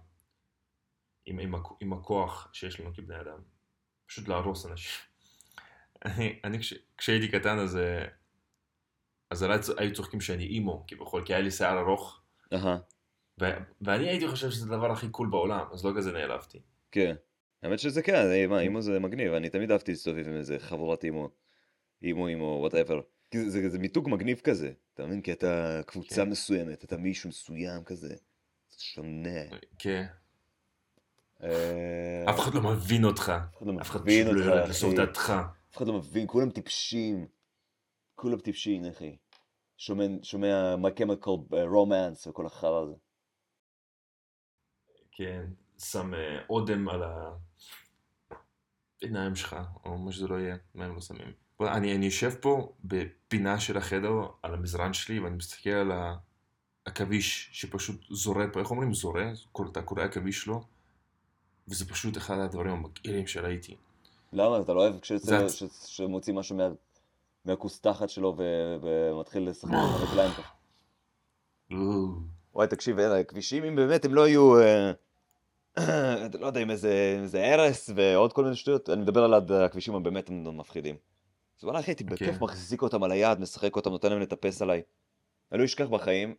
עם, 1.25 1.39
עם, 1.39 1.53
עם 1.79 1.93
הכוח 1.93 2.49
שיש 2.53 2.79
לנו 2.79 2.93
כבני 2.93 3.21
אדם. 3.21 3.39
פשוט 4.05 4.27
להרוס 4.27 4.65
אנשים. 4.65 5.14
אני, 6.05 6.39
אני 6.43 6.59
כש, 6.59 6.73
כשהייתי 6.97 7.27
קטן 7.27 7.59
אז, 7.59 7.77
אה, 7.77 8.05
אז 9.29 9.43
עליי 9.43 9.59
היו 9.77 9.93
צוחקים 9.93 10.21
שאני 10.21 10.45
אימו, 10.45 10.83
כביכול, 10.87 11.25
כי 11.25 11.33
היה 11.33 11.41
לי 11.41 11.51
שיער 11.51 11.79
ארוך, 11.79 12.21
ו, 13.41 13.45
ואני 13.81 14.09
הייתי 14.09 14.27
חושב 14.27 14.51
שזה 14.51 14.65
הדבר 14.65 14.91
הכי 14.91 15.09
cool 15.09 15.29
בעולם, 15.29 15.65
אז 15.73 15.85
לא 15.85 15.91
כזה 15.97 16.11
נעלבתי. 16.11 16.59
כן. 16.91 17.15
האמת 17.63 17.79
שזה 17.79 18.01
כן, 18.01 18.49
מה, 18.49 18.59
אימו 18.59 18.81
זה 18.81 18.99
מגניב, 18.99 19.33
אני 19.33 19.49
תמיד 19.49 19.71
אהבתי 19.71 19.91
להסתובב 19.91 20.27
עם 20.27 20.35
איזה 20.35 20.59
חבורת 20.59 21.03
אימו, 21.03 21.29
אימו, 22.03 22.27
אימו, 22.27 22.57
whatever. 22.61 23.01
זה, 23.33 23.49
זה, 23.49 23.69
זה 23.69 23.79
מיתוג 23.79 24.09
מגניב 24.09 24.39
כזה, 24.39 24.71
אתה 24.93 25.05
מבין? 25.05 25.21
כי 25.21 25.31
אתה 25.31 25.81
קבוצה 25.85 26.23
כן. 26.23 26.29
מסוימת, 26.29 26.83
אתה 26.83 26.97
מישהו 26.97 27.29
מסוים 27.29 27.83
כזה, 27.83 28.15
זה 28.69 28.83
שונה. 28.83 29.39
כן. 29.79 30.05
אה, 31.43 32.25
אף 32.29 32.39
אחד 32.39 32.53
לא 32.53 32.61
מבין 32.61 33.03
אותך. 33.03 33.29
אף 33.29 33.57
אחד 33.57 33.67
לא 33.67 33.81
אף 33.81 33.89
אחד 33.89 34.01
מבין 34.01 34.27
פשוט 34.27 34.45
לא 34.45 34.61
אותך, 34.61 34.81
יורד. 34.81 34.95
דעתך. 34.95 35.33
אף 35.75 35.79
אחד 35.79 35.87
לא 35.87 35.93
מבין, 35.93 36.27
כולם 36.27 36.49
טיפשים. 36.49 37.27
כולם 38.15 38.39
טיפשים, 38.39 38.85
אחי. 38.85 39.17
שומע, 39.77 40.03
שומע 40.23 40.75
My 40.75 40.99
Chemical 40.99 41.51
Romance 41.51 42.29
וכל 42.29 42.45
החרא 42.45 42.81
הזה. 42.83 42.95
כן, 45.11 45.45
שם 45.79 46.13
אה, 46.13 46.45
אודם 46.49 46.89
על 46.89 47.03
העיניים 49.01 49.35
שלך, 49.35 49.55
או 49.85 49.97
מה 49.97 50.11
שזה 50.11 50.27
לא 50.27 50.35
יהיה, 50.35 50.55
מה 50.75 50.85
הם 50.85 50.95
לא 50.95 51.01
שמים. 51.01 51.33
אני, 51.61 51.95
אני 51.95 52.05
יושב 52.05 52.31
פה 52.41 52.73
בפינה 52.83 53.59
של 53.59 53.77
החדר, 53.77 54.27
על 54.43 54.53
המזרן 54.53 54.93
שלי, 54.93 55.19
ואני 55.19 55.35
מסתכל 55.35 55.69
על 55.69 55.91
ה- 55.91 56.15
עכביש 56.85 57.49
שפשוט 57.51 58.01
זורק 58.09 58.53
פה, 58.53 58.59
איך 58.59 58.71
אומרים 58.71 58.93
זורק? 58.93 59.35
אתה 59.71 59.81
קורא 59.81 60.03
עכביש 60.03 60.41
שלו, 60.41 60.63
וזה 61.67 61.89
פשוט 61.89 62.17
אחד 62.17 62.37
הדברים 62.39 62.73
המגעילים 62.73 63.27
שראיתי. 63.27 63.75
למה? 64.35 64.59
אתה 64.61 64.73
לא 64.73 64.81
אוהב 64.81 64.99
כשיוצא 64.99 65.25
זה 65.25 65.37
לו- 65.37 65.47
הצ- 65.47 65.51
ש- 65.51 65.63
שמוציא 65.97 66.33
משהו 66.33 66.55
מה- 66.55 66.69
מהכוס 67.45 67.81
תחת 67.81 68.09
שלו 68.09 68.35
ו- 68.37 68.75
ומתחיל 68.81 69.49
לשחק 69.49 69.73
עם 69.73 69.79
הרגליים 69.79 70.31
ככה? 70.31 70.53
לא. 71.71 71.77
וואי, 72.53 72.67
תקשיב, 72.67 72.99
אלה 72.99 73.19
הכבישים, 73.19 73.63
אם 73.63 73.75
באמת 73.75 74.05
הם 74.05 74.13
לא 74.13 74.27
יהיו, 74.27 74.59
אה, 74.61 74.91
אתה 76.25 76.37
לא 76.37 76.47
יודע, 76.47 76.59
עם 76.59 76.71
איזה 76.71 77.23
הרס 77.53 77.89
ועוד 77.95 78.33
כל 78.33 78.43
מיני 78.43 78.55
שטויות, 78.55 78.89
אני 78.89 79.01
מדבר 79.01 79.23
על 79.23 79.33
הכבישים 79.33 79.95
הבאמת 79.95 80.29
מפחידים. 80.29 80.95
אז 81.59 81.63
וואלה, 81.63 81.79
אחי, 81.79 81.91
הייתי 81.91 82.03
בכיף 82.03 82.37
כן. 82.37 82.43
מחזיק 82.43 82.81
אותם 82.81 83.03
על 83.03 83.11
היד, 83.11 83.39
משחק 83.39 83.75
אותם, 83.75 83.89
נותן 83.89 84.09
להם 84.09 84.21
לטפס 84.21 84.61
עליי. 84.61 84.81
אני 85.51 85.59
לא 85.59 85.65
אשכח 85.65 85.85
בחיים, 85.87 86.35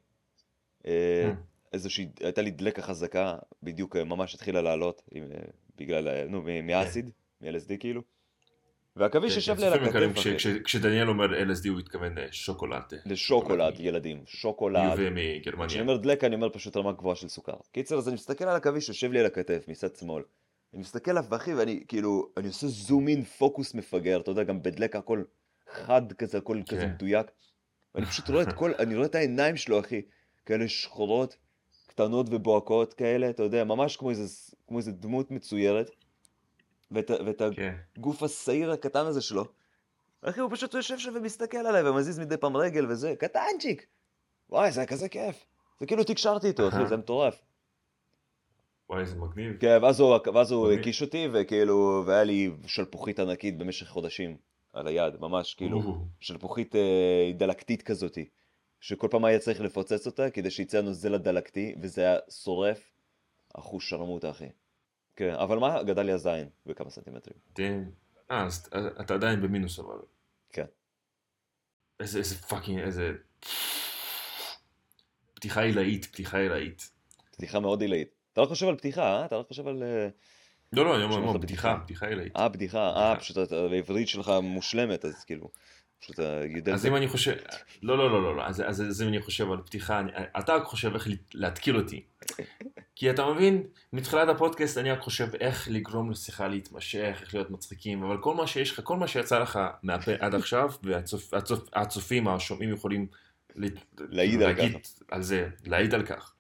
אה, 0.87 1.31
Mm. 1.33 1.37
איזושהי, 1.73 2.09
הייתה 2.21 2.43
לי 2.43 2.51
דלקה 2.51 2.83
חזקה, 2.83 3.37
בדיוק 3.63 3.97
אה, 3.97 4.05
ממש 4.05 4.35
התחילה 4.35 4.63
לעלות, 4.63 5.03
אה, 5.15 5.21
בגלל, 5.77 6.09
אה, 6.09 6.25
נו, 6.29 6.43
מ- 6.43 6.67
מאסיד, 6.67 7.11
מ-LSD 7.41 7.77
כאילו. 7.81 8.03
והעכביש 8.97 9.33
כן, 9.33 9.37
יושב 9.37 9.55
כן, 9.55 9.61
לי 9.61 9.67
על 9.67 9.73
הכתף, 9.73 10.23
כשדניאל 10.65 11.09
אומר 11.09 11.27
LSD 11.27 11.69
הוא 11.69 11.79
התכוון 11.79 12.19
לשוקולד. 12.19 12.83
אה, 12.93 12.99
לשוקולד, 13.07 13.81
ילדים, 13.81 14.23
שוקולד. 14.27 14.83
מיובא 14.83 15.11
מגרמניה. 15.11 15.69
כשאני 15.69 15.83
אומר 15.83 15.97
דלקה, 15.97 16.27
אני 16.27 16.35
אומר 16.35 16.49
פשוט 16.49 16.77
רמה 16.77 16.93
גבוהה 16.93 17.17
של 17.17 17.29
סוכר. 17.29 17.57
קיצר, 17.73 17.99
אז 17.99 18.09
אני 18.09 18.15
מסתכל 18.15 18.45
על 18.45 18.57
עכביש 18.57 18.87
שיושב 18.87 19.13
לי 19.13 19.21
על 19.21 19.27
הכתף, 19.27 19.65
מצד 19.69 19.97
שמאל. 19.97 20.23
אני 20.73 20.81
מסתכל 20.81 21.11
עליו, 21.11 21.25
ואחי, 21.31 21.55
ואני 21.55 21.85
כאילו, 21.89 22.29
אני 22.37 22.47
עושה 22.49 22.67
זום 22.67 23.09
אין, 23.09 23.25
פוקוס 23.25 23.75
מפגר, 23.75 24.21
אתה 24.21 24.31
יודע, 24.31 24.43
גם 24.43 24.63
בדלקה 24.63 24.99
הכל 24.99 25.23
חד 25.71 26.13
כזה, 26.13 26.39
הכל 26.39 26.61
כן. 26.67 26.77
כזה 26.77 26.87
מדויק. 26.87 27.27
ואני 27.95 28.07
פשוט 28.07 28.31
רואה 28.31 28.43
את 28.43 28.53
כל, 28.53 28.73
אני 28.79 28.97
רואה 28.97 29.07
את 29.07 29.15
העיניים 29.15 29.57
שלו, 29.57 29.81
אחי, 29.81 30.03
כאלה 30.47 30.69
שחורות, 30.69 31.37
קטנות 31.87 32.27
ובוהקות 32.31 32.95
כאלה, 32.95 33.31
אתה 33.31 33.43
יודע, 33.43 33.65
ממש 33.65 33.97
כמו 33.97 34.11
איזה, 34.11 34.25
כמו 34.69 34.79
איזה 34.79 34.93
דמות 34.93 35.31
מצוירת. 35.31 35.91
ואת, 36.91 37.11
ואת 37.27 37.43
כן. 37.57 37.75
הגוף 37.97 38.23
השעיר 38.23 38.71
הקטן 38.71 39.07
הזה 39.07 39.21
שלו. 39.21 39.45
אחי, 40.23 40.41
הוא 40.41 40.51
פשוט 40.51 40.75
יושב 40.75 40.99
שם 40.99 41.13
ומסתכל 41.15 41.57
עליי 41.57 41.89
ומזיז 41.89 42.19
מדי 42.19 42.37
פעם 42.37 42.57
רגל 42.57 42.91
וזה, 42.91 43.15
קטנצ'יק. 43.19 43.87
וואי, 44.51 44.73
זה 44.73 44.81
היה 44.81 44.87
כזה 44.87 45.09
כיף. 45.09 45.47
זה 45.81 45.87
כאילו 45.87 46.05
תקשרתי 46.05 46.47
איתו, 46.47 46.69
אחי. 46.69 46.87
זה 46.87 46.97
מטורף. 46.97 47.43
וואי, 48.91 49.07
זה 49.07 49.17
מגניב. 49.17 49.57
כן, 49.61 49.79
ואז 49.83 50.01
הוא, 50.01 50.17
ואז 50.35 50.53
הוא. 50.53 50.73
הקיש 50.73 51.03
אותי, 51.03 51.29
וכאילו, 51.33 52.03
והיה 52.07 52.25
לי 52.25 52.51
שלפוחית 52.67 53.21
ענקית 53.21 53.59
במשך 53.59 53.89
חודשים 53.89 54.37
על 54.73 54.87
היד, 54.87 55.21
ממש 55.21 55.55
כאילו, 55.55 56.05
שלפוחית 56.21 56.77
אה, 56.77 57.33
דלקתית 57.35 57.83
כזאתי, 57.83 58.29
שכל 58.81 59.09
פעם 59.11 59.25
היה 59.25 59.39
צריך 59.39 59.61
לפוצץ 59.61 60.07
אותה 60.07 60.31
כדי 60.31 60.51
שיצא 60.51 60.79
הנוזל 60.79 61.15
הדלקתי, 61.15 61.75
וזה 61.83 62.03
היה 62.03 62.19
שורף 62.31 62.93
אחוש 63.55 63.83
שרמוטה, 63.83 64.31
אחי. 64.31 64.49
כן, 65.17 65.35
אבל 65.35 65.59
מה, 65.59 65.83
גדל 65.83 66.03
לי 66.03 66.13
הזין 66.13 66.49
בכמה 66.67 66.91
סנטימטרים. 66.91 67.39
אה, 68.31 68.45
אז 68.45 68.71
אתה 69.01 69.15
עדיין 69.15 69.43
במינוס 69.43 69.79
אבל. 69.79 69.99
כן. 70.53 70.65
איזה, 72.01 72.19
איזה 72.19 72.35
fucking, 72.35 72.79
איזה... 72.79 73.13
פתיחה 75.35 75.63
עילאית, 75.63 76.05
פתיחה 76.05 76.39
עילאית. 76.39 76.91
פתיחה 77.31 77.61
מאוד 77.61 77.81
עילאית. 77.81 78.09
אתה 78.33 78.41
לא 78.41 78.47
חושב 78.47 78.69
על 78.69 78.77
פתיחה, 78.77 79.21
אה? 79.21 79.25
אתה 79.25 79.37
לא 79.37 79.45
חושב 79.49 79.67
על... 79.67 79.83
אה, 79.83 80.09
לא, 80.73 80.85
לא, 80.85 80.97
אני 80.97 81.05
אומר, 81.05 81.17
אומר, 81.17 81.39
בדיחה. 81.39 81.75
בדיחה, 81.75 81.85
בדיחה 81.85 82.07
עילאית. 82.07 82.37
אה, 82.37 82.49
בדיחה, 82.49 82.89
אה. 82.97 83.17
פשוט 83.21 83.53
העברית 83.53 84.09
שלך 84.09 84.33
מושלמת, 84.43 85.05
אז 85.05 85.25
כאילו, 85.25 85.51
פשוט 85.99 86.15
אתה 86.15 86.41
יודע... 86.57 86.75
אז 86.75 86.87
אם 86.87 86.97
אני 86.97 87.09
חושב, 87.09 87.37
לא, 87.83 87.99
לא, 87.99 88.11
לא, 88.11 88.23
לא, 88.23 88.37
לא, 88.37 88.47
אז, 88.47 89.03
אם 89.03 89.09
אני 89.09 89.21
חושב 89.21 89.53
על 89.53 89.63
פתיחה, 89.63 90.03
אתה 90.39 90.55
רק 90.55 90.65
חושב 90.65 90.95
איך 90.95 91.09
להתקיל 91.35 91.77
אותי. 91.77 92.07
כי 92.97 93.11
אתה 93.11 93.27
מבין, 93.27 93.63
מתחילת 93.93 94.29
הפודקאסט 94.29 94.79
אני 94.79 94.91
רק 94.91 95.01
חושב 95.01 95.29
איך 95.41 95.69
לגרום 95.71 96.11
לשיחה 96.11 96.49
להתמשך, 96.49 97.17
איך 97.23 97.35
להיות 97.35 97.51
מצחיקים, 97.51 98.03
אבל 98.05 98.19
כל 98.21 98.35
מה 98.35 98.47
שיש 98.47 98.71
לך, 98.73 98.81
כל 98.85 98.97
מה 98.97 99.09
שיצא 99.09 99.39
לך 99.39 99.59
מהפה 99.83 100.13
עד 100.21 100.35
עכשיו, 100.35 100.73
והצופים, 101.73 102.29
השומעים 102.29 102.73
יכולים 102.73 103.07
לה- 103.57 103.69
להעיד 103.99 104.43
על 104.43 104.55
על 105.11 105.23
זה, 105.23 105.49
להעיד 105.65 105.95
על 105.95 106.07
כך. 106.07 106.33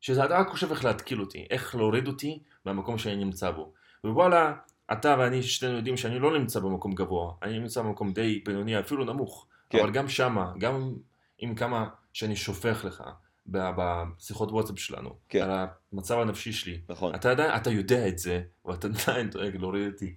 שזה 0.00 0.24
אתה 0.24 0.38
רק 0.38 0.48
חושב 0.48 0.70
איך 0.70 0.84
להתקיל 0.84 1.20
אותי, 1.20 1.46
איך 1.50 1.74
להוריד 1.74 2.06
אותי 2.06 2.38
מהמקום 2.64 2.98
שאני 2.98 3.16
נמצא 3.24 3.50
בו. 3.50 3.72
ווואלה, 4.04 4.52
אתה 4.92 5.16
ואני 5.18 5.42
שנינו 5.42 5.76
יודעים 5.76 5.96
שאני 5.96 6.18
לא 6.18 6.38
נמצא 6.38 6.60
במקום 6.60 6.92
גבוה, 6.92 7.32
אני 7.42 7.58
נמצא 7.58 7.82
במקום 7.82 8.12
די 8.12 8.42
בינוני, 8.46 8.80
אפילו 8.80 9.04
נמוך. 9.04 9.46
כן. 9.70 9.78
אבל 9.78 9.90
גם 9.90 10.08
שמה, 10.08 10.52
גם 10.58 10.94
עם 11.38 11.54
כמה 11.54 11.88
שאני 12.12 12.36
שופך 12.36 12.84
לך 12.84 13.02
בשיחות 13.46 14.50
וואטסאפ 14.52 14.78
שלנו, 14.78 15.16
כן. 15.28 15.42
על 15.42 15.50
המצב 15.92 16.18
הנפשי 16.18 16.52
שלי, 16.52 16.80
נכון. 16.88 17.14
אתה 17.14 17.30
עדיין, 17.30 17.56
אתה 17.56 17.70
יודע 17.70 18.08
את 18.08 18.18
זה, 18.18 18.42
ואתה 18.64 18.88
עדיין 19.06 19.30
דואג 19.30 19.56
להוריד 19.56 19.92
אותי. 19.92 20.14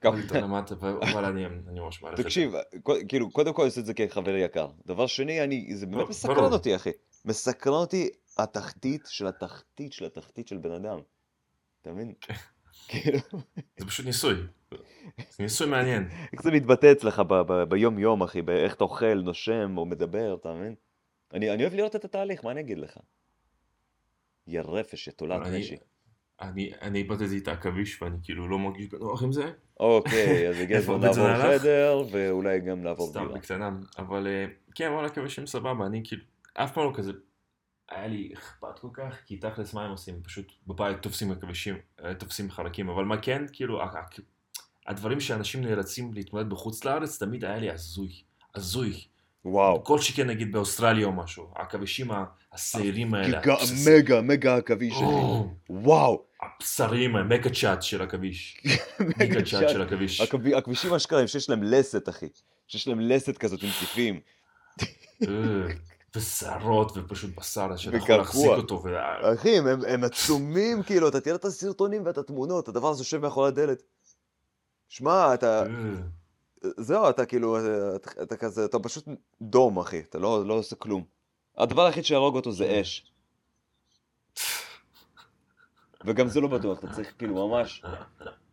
כמה- 0.00 0.18
יותר 0.18 0.40
למטה, 0.44 0.74
ו- 0.80 1.02
אבל 1.12 1.24
אני 1.24 1.46
אני 1.46 1.80
ממש 1.80 2.02
מעריך 2.02 2.18
את 2.20 2.24
זה. 2.24 2.28
תקשיב, 2.28 2.52
כאילו, 3.08 3.30
קודם 3.30 3.52
כל 3.52 3.62
אני 3.62 3.68
עושה 3.68 3.80
את 3.80 3.86
זה 3.86 3.94
כחבר 3.94 4.36
יקר. 4.36 4.68
דבר 4.86 5.06
שני, 5.06 5.44
אני, 5.44 5.74
זה 5.74 5.86
באמת. 5.86 6.08
מסקרן 6.08 6.52
אותי, 6.52 6.76
אחי. 6.76 6.90
מסקרן 7.24 7.74
אותי 7.74 8.08
התחתית 8.38 9.02
של 9.08 9.26
התחתית 9.26 9.92
של 9.92 10.04
התחתית 10.04 10.48
של 10.48 10.56
בן 10.56 10.72
אדם. 10.72 10.98
אתה 11.82 11.92
מבין? 11.92 12.14
זה 13.78 13.86
פשוט 13.86 14.06
ניסוי. 14.06 14.34
זה 15.18 15.42
ניסוי 15.42 15.66
מעניין. 15.68 16.08
איך 16.32 16.42
זה 16.44 16.50
מתבטא 16.50 16.92
אצלך 16.92 17.22
ביום-יום, 17.68 18.22
אחי, 18.22 18.42
באיך 18.42 18.74
אתה 18.74 18.84
אוכל, 18.84 19.14
נושם 19.14 19.74
או 19.78 19.86
מדבר, 19.86 20.36
אתה 20.40 20.54
מבין? 20.54 20.74
אני 21.36 21.50
אני 21.50 21.62
אוהב 21.62 21.74
לראות 21.74 21.96
את 21.96 22.04
התהליך, 22.04 22.44
מה 22.44 22.50
אני 22.50 22.60
אגיד 22.60 22.78
לך? 22.78 22.98
יא 24.46 24.60
רפש, 24.60 25.06
יא 25.06 25.12
תולעת 25.12 25.46
אני- 25.46 25.58
משי. 25.60 25.76
אני 26.40 26.72
אני 26.82 26.98
איבדתי 26.98 27.38
את 27.38 27.48
העכביש 27.48 28.02
ואני 28.02 28.16
כאילו 28.22 28.48
לא 28.48 28.58
מרגיש 28.58 28.86
בנוח 28.86 29.22
עם 29.22 29.32
זה. 29.32 29.52
אוקיי, 29.80 30.48
אז 30.48 30.56
הגיע 30.60 30.78
הזמן 30.78 31.00
לעבור? 31.00 31.58
חדר, 31.58 32.02
ואולי 32.10 32.60
גם 32.60 32.84
לעבור 32.84 33.10
סתם 33.10 33.20
דירה. 33.20 33.34
בקטנה. 33.34 33.70
אבל 33.98 34.26
אה, 34.26 34.46
כן, 34.74 34.90
וואלה, 34.92 35.06
עכבישים 35.08 35.46
סבבה, 35.46 35.86
אני 35.86 36.00
כאילו, 36.04 36.22
אף 36.54 36.72
פעם 36.74 36.84
לא 36.84 36.92
כזה, 36.94 37.12
היה 37.90 38.06
לי 38.06 38.32
אכפת 38.34 38.78
כל 38.78 38.88
כך, 38.92 39.16
כי 39.26 39.36
תכלס 39.36 39.74
מה 39.74 39.84
הם 39.84 39.90
עושים? 39.90 40.22
פשוט 40.22 40.52
בבית 40.66 41.02
תופסים 41.02 41.32
עכבישים, 41.32 41.76
אה, 42.04 42.14
תופסים 42.14 42.50
חרקים, 42.50 42.88
אבל 42.88 43.04
מה 43.04 43.22
כן, 43.22 43.42
כאילו, 43.52 43.80
הדברים 44.86 45.20
שאנשים 45.20 45.60
נאלצים 45.64 46.14
להתמודד 46.14 46.50
בחוץ 46.50 46.84
לארץ, 46.84 47.18
תמיד 47.18 47.44
היה 47.44 47.56
לי 47.58 47.70
הזוי, 47.70 48.22
הזוי. 48.54 49.04
וואו. 49.44 49.84
כל 49.84 49.98
שכן 49.98 50.26
נגיד 50.26 50.52
באוסטרליה 50.52 51.06
או 51.06 51.12
משהו, 51.12 51.46
העכבישים 51.56 52.10
השעירים 52.52 53.14
האלה, 53.14 53.40
גיגה, 53.40 53.54
הבסיס- 53.54 53.88
מגה, 53.88 54.20
מגה 54.20 54.56
עכביש, 54.56 54.92
אחי. 54.94 55.04
וואו. 55.70 56.22
הבשרים, 56.42 57.16
המגה 57.16 57.50
צ'אט 57.50 57.82
של 57.82 58.02
עכביש. 58.02 58.62
מגה 59.00 59.42
צ'אט 59.42 59.68
של 59.68 59.82
עכביש. 59.82 60.20
הכב- 60.20 60.54
הכבישים 60.58 60.92
האשכרה 60.92 61.26
שיש 61.28 61.50
להם 61.50 61.62
לסת, 61.62 62.08
אחי. 62.08 62.28
שיש 62.68 62.88
להם 62.88 63.00
לסת 63.00 63.38
כזאת 63.38 63.62
עם 63.62 63.68
ציפים. 63.80 64.20
אה, 65.22 65.28
ושערות, 66.16 66.92
ופשוט 66.96 67.30
בשר, 67.38 67.76
שאתה 67.76 67.96
יכול. 67.96 68.16
להחזיק 68.16 68.50
אותו, 68.50 68.82
ו- 68.84 69.34
אחי, 69.34 69.58
הם, 69.58 69.66
הם 69.88 70.04
עצומים, 70.04 70.82
כאילו, 70.86 71.08
אתה 71.08 71.20
תראה 71.20 71.36
את 71.36 71.44
הסרטונים 71.44 72.02
ואת 72.06 72.18
התמונות, 72.18 72.68
הדבר 72.68 72.88
הזה 72.88 73.00
יושב 73.00 73.18
מאחורי 73.18 73.48
הדלת. 73.48 73.82
שמע, 74.88 75.34
אתה, 75.34 75.62
אה, 75.62 75.66
זהו, 76.76 77.10
אתה 77.10 77.26
כאילו, 77.26 77.56
אתה, 77.96 78.22
אתה 78.22 78.36
כזה, 78.36 78.64
אתה 78.64 78.78
פשוט 78.78 79.04
דום, 79.42 79.78
אחי, 79.78 80.00
אתה 80.00 80.18
לא, 80.18 80.46
לא 80.46 80.54
עושה 80.54 80.76
כלום. 80.76 81.04
הדבר 81.56 81.86
היחיד 81.86 82.04
שיהרוג 82.04 82.36
אותו 82.36 82.52
זה 82.52 82.80
אש. 82.80 83.12
וגם 86.04 86.28
זה 86.28 86.40
לא 86.40 86.48
בטוח, 86.48 86.78
אתה 86.78 86.92
צריך 86.92 87.14
כאילו 87.18 87.48
ממש 87.48 87.82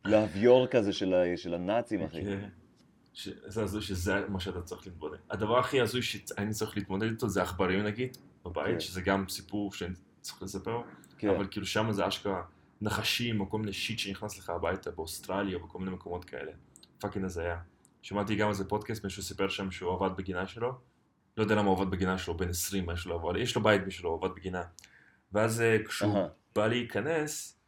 לאביור 0.06 0.68
כזה 0.68 0.94
של, 0.94 1.14
ה, 1.14 1.38
של 1.38 1.54
הנאצים, 1.54 2.04
אחי. 2.04 2.24
כן. 2.24 2.50
ש- 3.14 3.30
זה 3.46 3.64
הזוי 3.64 3.82
שזה 3.82 4.26
מה 4.30 4.40
שאתה 4.40 4.62
צריך 4.62 4.88
להתמודד. 4.88 5.18
הדבר 5.30 5.60
הכי 5.60 5.82
הזוי 5.82 6.02
שאני 6.02 6.54
צריך 6.54 6.78
להתמודד 6.78 7.10
איתו 7.10 7.30
זה 7.30 7.42
עכברים 7.42 7.84
נגיד, 7.84 8.18
בבית, 8.46 8.74
כן. 8.74 8.80
שזה 8.80 9.02
גם 9.02 9.30
סיפור 9.30 9.74
שאני 9.74 9.94
צריך 10.22 10.44
לספר, 10.44 10.82
כן. 11.18 11.30
אבל 11.30 11.48
כאילו 11.52 11.66
שם 11.66 11.92
זה 11.92 12.08
אשכרה 12.08 12.42
נחשים 12.82 13.40
או 13.40 13.50
כל 13.50 13.58
מיני 13.60 13.74
shit 13.74 14.00
שנכנס 14.00 14.38
לך 14.40 14.50
הביתה 14.50 14.92
באוסטרליה 14.92 15.58
או 15.58 15.68
בכל 15.68 15.80
מיני 15.80 15.92
מקומות 15.92 16.26
כאלה. 16.26 16.52
fucking 17.00 17.26
הזיה. 17.26 17.58
שמעתי 18.04 18.36
גם 18.36 18.50
איזה 18.50 18.66
פודקאסט, 18.66 19.04
מישהו 19.04 19.24
סיפר 19.24 19.50
שם 19.50 19.72
שהוא 19.72 19.94
עבד 19.94 20.18
בגינה 20.18 20.48
שלו. 20.48 20.74
לא 21.38 21.44
יודע 21.44 21.56
למה 21.56 21.70
הוא 21.70 21.82
עבד 21.82 21.92
בגינה 21.92 22.18
שלו, 22.18 22.38
בן 22.38 22.50
20 22.50 22.86
משהו 22.86 23.10
לא 23.12 23.16
עבד, 23.16 23.40
יש 23.40 23.56
לו 23.56 23.64
בית 23.64 23.82
משלו, 23.88 24.10
הוא 24.10 24.18
עבד 24.26 24.36
בגינה. 24.36 24.64
ואז 25.32 25.62
אה, 25.62 25.78
כשהוא 25.88 26.16
אהה. 26.16 26.28
בא 26.56 26.68
להיכנס, 26.68 27.60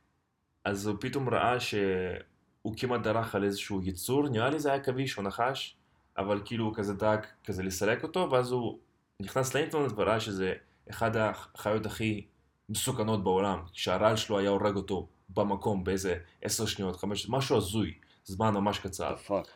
אז 0.65 0.87
הוא 0.87 0.97
פתאום 0.99 1.29
ראה 1.29 1.59
שהוא 1.59 2.73
כמעט 2.77 3.01
דרך 3.01 3.35
על 3.35 3.43
איזשהו 3.43 3.81
יצור, 3.83 4.29
נראה 4.29 4.49
לי 4.49 4.59
זה 4.59 4.69
היה 4.69 4.81
עכביש 4.81 5.17
או 5.17 5.23
נחש, 5.23 5.77
אבל 6.17 6.41
כאילו 6.45 6.65
הוא 6.65 6.75
כזה 6.75 6.93
דאג 6.93 7.25
כזה 7.43 7.63
לסלק 7.63 8.03
אותו, 8.03 8.31
ואז 8.31 8.51
הוא 8.51 8.79
נכנס 9.19 9.55
לאינטרנט 9.55 9.91
וראה 9.95 10.19
שזה 10.19 10.53
אחד 10.89 11.11
החיות 11.15 11.85
הכי 11.85 12.25
מסוכנות 12.69 13.23
בעולם, 13.23 13.59
שהרעל 13.73 14.15
שלו 14.15 14.39
היה 14.39 14.49
הורג 14.49 14.75
אותו 14.75 15.07
במקום 15.29 15.83
באיזה 15.83 16.17
עשר 16.41 16.65
שניות, 16.65 16.95
חמש, 16.95 17.29
משהו 17.29 17.57
הזוי, 17.57 17.93
זמן 18.23 18.53
ממש 18.53 18.79
קצר. 18.79 19.15
Fuck. 19.15 19.47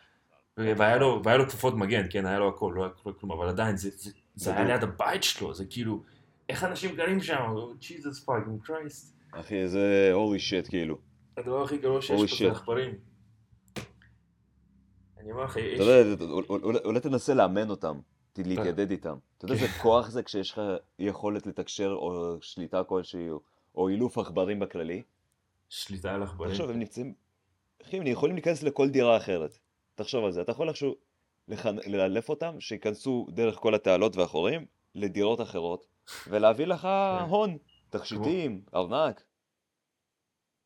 והיה 0.78 0.98
לו, 0.98 1.22
והיה 1.24 1.38
לו 1.38 1.48
כפפות 1.50 1.74
מגן, 1.74 2.06
כן, 2.10 2.26
היה 2.26 2.40
לו 2.40 2.50
הכל, 2.50 2.74
לא 2.76 2.84
היה 2.84 2.92
לו 3.06 3.20
כלום, 3.20 3.32
אבל 3.32 3.48
עדיין, 3.50 3.78
זה, 3.78 3.90
זה, 3.94 4.12
זה 4.36 4.56
היה. 4.56 4.64
ליד 4.68 4.84
הבית 4.84 5.24
שלו, 5.24 5.54
זה 5.54 5.66
כאילו, 5.66 6.04
איך 6.50 6.64
אנשים 6.64 6.96
גרים 6.96 7.22
שם, 7.22 7.56
Jesus 7.80 8.24
fucking 8.24 8.62
Christ. 8.64 9.16
אחי, 9.32 9.68
זה 9.68 10.10
holy 10.14 10.40
shit, 10.40 10.68
כאילו. 10.70 10.98
הדבר 11.38 11.64
הכי 11.64 11.78
גרוע 11.78 12.02
שיש 12.02 12.40
פה. 12.40 12.46
זה 12.46 12.52
עכברים. 12.52 12.96
אני 15.20 15.32
אומר 15.32 15.44
לך, 15.44 15.58
יש... 15.58 15.80
אתה 15.82 15.84
יודע, 15.84 16.24
אולי- 16.86 17.00
תנסה 17.00 17.34
לאמן 17.34 17.70
אותם, 17.70 18.00
להתיידד 18.38 18.92
איתם. 18.92 19.18
אתה 19.38 19.46
יודע 19.46 19.56
איזה 19.56 19.68
כוח 19.82 20.10
זה 20.10 20.24
כשיש 20.24 20.52
לך 20.52 20.62
יכולת 21.00 21.48
לתקשר 21.48 21.90
או 21.92 22.38
שליטה 22.42 22.84
כלשהי, 22.84 23.30
או- 23.30 23.42
או 23.76 23.90
אילוף 23.90 24.18
עכברים 24.18 24.60
בכללי? 24.60 25.04
שליטה 25.70 26.14
על 26.14 26.24
עכברים. 26.24 26.52
תחשוב, 26.52 26.70
הם 26.70 26.80
נמצאים... 26.80 27.14
אחי, 27.84 27.98
הם 27.98 28.08
יכולים 28.08 28.36
להיכנס 28.36 28.64
לכל 28.64 28.90
דירה 28.90 29.18
אחרת. 29.18 29.60
תחשוב 30.00 30.26
על 30.26 30.32
זה. 30.32 30.42
אתה 30.42 30.52
יכול 30.52 30.70
איכשהו 30.70 30.96
לאלף 31.88 32.30
אותם, 32.30 32.60
שייכנסו 32.60 33.28
דרך 33.30 33.56
כל 33.56 33.76
התעלות 33.76 34.16
והחורים 34.16 34.66
לדירות 34.96 35.42
אחרות, 35.42 35.86
ולהביא 36.28 36.66
לך 36.66 36.82
כן. 36.82 37.26
הון, 37.30 37.58
תכשיטים, 37.90 38.62
ארנק. 38.76 39.24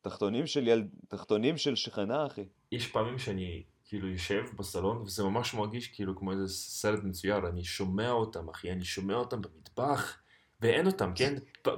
תחתונים 0.00 0.46
של 0.46 0.68
ילד... 0.68 0.88
תחתונים 1.08 1.58
של 1.58 1.76
שכנה, 1.76 2.26
אחי. 2.26 2.44
יש 2.72 2.86
פעמים 2.86 3.18
שאני 3.18 3.62
כאילו 3.84 4.08
יושב 4.08 4.44
בסלון, 4.56 4.96
וזה 4.96 5.24
ממש 5.24 5.54
מרגיש 5.54 5.88
כאילו 5.88 6.16
כמו 6.16 6.32
איזה 6.32 6.48
סרט 6.48 7.00
מצויר, 7.04 7.48
אני 7.48 7.64
שומע 7.64 8.10
אותם, 8.10 8.48
אחי, 8.48 8.72
אני 8.72 8.84
שומע 8.84 9.14
אותם 9.14 9.42
במטבח, 9.42 10.18
ואין 10.60 10.86
אותם, 10.86 11.12
כן? 11.16 11.34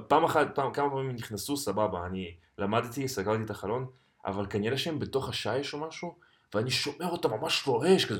פעם 0.07 0.23
אחת, 0.23 0.55
פעם, 0.55 0.73
כמה 0.73 0.89
פעמים 0.89 1.15
נכנסו, 1.15 1.57
סבבה, 1.57 2.05
אני 2.05 2.35
למדתי, 2.57 3.07
סגרתי 3.07 3.43
את 3.43 3.49
החלון, 3.49 3.87
אבל 4.25 4.45
כנראה 4.49 4.77
שהם 4.77 4.99
בתוך 4.99 5.29
השיש 5.29 5.73
או 5.73 5.79
משהו, 5.87 6.26
ואני 6.55 6.71
שומע 6.71 7.05
אותם 7.09 7.29
ממש 7.31 7.63
רועש, 7.67 8.05
כזה... 8.05 8.19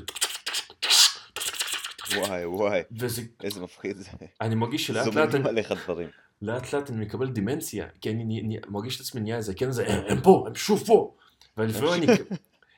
וואי, 2.16 2.44
וואי, 2.46 2.82
וזה, 2.92 3.22
איזה 3.42 3.60
מפחיד 3.60 3.96
זה. 3.96 4.10
אני 4.40 4.54
מרגיש 4.54 4.86
שלאט 4.86 5.06
לאט, 5.14 5.30
זוממים 5.30 5.46
עליך 5.46 5.72
דברים. 5.84 6.08
לאט 6.42 6.72
לאט 6.72 6.90
אני 6.90 7.04
מקבל 7.04 7.28
דמנציה, 7.28 7.86
כי 8.00 8.10
אני 8.10 8.24
ני- 8.24 8.42
ני- 8.42 8.58
מרגיש 8.68 8.96
את 8.96 9.00
עצמי 9.00 9.20
נהיה 9.20 9.36
איזה, 9.36 9.54
כן, 9.54 9.70
זה, 9.70 9.86
הם, 9.86 10.04
הם 10.08 10.20
פה, 10.20 10.44
הם 10.46 10.54
שוב 10.54 10.82
פה. 10.86 11.14
ולפעמים 11.56 11.92
אני, 11.92 12.06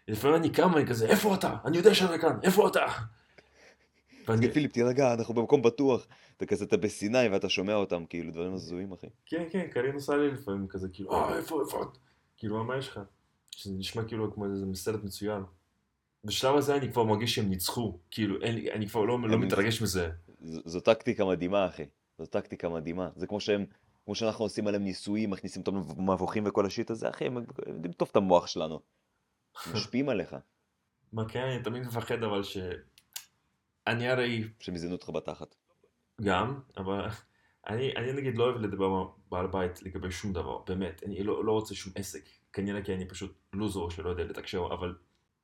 לפעמים 0.09 0.37
אני 0.37 0.51
קם 0.51 0.75
ואני 0.75 0.87
כזה, 0.87 1.07
איפה 1.09 1.35
אתה? 1.35 1.57
אני 1.65 1.77
יודע 1.77 1.95
שאתה 1.95 2.19
כאן, 2.19 2.39
איפה 2.43 2.69
אתה? 2.69 2.87
ואני, 4.29 4.51
פיליפ, 4.53 4.73
תירגע, 4.73 5.15
אנחנו 5.15 5.35
במקום 5.35 5.63
בטוח. 5.63 6.07
אתה 6.37 6.47
כזה, 6.47 6.65
אתה 6.65 6.77
בסיני 6.77 7.29
ואתה 7.29 7.49
שומע 7.49 7.75
אותם, 7.75 8.05
כאילו, 8.09 8.33
דברים 8.33 8.55
הזויים, 8.55 8.93
אחי. 8.93 9.07
כן, 9.27 9.45
כן, 9.53 9.67
קארין 9.73 9.95
עושה 9.95 10.17
לי 10.17 10.31
לפעמים 10.31 10.67
כזה, 10.69 10.89
כאילו, 10.93 11.13
אה, 11.13 11.37
איפה, 11.37 11.61
איפה? 11.67 11.85
כאילו, 12.37 12.65
מה 12.65 12.77
יש 12.77 12.89
לך? 12.89 13.01
שזה 13.61 13.75
נשמע 13.79 14.05
כאילו 14.05 14.35
כמו 14.35 14.45
איזה 14.45 14.67
סרט 14.75 15.05
מצוין. 15.05 15.43
בשלב 16.25 16.57
הזה 16.57 16.77
אני 16.77 16.93
כבר 16.93 17.05
מרגיש 17.05 17.35
שהם 17.35 17.49
ניצחו, 17.51 17.99
כאילו, 18.11 18.43
אין, 18.43 18.69
אני 18.73 18.89
כבר 18.89 19.01
לא, 19.05 19.19
לא 19.29 19.35
הם- 19.35 19.41
מתרגש 19.41 19.83
מזה. 19.83 20.11
ז- 20.41 20.61
זו 20.65 20.81
טקטיקה 20.81 21.25
מדהימה, 21.25 21.67
אחי. 21.67 21.85
זו 22.19 22.27
טקטיקה 22.27 22.69
מדהימה. 22.69 23.11
זה 23.17 23.27
כמו 23.27 23.41
שהם, 23.41 23.65
כמו 24.05 24.15
שאנחנו 24.15 24.45
עושים 24.45 24.67
עליהם 24.67 24.85
ניסויים, 24.85 25.31
מכניסים 25.31 25.63
אותם 25.67 25.77
מבוכים 26.13 26.45
וכל 26.47 26.67
השיט 26.67 26.91
הזה, 26.91 27.11
אחי, 27.11 27.27
הם 27.27 27.37
יודעים 27.67 27.93
טוב 27.93 28.09
את 28.11 28.17
המוח 28.17 28.47
שלנו. 28.47 28.81
משפיעים 29.75 30.09
עליך, 30.09 30.37
מה 31.13 31.29
כן, 31.29 31.43
אני 31.43 31.63
תמיד 31.63 31.83
מפחד, 31.83 32.23
אבל 32.23 32.43
ש... 32.43 32.57
אני 33.87 34.09
הרי 34.09 34.45
שהם 34.61 34.75
יזיינו 34.75 34.95
אותך 34.95 35.11
בתחת. 35.11 35.55
גם, 36.21 36.61
אבל 36.77 37.07
אני, 37.69 37.97
אני 37.97 38.13
נגיד 38.13 38.39
לא 38.39 38.45
אוהב 38.45 38.57
לדבר 38.57 39.05
בעל 39.31 39.47
בית 39.47 39.83
לגבי 39.83 40.11
שום 40.11 40.33
דבר, 40.33 40.59
באמת, 40.59 41.03
אני 41.07 41.23
לא, 41.23 41.45
לא 41.45 41.53
רוצה 41.53 41.75
שום 41.75 41.93
עסק, 41.97 42.25
כנראה 42.53 42.83
כי 42.83 42.95
אני 42.95 43.09
פשוט 43.09 43.35
לוזור 43.53 43.91
שלא 43.91 44.11
יודע 44.11 44.25
לתקשר, 44.25 44.69
אבל 44.73 44.95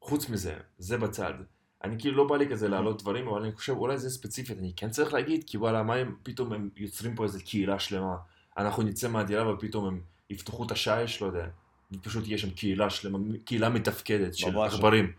חוץ 0.00 0.28
מזה, 0.28 0.54
זה 0.78 0.98
בצד. 0.98 1.34
אני 1.84 1.98
כאילו 1.98 2.16
לא 2.16 2.24
בא 2.24 2.36
לי 2.36 2.48
כזה 2.48 2.68
להעלות 2.68 3.02
דברים, 3.02 3.28
אבל 3.28 3.42
אני 3.42 3.52
חושב 3.52 3.72
אולי 3.72 3.98
זה 3.98 4.11
ספציפית, 4.11 4.59
אני 4.59 4.72
כן 4.76 4.90
צריך 4.90 5.14
להגיד, 5.14 5.44
כי 5.46 5.59
וואלה, 5.59 5.82
מה 5.82 5.94
הם 5.94 6.16
פתאום 6.22 6.52
הם 6.52 6.70
יוצרים 6.76 7.14
פה 7.14 7.24
איזה 7.24 7.42
קהילה 7.42 7.78
שלמה, 7.78 8.16
אנחנו 8.59 8.82
נצא 8.82 9.09
מהדירה 9.09 9.54
ופתאום 9.54 9.86
הם 9.86 10.00
יפתחו 10.30 10.66
את 10.66 10.70
השיש, 10.70 11.22
לא 11.22 11.26
יודע, 11.26 11.46
ופשוט 11.92 12.26
יהיה 12.26 12.38
שם 12.38 12.50
קהילה 12.50 12.90
שלמה, 12.90 13.18
קהילה 13.44 13.68
מתפקדת 13.68 14.34
של. 14.34 14.59
עכברים. 14.59 15.12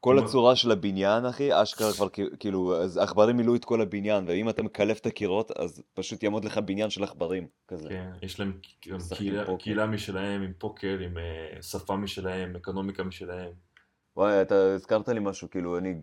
כל 0.00 0.18
הצורה 0.18 0.56
של 0.56 0.70
הבניין, 0.70 1.24
אחי, 1.24 1.62
אשכרה 1.62 1.92
כבר 1.92 2.08
כאילו, 2.40 2.82
אז 2.82 2.96
עכברים 2.96 3.36
מילאו 3.36 3.54
את 3.54 3.64
כל 3.64 3.80
הבניין, 3.80 4.24
ואם 4.26 4.48
אתה 4.48 4.62
מקלף 4.62 4.98
את 4.98 5.06
הקירות, 5.06 5.50
אז 5.50 5.82
פשוט 5.94 6.22
יעמוד 6.22 6.44
לך 6.44 6.58
בניין 6.58 6.90
של 6.90 7.04
עכברים, 7.04 7.46
כזה. 7.68 7.88
כן, 7.88 8.10
יש 8.22 8.40
להם 8.40 8.58
קהילה, 9.58 9.86
משלהם, 9.86 10.42
עם 10.42 10.52
פוקר, 10.58 10.98
עם 11.00 11.18
אה, 11.18 11.62
שפה 11.62 11.96
משלהם, 11.96 12.56
אקונומיקה 12.56 13.02
משלהם. 13.02 13.52
וואי, 14.16 14.42
אתה 14.42 14.74
הזכרת 14.74 15.08
לי 15.08 15.20
משהו, 15.20 15.50
כאילו, 15.50 15.78
אני 15.78 15.94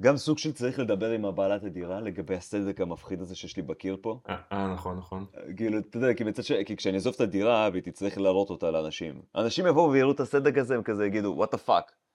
גם 0.00 0.16
סוג 0.16 0.38
של 0.38 0.52
צריך 0.52 0.78
לדבר 0.78 1.10
עם 1.10 1.24
הבעלת 1.24 1.64
הדירה 1.64 2.00
לגבי 2.00 2.34
הסדק 2.34 2.80
המפחיד 2.80 3.20
הזה 3.20 3.36
שיש 3.36 3.56
לי 3.56 3.62
בקיר 3.62 3.96
פה. 4.00 4.20
אה, 4.28 4.36
אה, 4.52 4.74
נכון, 4.74 4.98
נכון. 4.98 5.26
כאילו, 5.56 5.78
אתה 5.78 5.96
יודע, 5.96 6.14
כי 6.14 6.24
מצד 6.24 6.42
ש... 6.42 6.52
כי 6.52 6.76
כשאני 6.76 6.94
אעזוב 6.94 7.14
את 7.14 7.20
הדירה 7.20 7.68
והיא 7.72 7.82
תצטרך 7.82 8.18
להראות 8.18 8.50
אותה 8.50 8.70
לאנשים. 8.70 9.22
אנשים 9.34 9.66
יבואו 9.66 9.90
ויראו 9.90 10.10
את 10.10 10.20
הסדק 10.20 10.58
הזה, 10.58 10.74
הם 10.74 10.82
כזה 10.82 11.06
יגידו, 11.06 11.44
what 11.44 11.48
the 11.48 11.68
fuck. 11.68 12.05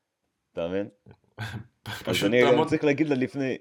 אתה 0.54 0.68
מבין? 0.68 0.88
אז 1.86 2.02
פשוט 2.04 2.30
אני 2.30 2.42
תעמוד, 2.42 2.68
צריך 2.68 2.84
להגיד 2.84 3.10
לה 3.10 3.16
לפני, 3.16 3.58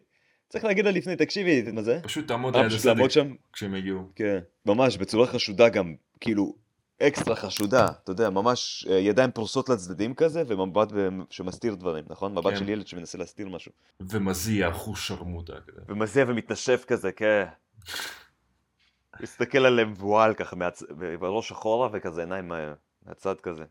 צריך 0.49 0.65
להגיד 0.65 0.85
לה 0.85 0.91
לפני, 0.91 1.17
תקשיבי, 1.17 1.73
מה 1.73 1.83
זה? 1.83 2.01
פשוט 2.03 2.29
תעמוד 2.29 2.57
אה, 2.57 2.63
ליד 2.63 2.71
פשוט 2.71 2.85
לעמוד 2.87 3.11
הסדק 3.11 3.23
שם, 3.23 3.35
כשהם 3.53 3.75
יגיעו. 3.75 4.13
כן, 4.15 4.39
ממש, 4.67 4.97
בצורה 4.97 5.27
חשודה 5.27 5.69
גם, 5.69 5.95
כאילו, 6.21 6.55
אקסטרה 7.03 7.37
חשודה, 7.37 7.87
אתה 8.05 8.13
יודע, 8.13 8.31
ממש 8.31 8.87
אה, 8.91 8.95
ידיים 8.99 9.31
פרוסות 9.31 9.69
לצדדים 9.69 10.15
כזה, 10.15 10.43
ומבט 10.47 10.89
שמסתיר 11.31 11.75
דברים, 11.75 12.05
נכון? 12.09 12.33
מבט 12.33 12.53
כן. 12.53 12.57
של 12.57 12.69
ילד 12.69 12.87
שמנסה 12.87 13.19
להסתיר 13.19 13.49
משהו. 13.49 13.73
ומזיע, 14.01 14.69
אחוז 14.69 14.99
שרמוטה 14.99 15.61
כזה. 15.67 15.81
ומזיע 15.89 16.25
ומתנשף 16.29 16.85
כזה, 16.89 17.13
כן. 17.13 17.45
מסתכל 19.23 19.67
עליהם 19.67 19.95
וואל 19.99 20.35
ככה, 20.35 20.57
מהצ... 20.57 20.83
בראש 21.21 21.53
אחורה 21.53 21.89
וכזה 21.93 22.21
עיניים 22.21 22.49
מה- 22.49 22.75
מהצד 23.07 23.41
כזה. 23.41 23.65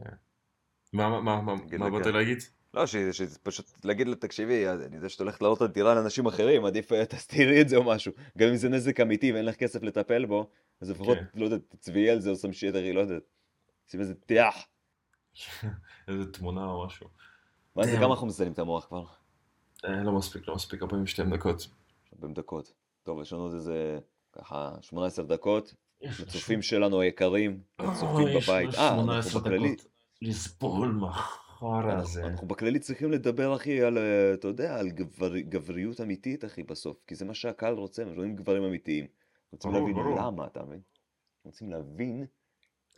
מה, 0.00 0.10
מה, 0.96 1.20
מה, 1.20 1.40
מה, 1.40 1.54
מה 1.78 1.90
באת 1.90 2.04
כן. 2.04 2.12
להגיד? 2.12 2.38
לא, 2.74 2.86
ש... 2.86 2.96
שפשוט 2.96 3.84
להגיד 3.84 4.08
לה, 4.08 4.14
תקשיבי, 4.14 4.68
אני 4.68 4.96
יודע 4.96 5.08
שאת 5.08 5.20
הולכת 5.20 5.42
לעלות 5.42 5.60
על 5.62 5.68
דירה 5.68 5.94
לאנשים 5.94 6.26
אחרים, 6.26 6.64
עדיף 6.64 6.92
אה, 6.92 7.06
תסתירי 7.06 7.60
את 7.60 7.68
זה 7.68 7.76
או 7.76 7.84
משהו. 7.84 8.12
גם 8.38 8.48
אם 8.48 8.56
זה 8.56 8.68
נזק 8.68 9.00
אמיתי 9.00 9.32
ואין 9.32 9.44
לך 9.44 9.56
כסף 9.56 9.82
לטפל 9.82 10.24
בו, 10.24 10.50
אז 10.80 10.90
לפחות, 10.90 11.18
כן. 11.18 11.24
לא 11.34 11.44
יודע, 11.44 11.56
תצביעי 11.68 12.10
על 12.10 12.20
זה 12.20 12.30
או 12.30 12.34
את 12.68 12.74
הרי, 12.74 12.92
לא 12.92 13.00
יודע. 13.00 13.16
שים 13.86 14.00
איזה 14.00 14.14
טיח. 14.14 14.54
איזה 16.08 16.32
תמונה 16.32 16.64
או 16.64 16.86
משהו. 16.86 17.06
מה 17.76 17.86
זה, 17.86 17.96
Damn. 17.96 18.00
כמה 18.00 18.14
אנחנו 18.14 18.26
מסיימים 18.26 18.52
את 18.52 18.58
המוח 18.58 18.86
כבר? 18.86 19.04
אה, 19.84 20.02
לא 20.02 20.12
מספיק, 20.12 20.48
לא 20.48 20.54
מספיק, 20.54 20.82
42 20.82 21.30
דקות. 21.30 21.68
40 22.16 22.34
דקות. 22.34 22.72
טוב, 23.02 23.20
יש 23.20 23.32
לנו 23.32 23.42
עוד 23.42 23.54
איזה, 23.54 23.98
ככה, 24.32 24.74
18 24.80 25.24
דקות. 25.24 25.74
יש 26.00 26.20
לצופים 26.20 26.62
שלנו 26.62 27.00
היקרים, 27.00 27.60
אה, 27.80 27.86
לצופים 27.86 28.28
יש 28.28 28.48
בבית. 28.48 28.74
אה, 28.74 28.88
18 28.88 29.16
אנחנו 29.16 29.40
בכללי, 29.40 29.76
לסבול 30.22 30.88
מה- 30.88 31.12
חרא 31.12 31.78
אנחנו, 31.84 32.00
הזה. 32.00 32.24
אנחנו 32.26 32.46
בכללי 32.48 32.78
צריכים 32.78 33.12
לדבר, 33.12 33.56
אחי, 33.56 33.82
על, 33.82 33.98
אה, 33.98 34.34
אתה 34.34 34.48
יודע, 34.48 34.78
על 34.78 34.88
גבר, 34.90 35.38
גבריות 35.38 36.00
אמיתית, 36.00 36.44
אחי, 36.44 36.62
בסוף. 36.62 36.96
כי 37.06 37.14
זה 37.14 37.24
מה 37.24 37.34
שהקהל 37.34 37.74
רוצה, 37.74 38.02
הם 38.02 38.12
רואים 38.16 38.36
גברים 38.36 38.62
אמיתיים. 38.62 39.06
רוצים 39.52 39.70
ברור, 39.72 39.88
להבין 39.88 40.02
ברור. 40.04 40.18
למה, 40.18 40.46
אתה 40.46 40.62
מבין? 40.62 40.80
רוצים 41.44 41.70
להבין 41.70 42.26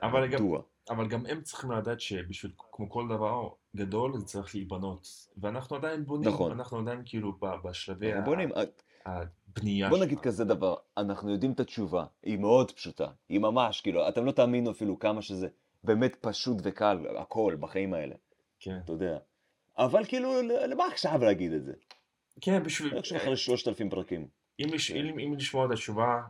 אבל 0.03 0.27
גם, 0.29 0.45
מדוע. 0.45 0.63
אבל 0.91 1.09
גם 1.09 1.27
הם 1.27 1.43
צריכים 1.43 1.71
לדעת 1.71 2.01
שבשביל, 2.01 2.53
כמו 2.73 2.91
כל 2.91 3.09
דבר 3.09 3.49
גדול, 3.77 4.17
זה 4.19 4.25
צריך 4.25 4.55
להיבנות. 4.55 5.09
ואנחנו 5.37 5.77
עדיין 5.77 6.05
בונים, 6.05 6.29
נכון. 6.29 6.53
אנחנו 6.53 6.79
עדיין 6.79 7.03
כאילו 7.05 7.33
בשלבי 7.65 8.13
ה- 8.13 8.21
בונים, 8.21 8.49
אה, 8.53 8.63
הבנייה 9.07 9.89
בוא 9.89 9.99
נגיד 9.99 10.19
שלה. 10.19 10.25
כזה 10.25 10.45
דבר, 10.45 10.75
אנחנו 10.97 11.31
יודעים 11.31 11.53
את 11.53 11.61
התשובה, 11.61 12.05
היא 12.23 12.39
מאוד 12.39 12.71
פשוטה, 12.73 13.07
היא 13.29 13.41
ממש, 13.41 13.81
כאילו, 13.81 14.09
אתם 14.09 14.25
לא 14.25 14.33
תאמינו 14.33 14.71
אפילו 14.71 14.99
כמה 14.99 15.23
שזה 15.23 15.49
באמת 15.85 16.17
פשוט 16.21 16.57
וקל, 16.63 16.99
הכל 17.19 17.57
בחיים 17.61 17.95
האלה, 17.95 18.15
כן, 18.61 18.79
אתה 18.85 18.93
יודע. 18.93 19.19
אבל 19.79 20.05
כאילו, 20.05 20.43
למה 20.43 20.87
עכשיו 20.87 21.25
להגיד 21.25 21.53
את 21.53 21.65
זה? 21.65 21.73
כן, 22.41 22.63
בשביל... 22.63 22.97
איך 22.97 23.13
אחרי 23.13 23.37
שלושת 23.37 23.69
אלפים 23.69 23.91
פרקים. 23.91 24.29
אם, 24.61 24.69
לש... 24.73 24.93
כן. 24.93 24.99
אם, 24.99 25.19
אם 25.19 25.35
לשמוע 25.37 25.67
את 25.67 25.71
התשובה, 25.71 26.23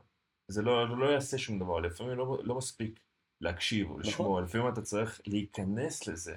זה 0.49 0.63
לא, 0.63 0.99
לא 0.99 1.07
יעשה 1.07 1.39
שום 1.39 1.59
דבר, 1.59 1.81
לפעמים 1.81 2.19
לא, 2.19 2.39
לא 2.45 2.55
מספיק 2.55 3.01
להקשיב 3.41 3.91
או 3.91 3.99
לשמוע, 3.99 4.29
נכון. 4.29 4.45
לפעמים 4.45 4.69
אתה 4.69 4.83
צריך 4.83 5.21
להיכנס 5.27 6.07
לזה 6.07 6.37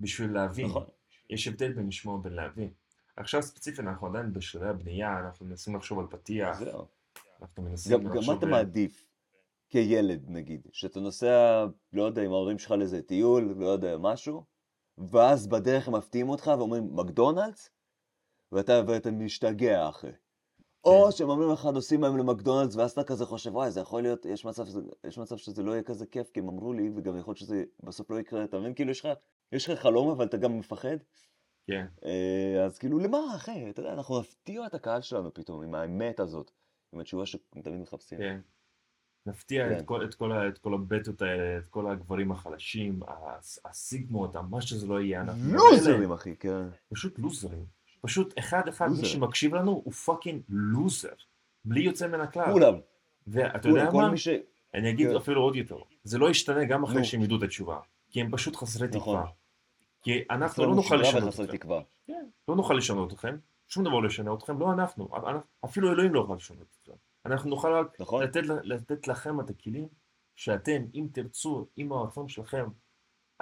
בשביל 0.00 0.32
להבין. 0.32 0.66
נכון. 0.66 0.84
יש 1.30 1.48
הבדל 1.48 1.72
בין 1.72 1.88
לשמוע 1.88 2.14
ובין 2.14 2.32
להבין. 2.32 2.70
עכשיו 3.16 3.42
ספציפית 3.42 3.80
אנחנו 3.80 4.06
עדיין 4.06 4.32
בשלבי 4.32 4.68
הבנייה, 4.68 5.18
אנחנו 5.18 5.46
מנסים 5.46 5.76
לחשוב 5.76 5.98
על 5.98 6.06
פתיח, 6.10 6.58
זהו. 6.58 6.86
אנחנו 7.42 7.62
מנסים 7.62 7.92
גם, 7.92 8.04
גם 8.04 8.08
מה 8.08 8.16
לחשוב... 8.16 8.36
אתה 8.36 8.46
מעדיף 8.46 9.04
כילד, 9.72 10.24
נגיד, 10.28 10.68
שאתה 10.72 11.00
נוסע, 11.00 11.64
לא 11.92 12.02
יודע, 12.02 12.22
עם 12.22 12.32
ההורים 12.32 12.58
שלך 12.58 12.70
לאיזה 12.70 13.02
טיול, 13.02 13.54
לא 13.58 13.66
יודע, 13.66 13.96
משהו, 13.98 14.44
ואז 15.10 15.46
בדרך 15.46 15.88
הם 15.88 15.94
מפתיעים 15.94 16.28
אותך 16.28 16.50
ואומרים 16.58 16.96
מקדונלדס, 16.96 17.70
ואתה, 18.52 18.82
ואתה 18.86 19.10
משתגע 19.10 19.88
אחרי. 19.88 20.12
או 20.84 21.12
שהם 21.12 21.28
אומרים 21.28 21.50
לך 21.52 21.64
נוסעים 21.64 22.04
היום 22.04 22.18
למקדונלדס, 22.18 22.76
ואז 22.76 22.90
אתה 22.90 23.04
כזה 23.04 23.26
חושב, 23.26 23.54
וואי, 23.54 23.70
זה 23.70 23.80
יכול 23.80 24.02
להיות, 24.02 24.26
יש 24.26 24.44
מצב, 24.44 24.64
שזה, 24.64 24.80
יש 25.06 25.18
מצב 25.18 25.36
שזה 25.36 25.62
לא 25.62 25.72
יהיה 25.72 25.82
כזה 25.82 26.06
כיף, 26.06 26.30
כי 26.30 26.40
הם 26.40 26.48
אמרו 26.48 26.72
לי, 26.72 26.90
וגם 26.96 27.16
יכול 27.16 27.32
להיות 27.32 27.38
שזה 27.38 27.64
בסוף 27.82 28.10
לא 28.10 28.20
יקרה, 28.20 28.44
אתה 28.44 28.58
מבין? 28.58 28.74
כאילו, 28.74 28.90
יש 28.90 29.00
לך, 29.00 29.08
יש 29.52 29.68
לך 29.68 29.80
חלום, 29.80 30.10
אבל 30.10 30.24
אתה 30.24 30.36
גם 30.36 30.58
מפחד. 30.58 30.96
כן, 31.66 31.86
אה, 32.04 32.64
אז 32.64 32.78
כאילו, 32.78 32.98
למה, 32.98 33.18
אחי? 33.36 33.70
אתה 33.70 33.80
יודע, 33.80 33.92
אנחנו 33.92 34.20
נפתיע 34.20 34.66
את 34.66 34.74
הקהל 34.74 35.00
שלנו 35.00 35.34
פתאום, 35.34 35.62
עם 35.62 35.74
האמת 35.74 36.20
הזאת, 36.20 36.50
עם 36.92 37.00
התשובה 37.00 37.26
שתמיד 37.26 37.80
מחפשים. 37.80 38.18
כן. 38.18 38.40
נפתיע 39.26 39.68
כן. 39.68 39.78
את 39.78 39.84
כל, 39.84 40.04
את, 40.04 40.14
כל, 40.14 40.32
את 40.32 40.58
כל 40.58 40.74
הבטות 40.74 41.22
האלה, 41.22 41.58
את 41.58 41.66
כל 41.68 41.90
הגברים 41.90 42.32
החלשים, 42.32 43.00
הס- 43.08 43.58
הסיגמות, 43.64 44.36
מה 44.36 44.60
שזה 44.60 44.86
לא 44.86 45.00
יהיה, 45.00 45.20
אנחנו. 45.20 45.52
לוזרים, 45.54 46.12
אחי, 46.12 46.36
כן. 46.36 46.62
פשוט 46.92 47.18
לוזרים. 47.18 47.64
פשוט 48.00 48.34
אחד 48.38 48.68
אחד 48.68 48.86
מי 48.86 48.90
לוזר. 48.96 49.04
שמקשיב 49.06 49.54
לנו 49.54 49.82
הוא 49.84 49.92
fucking 49.92 50.42
לוזר. 50.48 51.08
בלי 51.64 51.80
יוצא 51.82 52.08
מן 52.08 52.20
הכלל. 52.20 52.52
כולם, 52.52 52.74
ואתה 53.26 53.68
יודע 53.68 53.90
מה? 53.92 54.16
ש... 54.16 54.28
אני 54.74 54.90
אגיד 54.90 55.10
כן. 55.10 55.16
אפילו 55.16 55.42
עוד 55.42 55.56
יותר. 55.56 55.76
זה 56.04 56.18
לא 56.18 56.30
ישתנה 56.30 56.64
גם 56.64 56.84
אחרי. 56.84 57.04
שהם 57.04 57.22
ידעו 57.22 57.38
את 57.38 57.42
התשובה. 57.42 57.78
כי 58.10 58.20
הם 58.20 58.30
פשוט 58.30 58.56
חסרי 58.56 58.88
נכון. 58.88 59.00
תקווה. 59.00 59.30
כי 60.02 60.24
אנחנו 60.30 60.64
לא 60.66 60.74
נוכל 60.74 60.96
לשנות 60.96 61.40
אתכם. 61.40 61.68
כן, 62.06 62.24
לא 62.48 62.56
נוכל 62.56 62.74
לשנות 62.74 63.12
אתכם. 63.12 63.36
שום 63.68 63.84
דבר 63.84 63.98
לא 64.00 64.06
ישנה 64.06 64.34
אתכם, 64.34 64.58
לא 64.58 64.72
אנחנו. 64.72 65.08
אפילו 65.64 65.92
אלוהים 65.92 66.14
לא 66.14 66.20
יוכל 66.20 66.34
לשנות 66.34 66.66
אתכם. 66.82 66.92
אנחנו 67.26 67.50
נוכל 67.50 67.72
רק 67.72 68.00
נכון? 68.00 68.22
לתת, 68.22 68.40
לתת 68.62 69.08
לכם 69.08 69.40
את 69.40 69.50
הכלים 69.50 69.88
שאתם, 70.36 70.82
אם 70.94 71.06
תרצו, 71.12 71.66
עם 71.76 71.92
הרצון 71.92 72.28
שלכם, 72.28 72.64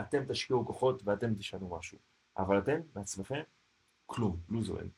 אתם 0.01 0.25
תשקיעו 0.29 0.67
כוחות 0.67 1.03
ואתם 1.05 1.35
תשנו 1.35 1.77
משהו. 1.79 1.99
אבל 2.39 2.59
אתם, 2.59 2.81
בעצמכם, 2.95 3.41
כלום, 4.07 4.37
לוזרים. 4.49 4.89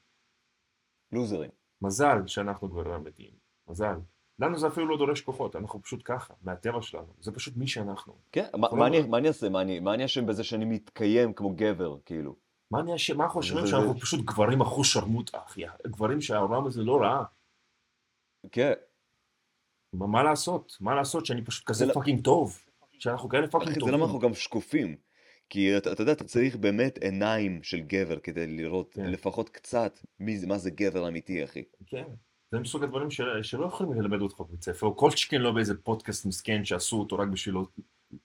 לוזרים. 1.12 1.50
מזל 1.82 2.26
שאנחנו 2.26 2.68
גברים 2.68 2.92
אמיתיים. 2.92 3.32
מזל. 3.68 3.94
לנו 4.38 4.58
זה 4.58 4.66
אפילו 4.68 4.88
לא 4.88 4.96
דורש 4.98 5.20
כוחות, 5.20 5.56
אנחנו 5.56 5.82
פשוט 5.82 6.00
ככה, 6.04 6.34
מהטבע 6.42 6.82
שלנו. 6.82 7.12
זה 7.20 7.32
פשוט 7.32 7.56
מי 7.56 7.66
שאנחנו. 7.66 8.14
כן, 8.32 8.46
מה- 8.52 8.58
אנחנו 8.58 8.76
מה 8.76 8.88
לא- 8.88 8.94
אני- 8.98 9.08
מה 9.08 9.18
אני 9.18 9.28
אעשה? 9.28 9.48
מה 9.48 9.60
אני 9.62 9.80
מה 9.80 9.94
אני 9.94 10.04
אשם 10.04 10.26
בזה 10.26 10.44
שאני 10.44 10.64
מתקיים 10.64 11.32
כמו 11.32 11.52
גבר, 11.56 11.96
כאילו? 12.04 12.36
מה 12.70 12.80
אני 12.80 12.94
אשם? 12.94 13.18
מה 13.18 13.24
אנחנו 13.24 13.40
חושבים 13.40 13.66
שאנחנו 13.66 14.00
פשוט 14.00 14.20
גברים 14.24 14.60
אחוז 14.60 14.86
שרמוטה, 14.86 15.38
אחי? 15.46 15.62
גברים 15.86 16.20
שהעולם 16.20 16.66
הזה 16.66 16.82
לא 16.82 17.00
ראה. 17.00 17.24
כן, 18.52 18.72
מה, 19.92 20.22
לעשות? 20.22 20.76
מה 20.80 20.94
לעשות 20.94 21.26
שאני 21.26 21.44
פשוט 21.44 21.66
כזה 21.66 21.78
זה 21.78 21.86
לא- 21.86 21.92
fucking 21.92 22.24
טוב? 22.24 22.58
שאנחנו 22.98 23.28
כאלה 23.28 23.48
fucking 23.48 23.74
זה 23.74 23.80
טובים. 23.80 23.94
למה 23.94 24.04
אנחנו 24.04 24.18
גם 24.18 24.34
שקופים. 24.34 24.96
כי 25.48 25.76
אתה 25.78 25.92
אתה 25.92 26.02
יודע, 26.02 26.12
אתה 26.12 26.24
צריך 26.24 26.56
באמת 26.56 26.98
עיניים 26.98 27.62
של 27.62 27.80
גבר 27.80 28.18
כדי 28.18 28.46
לראות 28.46 28.94
כן. 28.94 29.06
לפחות 29.06 29.48
קצת 29.48 29.98
מי 30.20 30.38
זה- 30.38 30.46
מה 30.46 30.58
זה 30.58 30.70
גבר 30.70 31.08
אמיתי, 31.08 31.44
אחי. 31.44 31.62
כן. 31.86 32.04
זה 32.52 32.58
מסוג 32.58 32.82
הדברים 32.84 33.10
של... 33.10 33.42
שלא 33.42 33.66
יכולים 33.66 33.92
ללמד 33.92 34.20
אותך 34.20 34.40
בבית 34.40 34.62
ספר, 34.64 34.86
או 34.86 34.96
כל 34.96 35.10
שכן 35.10 35.40
לא 35.40 35.52
באיזה 35.52 35.74
פודקאסט 35.82 36.26
מסכן 36.26 36.64
שעשו 36.64 37.00
אותו 37.00 37.18
רק 37.18 37.28
בשביל 37.28 37.54
לא- 37.54 37.66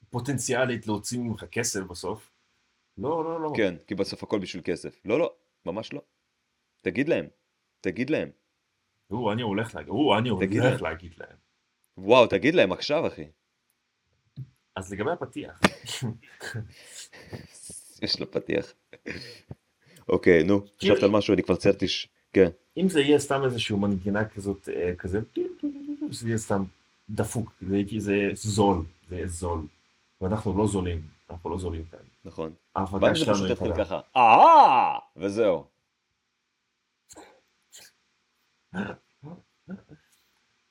פוטנציאלית 0.09 0.87
להוציא 0.87 1.19
ממך 1.19 1.45
כסף 1.51 1.79
בסוף. 1.79 2.31
לא, 2.97 3.23
לא, 3.23 3.41
לא. 3.41 3.53
כן, 3.55 3.75
כי 3.87 3.95
בסוף 3.95 4.23
הכל 4.23 4.39
בשביל 4.39 4.63
כסף. 4.65 5.01
לא, 5.05 5.19
לא, 5.19 5.33
ממש 5.65 5.93
לא. 5.93 6.01
תגיד 6.81 7.09
להם, 7.09 7.27
תגיד 7.81 8.09
להם. 8.09 8.29
הוא, 9.07 9.31
אני 9.31 9.41
הולך 9.41 9.75
להגיד, 9.75 9.89
הוא, 9.89 10.17
אני 10.17 10.29
הולך 10.29 10.51
להם. 10.51 10.83
להגיד 10.83 11.11
להם. 11.17 11.35
וואו, 11.97 12.27
תגיד 12.27 12.55
להם 12.55 12.71
עכשיו, 12.71 13.07
אחי. 13.07 13.25
אז 14.75 14.93
לגבי 14.93 15.11
הפתיח, 15.11 15.59
יש 18.03 18.19
לו 18.19 18.31
פתיח. 18.31 18.73
אוקיי, 20.09 20.43
נו, 20.43 20.61
חשבת 20.81 21.03
על 21.03 21.09
משהו, 21.09 21.33
אני 21.33 21.43
כבר 21.43 21.55
ציירתי 21.55 21.87
ש... 21.87 22.07
כן. 22.33 22.49
אם 22.77 22.89
זה 22.89 23.01
יהיה 23.01 23.19
סתם 23.19 23.43
איזושהי 23.43 23.75
מנגינה 23.75 24.25
כזאת, 24.25 24.69
אה, 24.69 24.95
כזה, 24.97 25.19
זה 26.11 26.27
יהיה 26.27 26.37
סתם 26.37 26.63
דפוק, 27.09 27.51
זה 27.61 27.77
יהיה 27.77 28.29
זול, 28.33 28.83
זה 29.09 29.15
יהיה 29.15 29.27
זול. 29.27 29.59
ואנחנו 30.21 30.57
לא 30.57 30.67
זולים, 30.67 31.01
אנחנו 31.29 31.49
לא 31.49 31.57
זולים 31.57 31.83
כאן. 31.91 31.99
נכון. 32.25 32.53
זה 32.99 33.15
שלנו 33.15 33.47
יקרה. 33.47 33.75
ככה, 33.77 33.99
אה, 34.15 34.97
וזהו. 35.17 35.63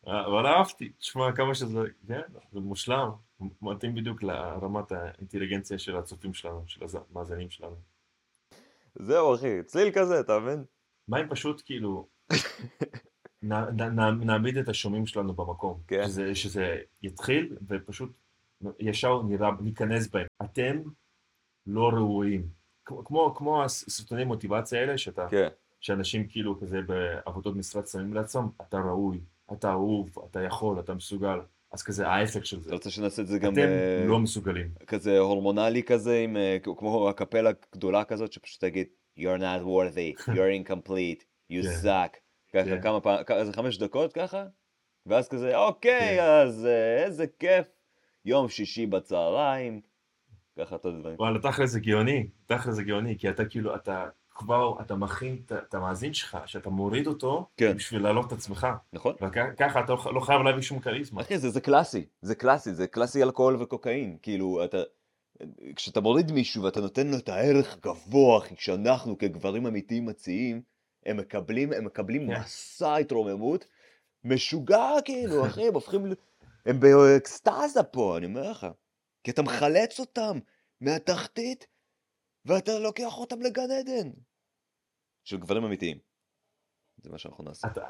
אבל 0.06 0.46
אהבתי, 0.46 0.88
תשמע 0.88 1.32
כמה 1.36 1.54
שזה, 1.54 1.80
כן, 2.08 2.22
זה 2.52 2.60
מושלם, 2.60 3.10
מתאים 3.62 3.94
בדיוק 3.94 4.22
לרמת 4.22 4.92
האינטליגנציה 4.92 5.78
של 5.78 5.96
הצופים 5.96 6.34
שלנו, 6.34 6.64
של 6.66 6.80
המאזינים 7.10 7.50
שלנו. 7.50 7.76
זהו, 8.94 9.34
אחי, 9.34 9.62
צליל 9.62 9.92
כזה, 9.94 10.20
אתה 10.20 10.38
מבין? 10.38 10.64
מה 11.08 11.20
אם 11.20 11.28
פשוט 11.28 11.62
כאילו 11.64 12.08
נעמיד 14.22 14.56
את 14.56 14.68
השומעים 14.68 15.06
שלנו 15.06 15.34
במקום, 15.34 15.82
כן. 15.86 16.02
שזה, 16.06 16.34
שזה 16.34 16.76
יתחיל 17.02 17.56
ופשוט 17.68 18.10
ישר 18.78 19.22
נראה, 19.22 19.50
ניכנס 19.60 20.08
בהם. 20.08 20.26
אתם 20.44 20.82
לא 21.66 21.88
ראויים. 21.88 22.48
כמו, 22.84 23.04
כמו, 23.04 23.34
כמו 23.34 23.64
הסרטוני 23.64 24.24
מוטיבציה 24.24 24.80
האלה, 24.80 24.98
שאתה, 24.98 25.26
כן. 25.30 25.48
שאנשים 25.80 26.28
כאילו 26.28 26.60
כזה 26.60 26.80
בעבודות 26.82 27.56
משרד 27.56 27.86
שמים 27.86 28.14
לעצמם, 28.14 28.48
אתה 28.68 28.78
ראוי, 28.78 29.20
אתה 29.52 29.70
אהוב, 29.70 30.10
אתה 30.30 30.42
יכול, 30.42 30.80
אתה 30.80 30.94
מסוגל. 30.94 31.38
אז 31.72 31.82
כזה 31.82 32.08
ההפך 32.08 32.46
של 32.46 32.60
זה. 32.60 32.68
אתה 32.68 32.74
רוצה 32.74 32.90
שנעשה 32.90 33.22
את 33.22 33.26
זה 33.26 33.38
גם 33.38 33.52
אתם 33.52 33.60
אה, 33.60 34.04
לא 34.06 34.18
מסוגלים. 34.18 34.70
כזה 34.86 35.18
הורמונלי 35.18 35.82
כזה, 35.82 36.18
עם, 36.18 36.36
אה, 36.36 36.56
כמו 36.76 37.08
הקפלה 37.08 37.50
גדולה 37.72 38.04
כזאת, 38.04 38.32
שפשוט 38.32 38.60
תגיד, 38.60 38.86
you're 39.18 39.40
not 39.40 39.62
worthy, 39.64 40.22
you're 40.28 40.68
incomplete, 40.68 41.22
you 41.52 41.62
כן. 41.66 41.80
suck. 41.82 42.16
ככה 42.52 42.64
כן. 42.64 42.82
כמה 42.82 43.00
פעמים, 43.00 43.24
איזה 43.30 43.52
חמש 43.52 43.78
דקות 43.78 44.12
ככה, 44.12 44.44
ואז 45.06 45.28
כזה, 45.28 45.56
אוקיי, 45.56 46.16
כן. 46.16 46.22
אז 46.22 46.66
אה, 46.66 47.04
איזה 47.04 47.26
כיף, 47.38 47.66
יום 48.24 48.48
שישי 48.48 48.86
בצהריים, 48.86 49.80
ככה 50.58 50.76
אתה. 50.76 50.88
וואלה, 51.18 51.38
תכל'ס 51.38 51.70
זה 51.70 51.80
גאוני, 51.80 52.26
תכל'ס 52.46 52.74
זה 52.74 52.82
גאוני, 52.82 53.18
כי 53.18 53.30
אתה 53.30 53.44
כאילו, 53.44 53.74
אתה 53.74 54.08
כבר, 54.36 54.80
אתה 54.80 54.94
מכין 54.94 55.42
את- 55.52 55.74
המאזין 55.74 56.14
שלך, 56.14 56.38
שאתה 56.46 56.70
מוריד 56.70 57.06
אותו, 57.06 57.46
כן. 57.56 57.76
בשביל 57.76 58.02
להעלות 58.02 58.26
את 58.26 58.32
עצמך. 58.32 58.66
נכון? 58.92 59.14
וככה 59.20 59.80
אתה 59.80 59.92
לא- 59.92 60.14
לא 60.14 60.20
חייב 60.20 60.42
להביא 60.42 60.62
שום 60.62 60.78
כריזמה. 60.80 61.20
אחי, 61.20 61.38
זה, 61.38 61.50
זה 61.50 61.60
קלאסי, 61.60 62.06
זה 62.22 62.34
קלאסי, 62.34 62.74
זה 62.74 62.86
קלאסי 62.86 63.22
אלכוהול 63.22 63.62
וקוקאין, 63.62 64.16
כאילו, 64.22 64.64
אתה, 64.64 64.76
כשאתה 65.76 66.00
מוריד 66.00 66.32
מישהו 66.32 66.62
ואתה 66.62 66.80
נותן 66.80 67.06
לו 67.06 67.16
את 67.16 67.28
הערך 67.28 67.76
גבוה, 67.82 68.38
אחי, 68.38 68.56
כשאנחנו 68.56 69.18
כגברים 69.18 69.66
אמיתיים 69.66 70.06
מציעים, 70.06 70.62
הם 71.06 71.16
מקבלים, 71.16 71.72
הם 71.72 71.84
מקבלים 71.84 72.26
כן. 72.34 72.40
מסע 72.40 72.96
התרוממות 72.96 73.66
משוגע, 74.24 74.88
כאילו, 75.04 75.46
אחי, 75.46 75.68
הם 75.68 75.74
הופכים, 75.78 76.04
הם 76.66 76.80
באקסטזה 76.80 77.82
פה, 77.82 78.16
אני 78.16 78.26
אומר 78.26 78.50
לך, 78.50 78.66
כי 79.24 79.30
אתה 79.30 79.42
מחלץ 79.42 80.00
אותם 80.00 80.38
מהתחתית, 80.80 81.66
ואתה 82.46 82.78
לוקח 82.78 83.18
אותם 83.18 83.42
לגן 83.42 83.70
עדן. 83.80 84.10
של 85.24 85.36
גברים 85.36 85.64
אמיתיים. 85.64 85.98
זה 87.02 87.10
מה 87.10 87.18
שאנחנו 87.18 87.44
נעשה. 87.44 87.68
אתה, 87.68 87.84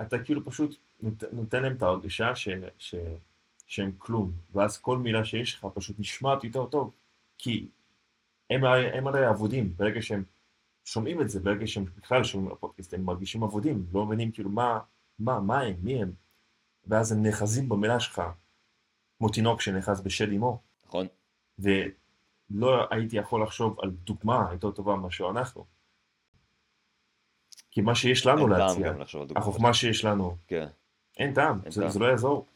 אתה 0.00 0.24
כאילו 0.24 0.44
פשוט 0.44 0.76
נות, 1.00 1.22
נותן 1.32 1.62
להם 1.62 1.76
את 1.76 1.82
ההרגשה 1.82 2.36
ש, 2.36 2.48
ש, 2.78 2.94
שהם 3.66 3.92
כלום, 3.98 4.32
ואז 4.52 4.78
כל 4.78 4.98
מילה 4.98 5.24
שיש 5.24 5.54
לך 5.54 5.66
פשוט 5.74 5.96
נשמעת 5.98 6.44
יותר 6.44 6.66
טוב, 6.66 6.94
כי 7.38 7.68
הם, 8.50 8.64
הם 8.64 9.06
הרי 9.06 9.30
אבודים, 9.30 9.76
ברגע 9.76 10.02
שהם 10.02 10.24
שומעים 10.84 11.20
את 11.20 11.28
זה, 11.28 11.40
ברגע 11.40 11.66
שהם 11.66 11.84
בכלל 11.84 12.24
שומעים 12.24 12.50
בפודקאסט, 12.50 12.94
הם 12.94 13.04
מרגישים 13.04 13.42
אבודים, 13.42 13.86
לא 13.92 14.06
מבינים 14.06 14.32
כאילו 14.32 14.50
מה, 14.50 14.80
מה, 15.18 15.40
מה 15.40 15.60
הם, 15.60 15.76
מי 15.82 16.02
הם, 16.02 16.12
ואז 16.86 17.12
הם 17.12 17.22
נאחזים 17.22 17.68
במילה 17.68 18.00
שלך, 18.00 18.22
כמו 19.18 19.28
תינוק 19.28 19.60
שנאחז 19.60 20.00
בשד 20.00 20.32
אמו, 20.32 20.62
נכון? 20.86 21.06
ולא 22.50 22.86
הייתי 22.90 23.16
יכול 23.16 23.42
לחשוב 23.42 23.80
על 23.82 23.90
דוגמה 23.90 24.48
יותר 24.52 24.70
טובה 24.70 24.96
מאשר 24.96 25.30
אנחנו. 25.30 25.64
כי 27.70 27.80
מה 27.80 27.94
שיש 27.94 28.26
לנו 28.26 28.48
להציע. 28.48 28.92
החוכמה 29.36 29.74
שיש 29.74 30.04
לנו, 30.04 30.36
כן. 30.46 30.66
אין 31.18 31.34
טעם, 31.34 31.60
אין 31.64 31.70
זה, 31.72 31.80
טעם. 31.80 31.90
זה 31.90 31.98
לא 31.98 32.06
יעזור. 32.06 32.46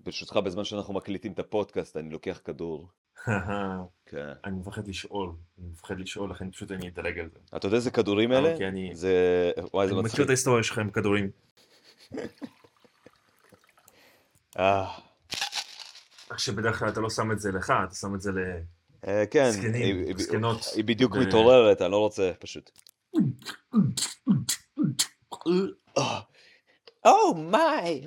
ברשותך, 0.00 0.36
בזמן 0.36 0.64
שאנחנו 0.64 0.94
מקליטים 0.94 1.32
את 1.32 1.38
הפודקאסט, 1.38 1.96
אני 1.96 2.10
לוקח 2.10 2.40
כדור. 2.44 2.88
כן. 4.06 4.32
אני 4.44 4.56
מפחד 4.58 4.88
לשאול, 4.88 5.32
אני 5.58 5.66
מפחד 5.68 5.98
לשאול, 6.00 6.30
לכן 6.30 6.50
פשוט 6.50 6.70
אני 6.70 6.88
אדלג 6.88 7.18
על 7.18 7.28
זה. 7.32 7.38
אתה 7.56 7.66
יודע 7.66 7.76
איזה 7.76 7.90
כדורים 7.90 8.32
אלה? 8.32 8.56
כי 8.56 8.68
אני- 8.68 8.90
זה... 8.94 9.12
וואי, 9.74 9.86
זה 9.88 9.92
אני 9.92 10.00
מצחיק. 10.00 10.14
מכיר 10.14 10.24
את 10.24 10.30
ההיסטוריה 10.30 10.62
שלך 10.62 10.78
עם 10.78 10.90
כדורים. 10.90 11.30
אה, 14.58 14.86
רק 16.30 16.38
שבדרך 16.38 16.78
כלל 16.78 16.88
אתה 16.88 17.00
לא 17.00 17.10
שם 17.10 17.32
את 17.32 17.40
זה 17.40 17.52
לך, 17.52 17.72
אתה 17.84 17.94
שם 17.94 18.14
את 18.14 18.20
זה 18.20 18.32
ל... 18.32 18.38
אה, 19.06 19.26
כן, 19.26 19.50
היא- 19.74 20.84
בדיוק 20.84 21.16
מתעוררת, 21.16 21.82
אני 21.82 21.90
לא 21.90 21.98
רוצה, 21.98 22.32
פשוט. 22.38 22.70
או 27.04 27.34
מיי! 27.34 28.06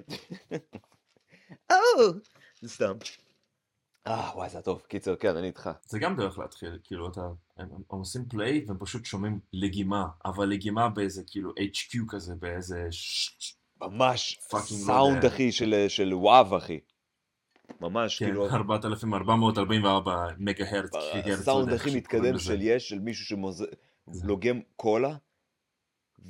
או! 1.72 1.78
סתם. 2.68 2.94
אה, 4.08 4.32
וואי, 4.36 4.50
זה 4.50 4.58
היה 4.58 4.64
טוב. 4.64 4.82
קיצר, 4.88 5.16
כן, 5.16 5.36
אני 5.38 5.48
איתך. 5.48 5.70
זה 5.86 6.00
גם 6.00 6.16
דרך 6.18 6.40
להתחיל, 6.40 6.80
כאילו 6.84 7.10
אתה, 7.12 7.22
הם, 7.58 7.68
הם 7.74 8.00
עושים 8.00 8.26
פליי 8.30 8.66
והם 8.68 8.78
פשוט 8.80 9.06
שומעים 9.06 9.40
לגימה, 9.54 10.06
אבל 10.26 10.46
לגימה 10.50 10.90
באיזה 10.90 11.24
כאילו 11.28 11.52
HQ 11.52 12.00
כזה, 12.10 12.34
באיזה... 12.40 12.88
ממש 13.82 14.40
לא 14.54 14.60
סאונד, 14.60 15.16
יודע. 15.16 15.28
אחי, 15.28 15.52
של 15.88 16.14
וואו, 16.14 16.58
אחי. 16.58 16.80
ממש, 17.82 18.20
כן, 18.20 18.26
כאילו, 18.26 18.50
4444 18.50 20.28
מגה 20.38 20.66
הרץ. 20.70 20.92
הסאונד 21.34 21.74
הכי 21.74 21.96
מתקדם 21.96 22.40
של 22.40 22.62
יש, 22.62 22.90
של 22.90 23.00
מישהו 23.00 23.38
שלוגם 24.22 24.60
קולה, 24.76 25.16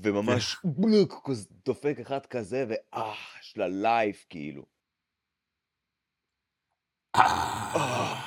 וממש 0.03 0.57
בלוק, 0.63 1.21
כזה 1.25 1.47
דופק 1.65 1.97
אחד 2.01 2.25
כזה, 2.25 2.65
ואה, 2.69 3.13
של 3.41 3.61
הלייף, 3.61 4.25
כאילו. 4.29 4.63
אה. 7.15 8.21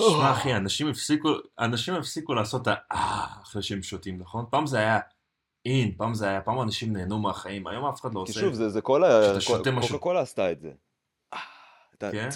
שמע 0.00 0.32
אחי, 0.32 0.56
אנשים 0.56 0.88
הפסיקו, 0.88 1.28
אנשים 1.58 1.94
הפסיקו 1.94 2.34
לעשות 2.34 2.62
את 2.62 2.66
ה... 2.68 2.74
אחרי 3.42 3.62
שהם 3.62 3.82
שותים, 3.82 4.18
נכון? 4.18 4.44
פעם 4.50 4.66
זה 4.66 4.78
היה 4.78 4.98
אין, 5.64 5.94
פעם 5.96 6.14
זה 6.14 6.28
היה, 6.28 6.40
פעם 6.40 6.60
אנשים 6.60 6.92
נהנו 6.92 7.18
מהחיים, 7.18 7.66
היום 7.66 7.84
אף 7.84 8.00
אחד 8.00 8.14
לא 8.14 8.24
כי 8.26 8.30
עושה. 8.30 8.40
שוב, 8.40 8.54
זה 8.54 8.80
כל 8.80 9.04
ה... 9.04 9.20
קוקה 9.46 9.98
קולה 9.98 10.20
עשתה 10.20 10.52
את 10.52 10.60
זה. 10.60 10.72
אה, 12.06 12.12
כן? 12.12 12.28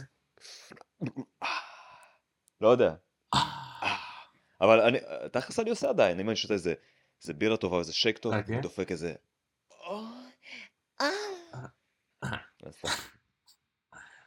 לא 2.61 2.69
יודע. 2.69 2.95
אבל 4.61 4.81
אני, 4.81 4.99
תכלס 5.33 5.59
אני 5.59 5.71
עושה 5.71 5.89
עדיין, 5.89 6.21
אם 6.21 6.29
אני 6.29 6.37
שותה 6.37 6.55
איזה, 6.55 6.75
איזה 7.23 7.35
בירה 7.35 7.57
טובה, 7.57 7.79
איזה 7.79 7.93
שייק 7.93 8.19
טוב, 8.19 8.33
אה, 8.33 8.43
כן? 8.43 8.53
אני 8.53 8.63
דופק 8.63 8.93
איזה... 8.93 9.15
סתם. 12.71 12.89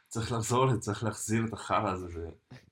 צריך 0.08 0.32
לחזור 0.32 0.66
לזה, 0.66 0.78
צריך 0.78 1.04
להחזיר 1.04 1.44
את 1.48 1.52
החרא 1.52 1.90
הזה, 1.90 2.06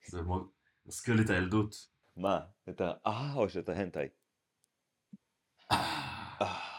זה, 0.07 0.21
מאוד, 0.21 0.47
מזכיר 0.85 1.15
לי 1.15 1.23
את 1.23 1.29
הילדות. 1.29 1.87
מה? 2.17 2.39
את 2.69 2.81
ה... 2.81 2.91
אה, 3.07 3.33
או 3.33 3.49
שאת 3.49 3.69
ההנטאי. 3.69 4.07
אה, 5.71 6.71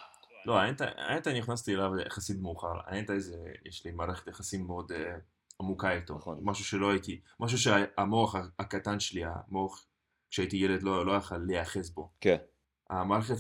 לא, 0.47 0.59
האנטה 0.59 1.33
נכנסתי 1.39 1.75
אליו 1.75 1.91
יחסית 2.07 2.41
מאוחר, 2.41 2.81
האנטה 2.85 3.19
זה, 3.19 3.37
יש 3.65 3.85
לי 3.85 3.93
מערכת 3.93 4.27
יחסים 4.27 4.67
מאוד 4.67 4.93
אה, 4.93 5.17
עמוקה 5.63 5.93
איתו, 5.93 6.15
נכון. 6.15 6.39
משהו 6.43 6.65
שלא 6.65 6.91
הייתי, 6.91 7.21
משהו 7.41 7.59
שהמוח 7.59 8.35
הקטן 8.59 9.01
שלי, 9.01 9.23
המוח, 9.25 9.87
כשהייתי 10.31 10.57
ילד 10.57 10.83
לא, 10.83 11.07
לא 11.07 11.13
יכל 11.13 11.39
להיאחז 11.39 11.91
בו. 11.91 12.13
כן, 12.21 12.37
המערכת 12.91 13.35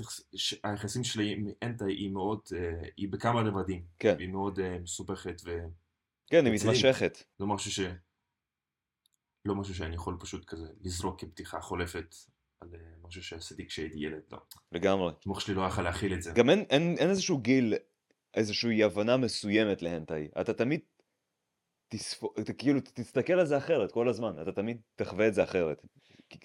היחסים 0.64 1.04
שלי 1.04 1.32
עם 1.32 1.46
אנטה 1.62 1.84
היא 1.84 2.10
מאוד, 2.10 2.40
אה, 2.56 2.88
היא 2.96 3.08
בכמה 3.12 3.40
רבדים, 3.40 3.84
כן. 3.98 4.16
היא 4.18 4.28
מאוד 4.28 4.60
אה, 4.60 4.78
מסובכת 4.78 5.40
וזה 5.44 5.60
כן, 6.26 6.46
היא. 6.46 6.54
מתמשכת. 6.54 7.18
משהו 7.40 7.70
ש... 7.70 7.80
לא 9.44 9.54
משהו 9.54 9.74
שאני 9.74 9.94
יכול 9.94 10.16
פשוט 10.20 10.44
כזה 10.44 10.66
לזרוק 10.80 11.20
כבדיחה 11.20 11.60
חולפת 11.60 12.14
על 12.60 12.68
אה, 12.74 12.78
משהו 13.02 13.22
שעשיתי 13.22 13.66
כשהייתי 13.66 13.98
ילד, 13.98 14.22
לא. 14.32 14.38
לגמרי. 14.72 15.12
המוח 15.26 15.40
שלי 15.40 15.54
לא 15.54 15.66
יכל 15.66 15.82
להכיל 15.82 16.14
את 16.14 16.22
זה. 16.22 16.32
גם 16.32 16.50
אין, 16.50 16.64
אין, 16.70 16.96
אין 16.98 17.10
איזשהו 17.10 17.38
גיל, 17.38 17.74
איזושהי 18.34 18.84
הבנה 18.84 19.16
מסוימת 19.16 19.82
להנטאי. 19.82 20.28
אתה 20.40 20.52
תמיד 20.52 20.80
תספור, 21.92 22.34
כאילו 22.58 22.80
תסתכל 22.94 23.32
על 23.32 23.46
זה 23.46 23.56
אחרת 23.56 23.92
כל 23.92 24.08
הזמן, 24.08 24.42
אתה 24.42 24.52
תמיד 24.52 24.80
תחווה 24.96 25.28
את 25.28 25.34
זה 25.34 25.42
אחרת. 25.42 25.86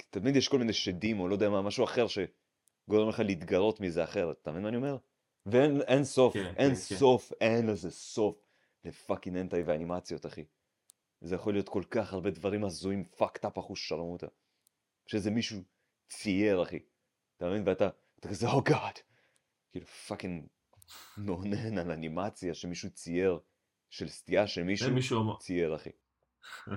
תמיד 0.09 0.35
יש 0.35 0.47
כל 0.47 0.57
מיני 0.59 0.73
שדים 0.73 1.19
או 1.19 1.27
לא 1.27 1.33
יודע 1.33 1.49
מה, 1.49 1.61
משהו 1.61 1.83
אחר 1.83 2.05
שגורם 2.07 3.09
לך 3.09 3.19
להתגרות 3.19 3.79
מזה 3.79 4.03
אחרת, 4.03 4.37
אתה 4.41 4.51
מבין 4.51 4.63
מה 4.63 4.69
אני 4.69 4.77
אומר? 4.77 4.97
ואין 5.45 5.81
אין 5.81 6.03
סוף, 6.03 6.33
כן, 6.33 6.53
אין 6.57 6.69
כן, 6.69 6.75
כן. 6.75 6.95
סוף, 6.95 7.31
אין 7.41 7.67
לזה 7.67 7.91
סוף 7.91 8.47
ל 8.85 8.92
fucking 8.92 9.37
הנטאי 9.37 9.63
ואנימציות, 9.65 10.25
אחי. 10.25 10.45
זה 11.21 11.35
יכול 11.35 11.53
להיות 11.53 11.69
כל 11.69 11.83
כך 11.91 12.13
הרבה 12.13 12.29
דברים 12.31 12.63
הזויים, 12.63 13.03
fucked 13.03 13.45
up 13.47 13.57
אחוש 13.57 13.87
שרמוטה. 13.87 14.27
שזה 15.05 15.31
מישהו 15.31 15.61
צייר, 16.09 16.63
אחי. 16.63 16.79
אתה 17.37 17.49
מבין? 17.49 17.63
ואתה, 17.65 17.89
אתה 18.19 18.29
כזה, 18.29 18.47
oh 18.47 18.61
God. 18.61 18.99
כאילו 19.71 19.85
fucking 19.85 20.47
מאונן 21.17 21.77
על 21.77 21.91
אנימציה 21.91 22.53
שמישהו 22.53 22.89
צייר, 22.89 23.39
של 23.89 24.07
סטייה 24.07 24.47
שמישהו 24.47 24.91
מישהו 24.91 25.37
צייר, 25.37 25.75
אחי. 25.75 25.89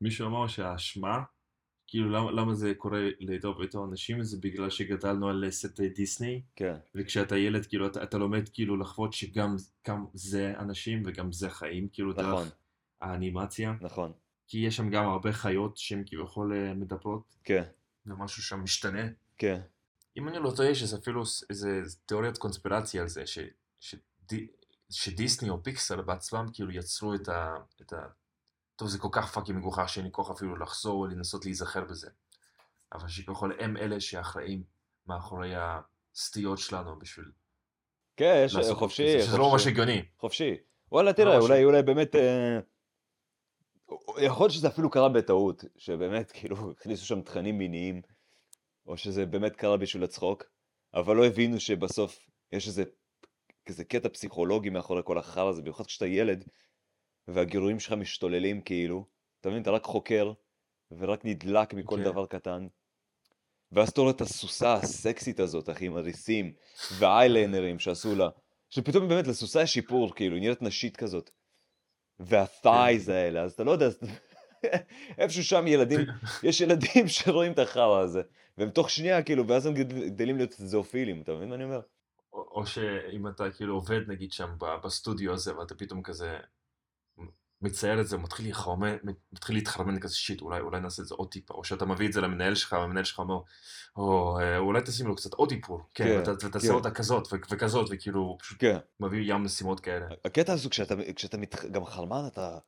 מישהו 0.00 0.26
אמר 0.26 0.46
שהאשמה, 0.46 1.22
כאילו 1.86 2.10
למה, 2.10 2.30
למה 2.30 2.54
זה 2.54 2.74
קורה 2.74 3.08
לידו 3.18 3.54
ביתו 3.54 3.84
אנשים, 3.84 4.22
זה 4.22 4.36
בגלל 4.40 4.70
שגדלנו 4.70 5.28
על 5.28 5.50
סרטי 5.50 5.88
דיסני, 5.88 6.42
כן, 6.56 6.74
וכשאתה 6.94 7.36
ילד, 7.36 7.66
כאילו, 7.66 7.86
אתה, 7.86 8.02
אתה 8.02 8.18
לומד 8.18 8.48
כאילו 8.48 8.76
לחוות 8.76 9.12
שגם 9.12 9.56
גם 9.88 10.06
זה 10.14 10.52
אנשים 10.58 11.02
וגם 11.06 11.32
זה 11.32 11.50
חיים, 11.50 11.88
כאילו, 11.92 12.12
נכון. 12.12 12.24
דרך 12.24 12.52
האנימציה, 13.00 13.74
נכון. 13.80 14.12
כי 14.48 14.58
יש 14.58 14.76
שם 14.76 14.90
גם 14.90 15.08
הרבה 15.08 15.32
חיות 15.32 15.76
שהן 15.76 16.02
כביכול 16.06 16.52
אה, 16.56 16.74
מדברות, 16.74 17.36
כן, 17.44 17.62
ומשהו 18.06 18.42
שם 18.42 18.62
משתנה. 18.62 19.08
כן. 19.38 19.60
אם 20.16 20.28
אני 20.28 20.38
לא 20.38 20.52
טועה, 20.56 20.70
יש 20.70 20.94
אפילו 20.94 21.22
איזה 21.50 21.80
תיאוריית 22.06 22.38
קונספירציה 22.38 23.02
על 23.02 23.08
זה, 23.08 23.26
ש, 23.26 23.38
שדי, 23.80 24.46
שדיסני 24.92 25.50
או 25.50 25.62
פיקסאר 25.62 26.00
בעצמם 26.00 26.46
כאילו 26.52 26.70
יצרו 26.70 27.14
את 27.14 27.28
ה, 27.28 27.54
את 27.82 27.92
ה... 27.92 28.06
טוב, 28.76 28.88
זה 28.88 28.98
כל 28.98 29.08
כך 29.12 29.32
fucking 29.32 29.58
מגוחך 29.58 29.88
שאין 29.88 30.04
לי 30.04 30.12
כוח 30.12 30.30
אפילו 30.30 30.56
לחזור 30.56 31.00
או 31.00 31.06
לנסות 31.06 31.44
להיזכר 31.44 31.84
בזה. 31.84 32.10
אבל 32.92 33.08
שכביכול 33.08 33.56
הם 33.60 33.76
אלה 33.76 34.00
שאחראים 34.00 34.62
מאחורי 35.06 35.52
הסטיות 35.56 36.58
שלנו 36.58 36.98
בשביל 36.98 37.30
כן, 38.16 38.42
יש 38.44 38.54
לעשות 38.54 38.78
חופשי, 38.78 39.22
שזה 39.22 39.38
לא 39.38 39.44
ממש 39.44 39.52
חופשי. 39.52 39.68
הגיוני. 39.68 40.02
חופשי. 40.18 40.56
וואלה, 40.92 41.12
תראה, 41.12 41.34
ממש. 41.34 41.44
אולי, 41.44 41.64
אולי 41.64 41.82
באמת... 41.82 42.16
אה, 42.16 42.58
יכול 44.18 44.44
להיות 44.44 44.52
שזה 44.52 44.68
אפילו 44.68 44.90
קרה 44.90 45.08
בטעות, 45.08 45.64
שבאמת, 45.76 46.30
כאילו, 46.32 46.56
הכניסו 46.78 47.06
שם 47.06 47.22
תכנים 47.22 47.58
מיניים, 47.58 48.02
או 48.86 48.96
שזה 48.96 49.26
באמת 49.26 49.56
קרה 49.56 49.76
בשביל 49.76 50.04
הצחוק, 50.04 50.44
אבל 50.94 51.16
לא 51.16 51.26
הבינו 51.26 51.60
שבסוף 51.60 52.18
יש 52.52 52.68
איזה 52.68 52.84
כזה 53.66 53.84
קטע 53.84 54.08
פסיכולוגי 54.08 54.70
מאחורי 54.70 55.02
כל 55.04 55.18
החרא 55.18 55.48
הזה, 55.48 55.62
במיוחד 55.62 55.86
כשאתה 55.86 56.06
ילד, 56.06 56.44
והגירויים 57.28 57.80
שלך 57.80 57.92
משתוללים 57.92 58.60
כאילו, 58.60 59.06
אתה 59.40 59.48
מבין, 59.50 59.62
אתה 59.62 59.70
רק 59.70 59.84
חוקר, 59.84 60.32
ורק 60.98 61.24
נדלק 61.24 61.74
מכל 61.74 61.96
כן. 61.96 62.04
דבר 62.04 62.26
קטן. 62.26 62.66
ואז 63.72 63.88
אתה 63.88 64.00
רואה 64.00 64.12
את 64.12 64.20
הסוסה 64.20 64.74
הסקסית 64.74 65.40
הזאת, 65.40 65.70
אחי, 65.70 65.86
עם 65.86 65.96
הריסים, 65.96 66.52
והאייליינרים 66.98 67.78
שעשו 67.78 68.14
לה, 68.14 68.28
שפתאום 68.70 69.08
באמת 69.08 69.26
לסוסה 69.26 69.62
יש 69.62 69.72
שיפור, 69.72 70.14
כאילו, 70.14 70.36
היא 70.36 70.42
נראית 70.42 70.62
נשית 70.62 70.96
כזאת. 70.96 71.30
והת'ייז 72.20 73.06
כן. 73.06 73.12
האלה, 73.12 73.42
אז 73.42 73.52
אתה 73.52 73.64
לא 73.64 73.70
יודע, 73.70 73.86
אז... 73.86 73.98
איפשהו 75.18 75.44
שם 75.44 75.66
ילדים, 75.66 76.00
יש 76.48 76.60
ילדים 76.60 77.08
שרואים 77.08 77.52
את 77.52 77.58
החרא 77.58 78.00
הזה, 78.00 78.22
והם 78.58 78.70
תוך 78.70 78.90
שנייה, 78.90 79.22
כאילו, 79.22 79.48
ואז 79.48 79.66
הם 79.66 79.74
גדל- 79.74 80.08
גדלים 80.08 80.36
להיות 80.36 80.52
זואופילים, 80.52 81.22
אתה 81.22 81.32
מבין 81.32 81.48
מה 81.48 81.54
אני 81.54 81.64
אומר? 81.64 81.80
או, 82.32 82.66
שאם 82.66 83.28
אתה 83.28 83.50
כאילו 83.50 83.74
עובד 83.74 84.00
נגיד 84.08 84.32
שם 84.32 84.50
בסטודיו 84.84 85.32
הזה 85.32 85.58
ואתה 85.58 85.74
פתאום 85.74 86.02
כזה 86.02 86.38
מצייר 87.62 88.00
את 88.00 88.08
זה, 88.08 88.16
מתחיל 88.18 88.46
להתחרמן, 88.46 88.96
מתחיל 89.32 89.56
להתחרמן 89.56 90.00
כזה 90.00 90.14
שיט, 90.14 90.40
אולי, 90.40 90.60
אולי 90.60 90.80
נעשה 90.80 91.02
את 91.02 91.06
זה 91.06 91.14
עוד 91.14 91.30
טיפה, 91.30 91.54
או 91.54 91.64
שאתה 91.64 91.84
מביא 91.86 92.06
את 92.08 92.12
זה 92.12 92.20
למנהל 92.20 92.54
שלך, 92.54 92.72
והמנהל 92.72 93.04
שלך 93.04 93.18
אומר, 93.18 93.38
או 93.96 94.38
אה, 94.40 94.58
אולי 94.58 94.80
תשים 94.82 95.06
לו 95.06 95.16
קצת 95.16 95.34
עוד 95.34 95.50
איפור, 95.50 95.80
כן, 95.94 96.22
כן, 96.24 96.30
ות, 96.30 96.44
ותעשה 96.44 96.68
כן. 96.68 96.74
אותה 96.74 96.90
כזאת 96.90 97.28
וכזאת, 97.32 97.88
וכאילו 97.90 98.36
פשוט 98.40 98.60
כן. 98.60 98.76
מביא 99.00 99.34
ים 99.34 99.44
משימות 99.44 99.80
כאלה. 99.80 100.06
הקטע 100.24 100.52
הזה, 100.52 100.68
כשאתה, 100.68 100.94
כשאתה 101.16 101.36
מת, 101.36 101.64
גם 101.64 101.84
חרמן, 101.84 102.26
אתה, 102.26 102.58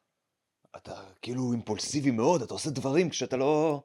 אתה 0.76 1.02
כאילו 1.22 1.52
אימפולסיבי 1.52 2.10
מאוד, 2.10 2.42
אתה 2.42 2.54
עושה 2.54 2.70
דברים 2.70 3.10
כשאתה 3.10 3.36
לא, 3.36 3.82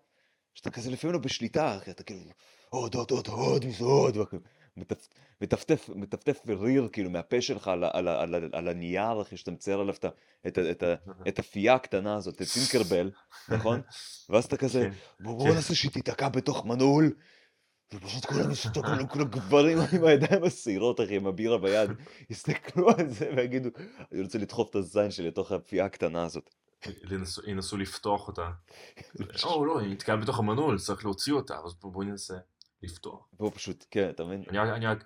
שאתה 0.54 0.72
כזה 0.72 0.92
לפעמים 0.92 1.14
לא 1.14 1.20
בשליטה, 1.20 1.80
אתה 1.90 2.04
כאילו, 2.04 2.32
עוד, 2.70 2.96
עוד, 2.96 3.12
עוד, 3.12 3.28
עוד, 3.28 3.66
עוד, 3.80 4.18
וכאילו, 4.18 4.42
מטפ- 4.42 4.59
מטפטף, 5.42 5.90
מטפטף 5.96 6.40
ריר 6.48 6.90
כאילו 6.92 7.10
מהפה 7.10 7.42
שלך 7.42 7.68
על, 7.68 7.84
על, 7.94 8.08
על, 8.08 8.36
ה- 8.36 8.58
על 8.58 8.68
הנייר, 8.68 9.22
אחי, 9.22 9.38
שאתה 9.38 9.52
מצייר 9.52 9.80
עליו 9.80 9.94
את, 9.96 10.06
את, 10.48 10.58
את, 10.60 10.84
את 11.28 11.40
הפייה 11.40 11.74
הקטנה 11.74 12.16
הזאת, 12.16 12.42
את 12.42 12.48
טינקרבל, 12.54 13.12
נכון? 13.50 13.82
ואז 14.30 14.46
אתה 14.46 14.58
כזה, 14.58 14.82
כן. 14.92 15.24
בוא, 15.24 15.38
בוא 15.38 15.48
כן. 15.50 15.56
נעשה 15.56 15.76
שהיא 15.76 15.92
תיתקע 15.92 16.30
בתוך 16.30 16.66
מנעול, 16.66 17.14
ופשוט 17.94 18.26
כולם 18.26 18.52
יסתכלו, 18.52 18.84
כולם 18.84 19.08
כולם 19.08 19.26
גברים 19.28 19.78
עם 19.98 20.04
הידיים 20.04 20.44
השעירות, 20.44 21.02
אחי, 21.02 21.16
עם 21.16 21.28
הבירה 21.28 21.58
ביד, 21.58 21.90
יסתכלו 22.30 22.90
על 22.90 23.10
זה 23.10 23.32
ויגידו, 23.38 23.70
אני 24.12 24.22
רוצה 24.22 24.38
לדחוף 24.38 24.70
את 24.70 24.76
הזין 24.76 25.12
שלי 25.12 25.28
לתוך 25.28 25.52
הפייה 25.52 25.86
הקטנה 25.86 26.24
הזאת. 26.24 26.50
ינסו- 27.48 27.78
לפתוח 27.78 28.28
אותה. 28.28 28.50
או 29.44 29.66
לא, 29.66 29.80
היא 29.80 29.90
נתקעה 29.92 30.16
בתוך 30.18 30.40
המנעול, 30.40 30.80
צריך 30.80 31.06
להוציא 31.06 31.34
אותה, 31.34 31.58
אז 31.66 31.74
בוא- 31.74 31.92
בואי 31.92 32.08
ננסה 32.08 32.38
לפתוח. 32.84 33.28
והוא 33.40 33.52
פשוט, 33.56 33.86
כן, 33.92 34.10
אתה 34.10 34.24
מבין? 34.24 34.44
אני 34.50 34.60
אני 34.60 34.86
רק- 34.86 35.04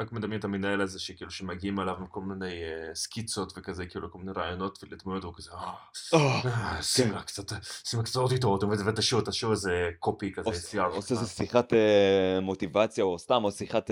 רק 0.00 0.12
מדמיין 0.12 0.38
את 0.38 0.44
המנהל 0.44 0.80
הזה 0.80 1.00
שכאילו 1.00 1.30
שמגיעים 1.30 1.80
אליו 1.80 1.96
עם 1.98 2.06
כל 2.06 2.20
מיני 2.20 2.62
אה, 2.64 2.94
סקיצות 2.94 3.52
וכזה, 3.56 3.86
כאילו 3.86 4.10
כל 4.12 4.18
מיני 4.18 4.32
רעיונות 4.36 4.84
ולדמויות, 4.84 5.24
והוא 5.24 5.34
כזה, 5.36 5.50
"אה, 5.52 5.74
אה, 6.14 6.82
שים 6.82 7.06
כן. 7.08 7.14
לה 7.14 7.22
קצת, 7.22 7.52
שים 7.84 7.98
לה 8.00 8.04
קצת 8.04 8.16
עוד 8.16 8.32
איתו, 8.32 8.58
ותשאיר, 8.86 9.20
תשאיר 9.20 9.50
איזה 9.50 9.90
קופי 9.98 10.32
כזה, 10.32 10.48
עוש- 10.50 10.74
CR. 10.74 10.80
עושה 10.80 11.14
איזה 11.14 11.26
שיחת 11.26 11.72
מוטיבציה, 12.42 13.04
או 13.04 13.18
סתם, 13.18 13.44
או 13.44 13.52
שיחת 13.52 13.90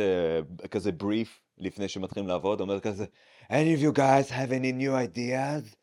כזה 0.71 0.93
בריף, 0.93 1.41
לפני 1.59 1.89
שמתחילים 1.89 2.29
לעבוד, 2.29 2.61
אומר 2.61 2.81
כזה, 2.81 3.05
any 3.49 3.79
of 3.79 3.95
you 3.95 3.97
guys 3.97 4.31
have 4.31 4.51
any 4.51 4.73
new 4.83 4.93
ideas? 5.17 5.77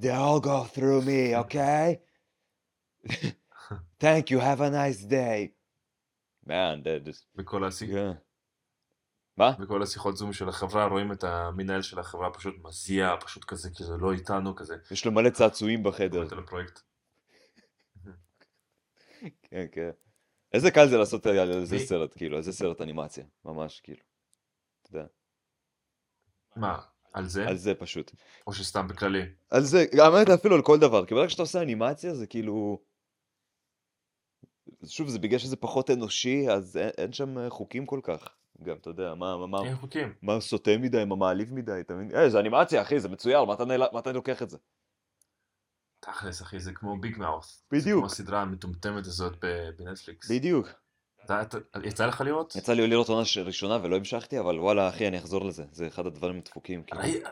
They 0.00 0.10
all 0.12 0.40
go 0.40 0.64
through 0.74 1.02
me, 1.06 1.36
okay? 1.44 1.94
Thank 4.04 4.30
you, 4.30 4.38
have 4.38 4.60
a 4.60 4.70
nice 4.70 5.02
day. 5.04 5.57
Man, 6.48 6.84
just... 7.06 7.24
בכל 7.34 7.64
השיח- 7.64 7.90
כן. 7.94 8.12
מה? 9.36 9.50
בכל 9.52 9.82
השיחות 9.82 10.16
זום 10.16 10.32
של 10.32 10.48
החברה 10.48 10.86
רואים 10.86 11.12
את 11.12 11.24
המנהל 11.24 11.82
של 11.82 11.98
החברה 11.98 12.32
פשוט 12.32 12.54
מזיע, 12.62 13.14
פשוט 13.20 13.44
כזה, 13.44 13.70
כי 13.74 13.84
זה 13.84 13.92
לא 13.96 14.12
איתנו 14.12 14.56
כזה. 14.56 14.76
יש 14.90 15.06
לו 15.06 15.12
מלא 15.12 15.30
צעצועים 15.30 15.82
בחדר. 15.82 16.20
על. 16.20 16.80
כן, 19.42 19.66
כן. 19.72 19.90
איזה 20.52 20.70
קל 20.70 20.88
זה 20.88 20.96
לעשות 20.96 21.26
על 21.26 21.64
זה 21.64 21.76
מי- 21.76 21.86
סרט, 21.86 22.12
כאילו, 22.16 22.36
איזה 22.38 22.52
סרט 22.52 22.80
אנימציה, 22.80 23.24
ממש, 23.44 23.80
כאילו. 23.80 24.00
אתה 24.82 24.96
יודע, 24.96 25.06
מה, 26.56 26.78
על 27.12 27.26
זה? 27.26 27.48
על 27.48 27.56
זה 27.56 27.74
פשוט. 27.74 28.12
או 28.46 28.52
שסתם 28.52 28.88
בכללי? 28.88 29.22
על 29.50 29.62
זה, 29.62 29.84
האמת 30.02 30.28
אפילו 30.28 30.54
על 30.56 30.62
כל 30.62 30.78
דבר, 30.78 31.06
כי 31.06 31.14
ברגע 31.14 31.28
שאתה 31.30 31.42
עושה 31.42 31.62
אנימציה 31.62 32.14
זה 32.14 32.26
כאילו... 32.26 32.82
שוב, 34.86 35.08
זה 35.08 35.18
בגלל 35.18 35.38
שזה 35.38 35.56
פחות 35.56 35.90
אנושי, 35.90 36.50
אז 36.50 36.76
אין, 36.76 36.90
אין 36.98 37.12
שם 37.12 37.38
אה, 37.38 37.50
חוקים 37.50 37.86
כל 37.86 38.00
כך. 38.02 38.28
גם, 38.62 38.76
אתה 38.76 38.90
יודע, 38.90 39.14
מה, 39.14 39.36
מה, 39.36 39.46
מה, 39.46 39.58
אין 39.64 39.76
חוקים. 39.76 40.14
מה 40.22 40.40
סוטה 40.40 40.70
מדי, 40.78 41.04
מה 41.04 41.16
מעליב 41.16 41.54
מדי, 41.54 41.80
אתה 41.80 41.94
מבין? 41.94 42.16
אה, 42.16 42.30
זה 42.30 42.40
אנימציה, 42.40 42.82
אחי, 42.82 43.00
זה 43.00 43.08
מצויר, 43.08 43.44
מה 43.44 43.54
אתה. 43.54 43.64
מה 43.92 43.98
אתה 43.98 44.12
לוקח 44.12 44.42
את 44.42 44.50
זה? 44.50 44.58
תכלס 46.00 46.42
אחי, 46.42 46.60
זה 46.60 46.72
כמו 46.72 47.00
ביג 47.00 47.18
מאוס. 47.18 47.64
בדיוק. 47.70 47.84
זה 47.84 47.92
כמו 47.92 48.06
הסדרה 48.06 48.42
המטומטמת 48.42 49.06
הזאת 49.06 49.44
בנטפליקס. 49.78 50.30
בדיוק. 50.30 50.68
יצא 51.84 52.06
לך 52.06 52.20
לראות? 52.20 52.56
יצא 52.56 52.72
לי 52.72 52.86
לראות 52.86 53.08
עונה 53.08 53.22
ראשונה 53.44 53.78
ולא 53.82 53.96
המשכתי, 53.96 54.38
אבל 54.40 54.58
וואלה, 54.60 54.88
אחי, 54.88 55.08
אני 55.08 55.18
אחזור 55.18 55.44
לזה. 55.44 55.64
זה 55.72 55.86
אחד 55.86 56.06
הדברים 56.06 56.38
הדפוקים, 56.38 56.82
כאילו. 56.82 57.00
ראי- 57.02 57.22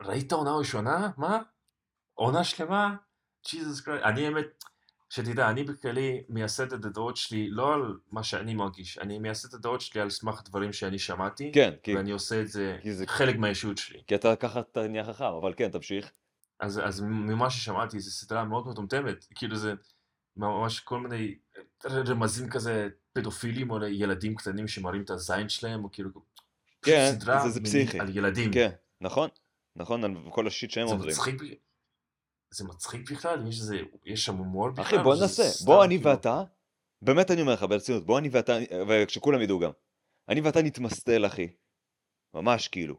ראית 0.00 0.32
עונה 0.32 0.56
ראשונה? 0.56 1.10
מה? 1.16 1.38
עונה 2.14 2.44
שלמה? 2.44 2.96
ג'יזוס 3.50 3.80
קרייסט. 3.80 4.04
אני 4.06 4.26
האמת, 4.26 4.64
שתדע, 5.10 5.50
אני 5.50 5.64
בכללי 5.64 6.22
מייסד 6.28 6.72
את 6.72 6.84
הדעות 6.84 7.16
שלי 7.16 7.50
לא 7.50 7.74
על 7.74 7.98
מה 8.12 8.22
שאני 8.22 8.54
מרגיש, 8.54 8.98
אני 8.98 9.18
מייסד 9.18 9.48
את 9.48 9.54
הדעות 9.54 9.80
שלי 9.80 10.00
על 10.00 10.10
סמך 10.10 10.42
דברים 10.44 10.72
שאני 10.72 10.98
שמעתי, 10.98 11.50
כן, 11.54 11.74
כי, 11.82 11.96
ואני 11.96 12.10
עושה 12.10 12.40
את 12.42 12.48
זה 12.48 12.78
זה- 12.90 13.06
חלק 13.06 13.36
מהאישיות 13.36 13.78
שלי. 13.78 14.02
כי 14.06 14.14
אתה 14.14 14.36
ככה 14.36 14.60
אתה 14.60 14.88
נהיה 14.88 15.04
חכם, 15.04 15.24
אבל 15.24 15.54
כן, 15.56 15.68
תמשיך. 15.70 16.10
אז, 16.60 16.80
אז 16.84 17.00
ממה 17.00 17.50
ששמעתי, 17.50 18.00
זו 18.00 18.10
סדרה 18.10 18.44
מאוד 18.44 18.68
מטומטמת, 18.68 19.26
כאילו 19.34 19.56
זה 19.56 19.74
ממש 20.36 20.80
כל 20.80 21.00
מיני 21.00 21.34
רמזים 21.86 22.48
כזה 22.50 22.88
פדופילים 23.12 23.70
או 23.70 23.78
לילדים 23.78 24.34
קטנים 24.34 24.68
שמראים 24.68 25.02
את 25.02 25.10
הזין 25.10 25.48
שלהם, 25.48 25.84
או 25.84 25.90
כאילו, 25.92 26.10
כן, 26.82 27.10
סדרה 27.12 27.40
זה- 27.42 27.50
זה 27.50 27.60
פסיכי. 27.60 28.00
על 28.00 28.16
ילדים. 28.16 28.52
כן, 28.52 28.70
נכון, 29.00 29.28
נכון, 29.76 30.04
על 30.04 30.14
כל 30.30 30.46
השיט 30.46 30.70
שהם 30.70 30.86
זה 30.86 30.92
עוברים. 30.94 31.10
מצחיק, 31.10 31.42
ב- 31.42 31.67
זה 32.50 32.64
מצחיק 32.64 33.10
בכלל? 33.10 33.48
יש 33.48 33.60
איזה, 33.60 33.76
יש 34.04 34.24
שם 34.24 34.36
הומור 34.36 34.70
בכלל? 34.70 34.84
אחי, 34.84 34.96
בוא 34.98 35.14
ננסה. 35.20 35.64
בוא, 35.64 35.84
אני 35.84 35.96
כאילו- 35.98 36.10
ואתה, 36.10 36.42
באמת 37.02 37.30
אני 37.30 37.40
אומר 37.40 37.52
לך, 37.52 37.62
ברצינות, 37.68 38.06
בוא 38.06 38.18
אני 38.18 38.28
ואתה, 38.28 38.52
וכשכולם 38.88 39.40
ידעו 39.40 39.58
גם. 39.58 39.70
אני 40.28 40.40
ואתה 40.40 40.62
נתמסטל, 40.62 41.26
אחי. 41.26 41.48
ממש, 42.34 42.68
כאילו. 42.68 42.94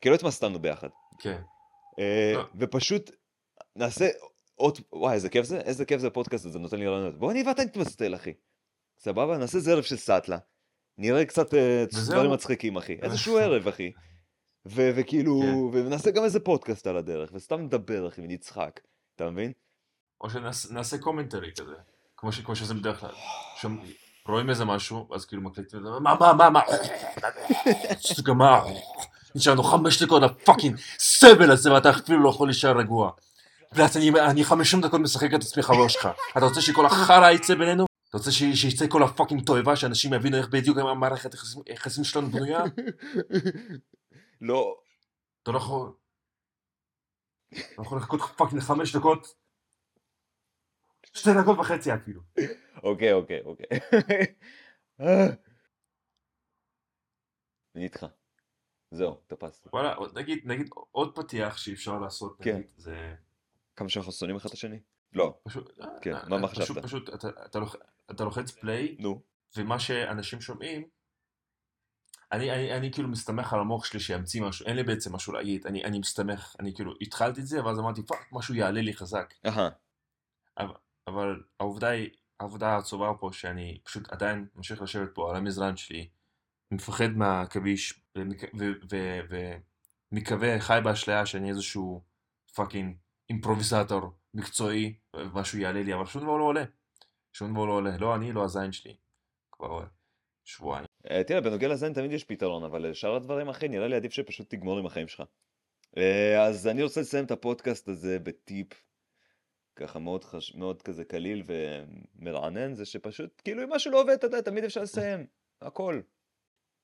כי 0.00 0.08
לא 0.10 0.14
התמסטלנו 0.14 0.58
ביחד. 0.58 0.88
כן. 1.18 1.42
אה, 1.98 2.32
לא. 2.34 2.44
ופשוט 2.58 3.10
נעשה 3.76 4.08
עוד, 4.54 4.78
וואי, 4.92 5.14
איזה 5.14 5.28
כיף 5.28 5.46
זה, 5.46 5.60
איזה 5.60 5.84
כיף 5.84 6.00
זה 6.00 6.06
הפודקאסט 6.06 6.46
הזה, 6.46 6.58
נותן 6.58 6.78
לי 6.78 6.86
רעיונות. 6.88 7.18
בוא 7.18 7.30
אני 7.30 7.42
ואתה 7.42 7.64
נתמסטל, 7.64 8.14
אחי. 8.14 8.32
סבבה? 8.98 9.38
נעשה 9.38 9.58
איזה 9.58 9.72
ערב 9.72 9.82
של 9.82 9.96
סאטלה. 9.96 10.38
נראה 10.98 11.24
קצת 11.24 11.54
אה. 11.54 11.84
דברים 12.10 12.30
מצחיקים, 12.32 12.76
אחי. 12.76 12.98
איזשהו 13.02 13.38
ערב, 13.42 13.68
אחי. 13.68 13.92
וכאילו, 14.66 15.40
כן. 15.72 15.78
ונעשה 15.78 16.10
גם 16.10 16.24
איזה 16.24 16.40
פודקאסט 16.40 16.86
על 16.86 16.96
הדרך, 16.96 17.30
וסתם 17.34 17.60
נדבר, 17.60 18.08
אחי, 18.08 18.20
ונצחק. 18.20 18.80
אתה 19.16 19.30
מבין? 19.30 19.52
או 20.20 20.28
שנעשה 20.30 20.98
קומנטרי 20.98 21.50
כזה, 21.60 21.74
כמו, 22.16 22.32
ש, 22.32 22.40
כמו 22.40 22.56
שזה 22.56 22.74
בדרך 22.74 23.00
כלל. 23.00 23.10
שם, 23.56 23.76
רואים 24.28 24.50
איזה 24.50 24.64
משהו, 24.64 25.08
אז 25.14 25.24
כאילו 25.26 25.42
מקליטים, 25.42 25.78
את 25.78 25.84
זה, 25.84 25.90
מה, 25.90 26.14
מה, 26.20 26.32
מה, 26.32 26.50
מה, 26.50 26.60
מה, 28.34 28.62
נשארנו 29.34 29.62
חמש 29.62 30.02
דקות 30.02 30.22
ל 30.22 30.29
fucking 30.29 30.78
סבל 30.98 31.50
הזה, 31.50 31.72
ואתה 31.72 31.90
אפילו 31.90 32.22
לא 32.22 32.28
יכול 32.28 32.48
להישאר 32.48 32.78
רגוע. 32.78 33.10
ואז 33.72 33.96
אני, 33.96 34.10
אני 34.10 34.44
חמישים 34.44 34.80
דקות 34.80 35.00
משחק 35.00 35.34
את 35.34 35.42
עצמי 35.42 35.62
חבר 35.62 35.88
שלך. 35.88 36.08
אתה 36.36 36.44
רוצה 36.44 36.60
שכל 36.60 36.86
החרא 36.86 37.30
יצא 37.30 37.54
בינינו? 37.54 37.86
אתה 38.08 38.18
רוצה 38.18 38.32
ש- 38.32 38.42
שיצא 38.54 38.86
כל 38.88 39.02
ה 39.02 39.08
fucking 39.08 39.46
תועבה, 39.46 39.76
שאנשים 39.76 40.14
יבינו 40.14 40.36
איך 40.36 40.48
בדיוק 40.48 40.78
המערכת 40.78 41.34
היחסים 41.66 42.04
שלנו 42.04 42.30
בנויה? 42.30 42.64
לא, 44.40 44.74
אתה 45.42 45.52
לא 45.52 45.56
יכול... 45.58 45.92
לא 47.78 47.82
יכול 47.82 47.98
לחכות 47.98 48.20
fucking 48.36 48.62
חמש 48.62 48.96
דקות? 48.96 49.34
שתי 51.12 51.30
דקות 51.42 51.58
וחצי 51.58 51.94
אפילו. 51.94 52.20
אוקיי, 52.82 53.12
אוקיי, 53.12 53.40
אוקיי. 53.44 53.66
אה. 55.00 55.26
אני 57.76 57.84
איתך. 57.84 58.06
זהו, 58.90 59.14
תפסתי. 59.26 59.68
וואלה, 59.72 59.94
נגיד, 60.14 60.38
נגיד 60.44 60.68
עוד 60.90 61.14
פתיח 61.16 61.56
שאפשר 61.56 61.98
לעשות, 61.98 62.38
כן. 62.42 62.54
נגיד, 62.56 62.70
זה 62.76 63.14
כמה 63.76 63.88
שאנחנו 63.88 64.12
שונאים 64.12 64.36
אחד 64.36 64.48
את 64.48 64.52
השני? 64.54 64.80
לא. 65.12 65.38
פשוט, 65.44 65.78
כן, 66.00 66.14
אה, 66.14 66.28
מה- 66.28 66.48
פשוט- 66.48 66.62
חשבת? 66.64 66.84
פשוט, 66.84 67.08
אתה, 67.14 67.28
אתה, 67.46 67.58
לוח, 67.58 67.76
אתה 68.10 68.24
לוחץ 68.24 68.50
play, 68.50 68.96
נו. 68.98 69.22
ומה 69.56 69.78
שאנשים 69.78 70.40
שומעים, 70.40 70.88
אני, 72.32 72.50
אני, 72.50 72.76
אני 72.76 72.92
כאילו 72.92 73.08
מסתמך 73.08 73.52
על 73.52 73.60
המוח 73.60 73.84
שלי 73.84 74.00
שימציא 74.00 74.42
משהו, 74.42 74.66
אין 74.66 74.76
לי 74.76 74.82
בעצם 74.82 75.14
משהו 75.14 75.32
להגיד, 75.32 75.66
אני, 75.66 75.84
אני 75.84 75.98
מסתמך, 75.98 76.56
אני 76.60 76.74
כאילו 76.74 76.92
התחלתי 77.00 77.40
את 77.40 77.46
זה, 77.46 77.64
ואז 77.64 77.78
אמרתי, 77.78 78.02
fuck, 78.02 78.28
משהו 78.32 78.54
יעלה 78.54 78.80
לי 78.80 78.94
חזק. 78.94 79.34
אהה. 79.46 79.68
אבל 81.06 81.42
העובדה 81.60 81.88
היא, 81.88 82.10
העובדה 82.40 82.68
העצובה 82.68 83.12
פה 83.20 83.30
שאני 83.32 83.80
פשוט 83.84 84.12
עדיין 84.12 84.46
ממשיך 84.54 84.82
לשבת 84.82 85.14
פה 85.14 85.30
על 85.30 85.36
המזרן 85.36 85.76
שלי, 85.76 86.08
מפחד 86.70 87.08
מהעכביש, 87.08 88.00
ומק- 88.18 88.54
ו- 88.58 88.72
ו- 88.90 89.56
ומקווה, 90.12 90.60
חי 90.60 90.78
באשליה 90.84 91.26
שאני 91.26 91.50
איזשהו 91.50 92.04
fucking 92.54 92.96
אימפרוביזטור 93.30 94.12
מקצועי, 94.34 94.98
ומשהו 95.16 95.58
יעלה 95.58 95.82
לי, 95.82 95.94
אבל 95.94 96.06
שום 96.06 96.22
דבר 96.22 96.36
לא 96.36 96.44
עולה. 96.44 96.64
שום 97.32 97.52
דבר 97.52 97.64
לא 97.64 97.72
עולה, 97.72 97.96
לא 97.96 98.14
אני, 98.14 98.32
לא 98.32 98.44
הזין 98.44 98.72
שלי. 98.72 98.96
כבר 99.52 99.80
אה, 99.80 99.86
שבועיים. 100.44 100.86
אה, 101.10 101.24
תראה, 101.24 101.40
בנוגע 101.40 101.68
לזין 101.68 101.92
תמיד 101.92 102.12
יש 102.12 102.24
פתרון, 102.24 102.64
אבל 102.64 102.90
לשאר 102.90 103.16
הדברים, 103.16 103.48
אחי, 103.48 103.68
נראה 103.68 103.88
לי 103.88 103.96
עדיף 103.96 104.12
שפשוט 104.12 104.50
תגמור 104.50 104.78
עם 104.78 104.86
החיים 104.86 105.08
שלך. 105.08 105.22
אה, 105.96 106.46
אז 106.46 106.66
אני 106.66 106.82
רוצה 106.82 107.00
לסיים 107.00 107.24
את 107.24 107.30
הפודקאסט 107.30 107.88
הזה 107.88 108.18
בטיפ, 108.18 108.68
ככה 109.76 109.98
מאוד, 109.98 110.24
חש... 110.24 110.54
מאוד 110.54 110.82
כזה 110.82 111.04
קליל 111.04 111.42
ומרענן, 111.46 112.74
זה 112.74 112.84
שפשוט, 112.84 113.40
כאילו, 113.44 113.62
אם 113.62 113.72
משהו 113.72 113.92
לא 113.92 114.00
עובד, 114.00 114.12
אתה 114.12 114.26
יודע, 114.26 114.40
תמיד 114.40 114.64
אפשר 114.64 114.82
לסיים, 114.82 115.26
הכל. 115.62 116.00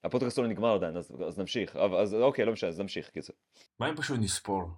הפודקאסט 0.05 0.39
לא 0.39 0.47
נגמר 0.47 0.75
עדיין, 0.75 0.97
אז, 0.97 1.13
אז 1.27 1.39
נמשיך. 1.39 1.77
אז 1.77 2.15
אוקיי, 2.15 2.45
לא 2.45 2.53
משנה, 2.53 2.71
אז 2.71 2.81
נמשיך, 2.81 3.11
קיצור. 3.11 3.37
מה 3.79 3.91
אם 3.91 3.97
פשוט 3.97 4.19
נספור? 4.21 4.71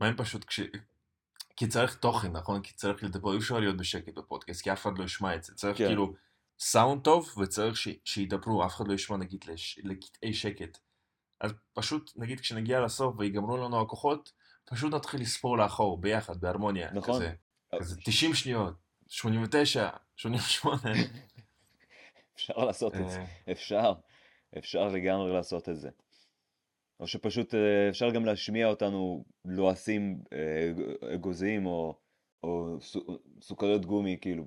מה 0.00 0.08
אם 0.08 0.16
פשוט 0.16 0.44
כש... 0.44 0.60
כי 1.56 1.66
צריך 1.66 1.96
תוכן, 1.96 2.32
נכון? 2.32 2.62
כי 2.62 2.74
צריך 2.74 3.04
לדבר, 3.04 3.32
אי 3.32 3.38
אפשר 3.38 3.58
להיות 3.58 3.76
בשקט 3.76 4.14
בפודקאסט, 4.14 4.62
כי 4.62 4.72
אף 4.72 4.82
אחד 4.82 4.98
לא 4.98 5.04
ישמע 5.04 5.34
את 5.34 5.44
זה. 5.44 5.54
צריך 5.54 5.78
כן. 5.78 5.86
כאילו 5.86 6.14
סאונד 6.58 7.02
טוב, 7.02 7.34
וצריך 7.42 7.76
ש... 7.76 7.88
שידברו, 8.04 8.66
אף 8.66 8.74
אחד 8.74 8.88
לא 8.88 8.94
ישמע 8.94 9.16
נגיד 9.16 9.44
לש... 9.48 9.80
לקטעי 9.84 10.34
שקט. 10.34 10.78
אז 11.40 11.52
פשוט, 11.72 12.12
נגיד 12.16 12.40
כשנגיע 12.40 12.80
לסוף 12.80 13.14
ויגמרו 13.18 13.56
לנו 13.56 13.80
הכוחות, 13.80 14.32
פשוט 14.64 14.94
נתחיל 14.94 15.20
לספור 15.20 15.58
לאחור, 15.58 16.00
ביחד, 16.00 16.40
בהרמוניה. 16.40 16.92
נכון. 16.92 17.14
כזה, 17.14 17.32
כזה 17.74 17.96
90 18.04 18.34
שניות. 18.34 18.74
89, 19.08 19.88
88. 20.16 20.80
אפשר 22.36 22.54
לעשות 22.56 22.94
את 22.94 23.10
זה, 23.10 23.20
אה, 23.20 23.52
אפשר, 23.52 23.92
אפשר 24.58 24.88
לגמרי 24.88 25.32
לעשות 25.32 25.68
את 25.68 25.76
זה. 25.76 25.90
או 27.00 27.06
שפשוט 27.06 27.54
אה, 27.54 27.88
אפשר 27.88 28.10
גם 28.10 28.24
להשמיע 28.24 28.66
אותנו 28.66 29.24
לועסים 29.44 30.20
אה, 30.32 30.70
אג- 30.70 31.04
אגוזיים 31.14 31.66
או, 31.66 31.98
או 32.42 32.76
סו- 32.80 33.18
סוכריות 33.40 33.86
גומי, 33.86 34.18
כאילו, 34.20 34.46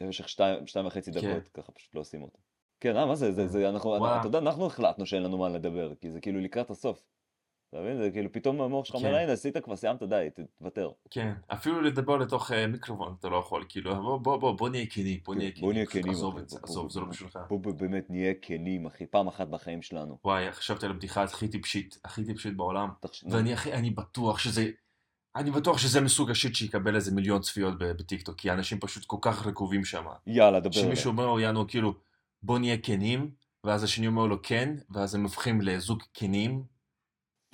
במשך 0.00 0.28
שתיים, 0.28 0.66
שתיים 0.66 0.86
וחצי 0.86 1.12
כן. 1.12 1.20
דקות, 1.20 1.48
ככה 1.48 1.72
פשוט 1.72 1.94
לא 1.94 2.00
עושים 2.00 2.22
אותה. 2.22 2.38
כן, 2.80 2.96
אה, 2.96 3.06
מה 3.06 3.14
זה, 3.14 3.32
זה, 3.32 3.46
זה, 3.46 3.68
אנחנו, 3.68 3.90
וואו. 3.90 4.20
אתה 4.20 4.26
יודע, 4.26 4.38
אנחנו 4.38 4.66
החלטנו 4.66 5.06
שאין 5.06 5.22
לנו 5.22 5.38
מה 5.38 5.48
לדבר, 5.48 5.94
כי 5.94 6.10
זה 6.10 6.20
כאילו 6.20 6.40
לקראת 6.40 6.70
הסוף. 6.70 7.02
אתה 7.70 7.80
מבין? 7.80 7.98
זה 7.98 8.10
כאילו 8.10 8.32
פתאום 8.32 8.60
המוח 8.60 8.84
שלך 8.84 8.94
אומר, 8.94 9.08
כן. 9.08 9.14
הנה, 9.14 9.32
עשית 9.32 9.56
כבר, 9.56 9.76
סיימת, 9.76 10.02
די, 10.02 10.28
תוותר. 10.58 10.90
כן, 11.10 11.32
אפילו 11.46 11.80
לדבר 11.80 12.16
לתוך 12.16 12.52
אה, 12.52 12.66
מיקרופון 12.66 13.14
אתה 13.18 13.28
לא 13.28 13.36
יכול, 13.36 13.64
כאילו, 13.68 13.94
בוא, 14.02 14.18
בוא, 14.18 14.36
בוא, 14.36 14.52
בוא 14.52 14.68
נהיה 14.68 14.86
כנים, 14.90 15.20
בוא 15.24 15.34
נהיה 15.34 15.50
כן, 15.50 15.60
בוא 15.60 15.72
נהיה 15.72 15.86
כנים, 15.86 16.10
עזוב 16.10 16.38
את 16.38 16.48
זה, 16.48 16.58
עזוב, 16.62 16.90
זה 16.90 17.00
לא 17.00 17.06
בשבילך. 17.06 17.38
בוא 17.48 17.72
באמת 17.72 18.10
נהיה 18.10 18.34
כנים, 18.42 18.86
אחי, 18.86 19.06
פעם 19.06 19.28
אחת 19.28 19.48
בחיים 19.48 19.82
שלנו. 19.82 20.18
וואי, 20.24 20.52
חשבתי 20.52 20.86
על 20.86 20.92
הבדיחה 20.92 21.22
הכי 21.22 21.48
טיפשית, 21.48 21.98
הכי 22.04 22.24
טיפשית 22.24 22.56
בעולם, 22.56 22.88
ואני 23.30 23.90
בטוח 23.90 24.38
שזה, 24.38 24.70
אני 25.36 25.50
בטוח 25.50 25.78
שזה 25.78 26.00
מסוג 26.00 26.30
השיט 26.30 26.54
שיקבל 26.54 26.96
איזה 26.96 27.12
מיליון 27.12 27.40
צפיות 27.40 27.78
בטיקטוק, 27.78 28.38
כי 28.38 28.50
אנשים 28.50 28.80
פשוט 28.80 29.04
כל 29.04 29.16
כך 29.20 29.46
רקובים 29.46 29.84
שם. 29.84 30.04
יאללה, 30.26 30.60
דבר. 30.60 30.72
שמישהו 30.72 31.10
אומר 31.10 31.26
לו, 31.26 31.40
יענו, 31.40 31.68
כאילו, 31.68 31.94
בוא 32.42 32.58
נהיה 32.58 32.76
כנים, 32.76 33.30
ואז 33.64 33.84
השני 33.84 34.06
אומר 34.06 34.26
לו 34.26 34.42
כן, 34.42 34.74
ואז 34.90 35.14
הם 35.14 35.22
הופכים 35.22 35.60
לזוג 35.60 36.02
כנים 36.14 36.62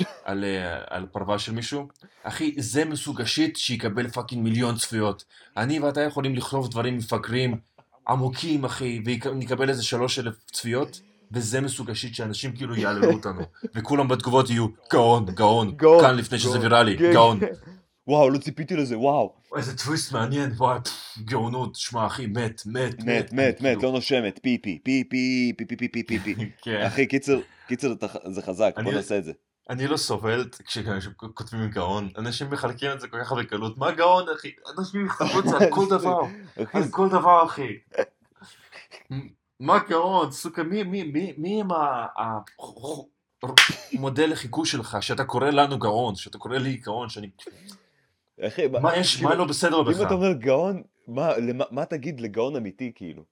על, 0.24 0.44
אה, 0.44 0.78
על 0.86 1.06
פרווה 1.06 1.38
של 1.38 1.52
מישהו. 1.52 1.88
אחי, 2.22 2.54
זה 2.58 2.84
מסוג 2.84 3.20
ה 3.20 3.27
shit 3.27 3.56
שיקבל 3.56 4.08
fucking 4.08 4.42
מיליון 4.42 4.76
צפיות. 4.76 5.24
אני 5.56 5.80
ואתה 5.80 6.00
יכולים 6.00 6.34
לכתוב 6.34 6.70
דברים 6.70 6.96
מפגרים, 6.96 7.60
עמוקים, 8.08 8.64
אחי, 8.64 9.02
ונקבל 9.04 9.68
איזה 9.68 9.82
שלוש 9.82 10.18
אלף 10.18 10.34
צפיות, 10.50 11.00
וזה 11.32 11.60
מסוג 11.60 11.90
ה 11.90 11.95
shit 11.95 12.14
שאנשים 12.14 12.52
כאילו 12.52 12.76
יהללו 12.76 13.12
אותנו. 13.12 13.40
וכולם 13.74 14.08
בתגובות 14.08 14.50
יהיו, 14.50 14.66
גאון, 14.92 15.26
גאון, 15.26 15.76
גאון, 15.76 16.00
כאן 16.00 16.16
לפני 16.16 16.38
שזה 16.38 16.50
גאון, 16.50 16.62
ויראלי, 16.62 16.98
כן, 16.98 17.12
גאון. 17.12 17.40
כן. 17.40 17.52
וואו, 18.08 18.30
לא 18.30 18.38
ציפיתי 18.38 18.76
לזה, 18.76 18.98
וואו. 18.98 19.34
איזה 19.56 19.78
טוויסט 19.78 20.12
מעניין, 20.12 20.52
וואי, 20.56 20.78
פפ, 20.84 21.18
גאונות, 21.24 21.74
שמע, 21.74 22.06
אחי, 22.06 22.26
מת, 22.26 22.62
מת, 22.66 23.04
מת, 23.04 23.32
מת, 23.32 23.32
מת, 23.32 23.58
כאילו, 23.58 23.82
לא 23.82 23.92
נושמת, 23.92 24.40
פי 24.42 24.58
פי, 24.62 24.78
פי 24.84 25.04
פי, 25.10 25.52
פי 25.56 25.64
פי 25.66 25.76
פי 25.76 25.88
פי 25.88 26.02
פי 26.02 26.18
פי. 26.18 26.34
כן. 26.62 26.82
אחי, 26.86 27.06
קיצר, 27.06 27.40
קיצר, 27.68 27.94
זה 28.30 28.42
חזק, 28.42 28.74
בוא 28.84 28.92
נעשה 28.92 29.18
את 29.18 29.24
זה. 29.24 29.32
אני 29.70 29.86
לא 29.86 29.96
סובל 29.96 30.48
כשאנשים 30.64 31.12
כותבים 31.34 31.70
גאון, 31.70 32.08
אנשים 32.18 32.50
מחלקים 32.50 32.90
את 32.92 33.00
זה 33.00 33.08
כל 33.08 33.24
כך 33.24 33.32
בקלות, 33.32 33.78
מה 33.78 33.92
גאון 33.92 34.24
אחי? 34.36 34.50
אנשים 34.78 35.06
יחלקו 35.06 35.38
את 35.38 35.44
זה 35.48 35.56
על 35.56 35.70
כל 35.70 35.86
דבר, 35.90 36.20
על 36.72 36.88
כל 36.90 37.08
דבר 37.08 37.44
אחי. 37.46 37.72
מה 39.60 39.78
גאון? 39.88 40.30
סוכה, 40.30 40.62
מי, 40.62 40.82
מי, 40.82 41.02
מי, 41.02 41.34
מי 41.38 41.60
הם 41.60 41.72
ה- 41.72 42.06
ה- 42.18 42.38
מודל 43.92 44.30
לחיקוי 44.30 44.66
שלך, 44.66 44.96
שאתה 45.00 45.24
קורא 45.24 45.50
לנו 45.50 45.78
גאון, 45.78 46.14
שאתה 46.14 46.38
קורא 46.38 46.56
לי 46.58 46.76
גאון, 46.76 47.08
שאני... 47.08 47.30
אחי, 48.40 48.66
מה 48.66 48.96
יש, 48.96 49.22
מה 49.22 49.34
לא 49.34 49.44
בסדר 49.44 49.80
אם 49.80 49.84
בך? 49.84 50.00
אתה 50.06 50.14
אומר 50.14 50.32
גאון, 50.32 50.82
מה, 51.08 51.84
תגיד 51.88 52.20
לגאון 52.20 52.56
אמיתי, 52.56 52.92
כאילו? 52.94 53.22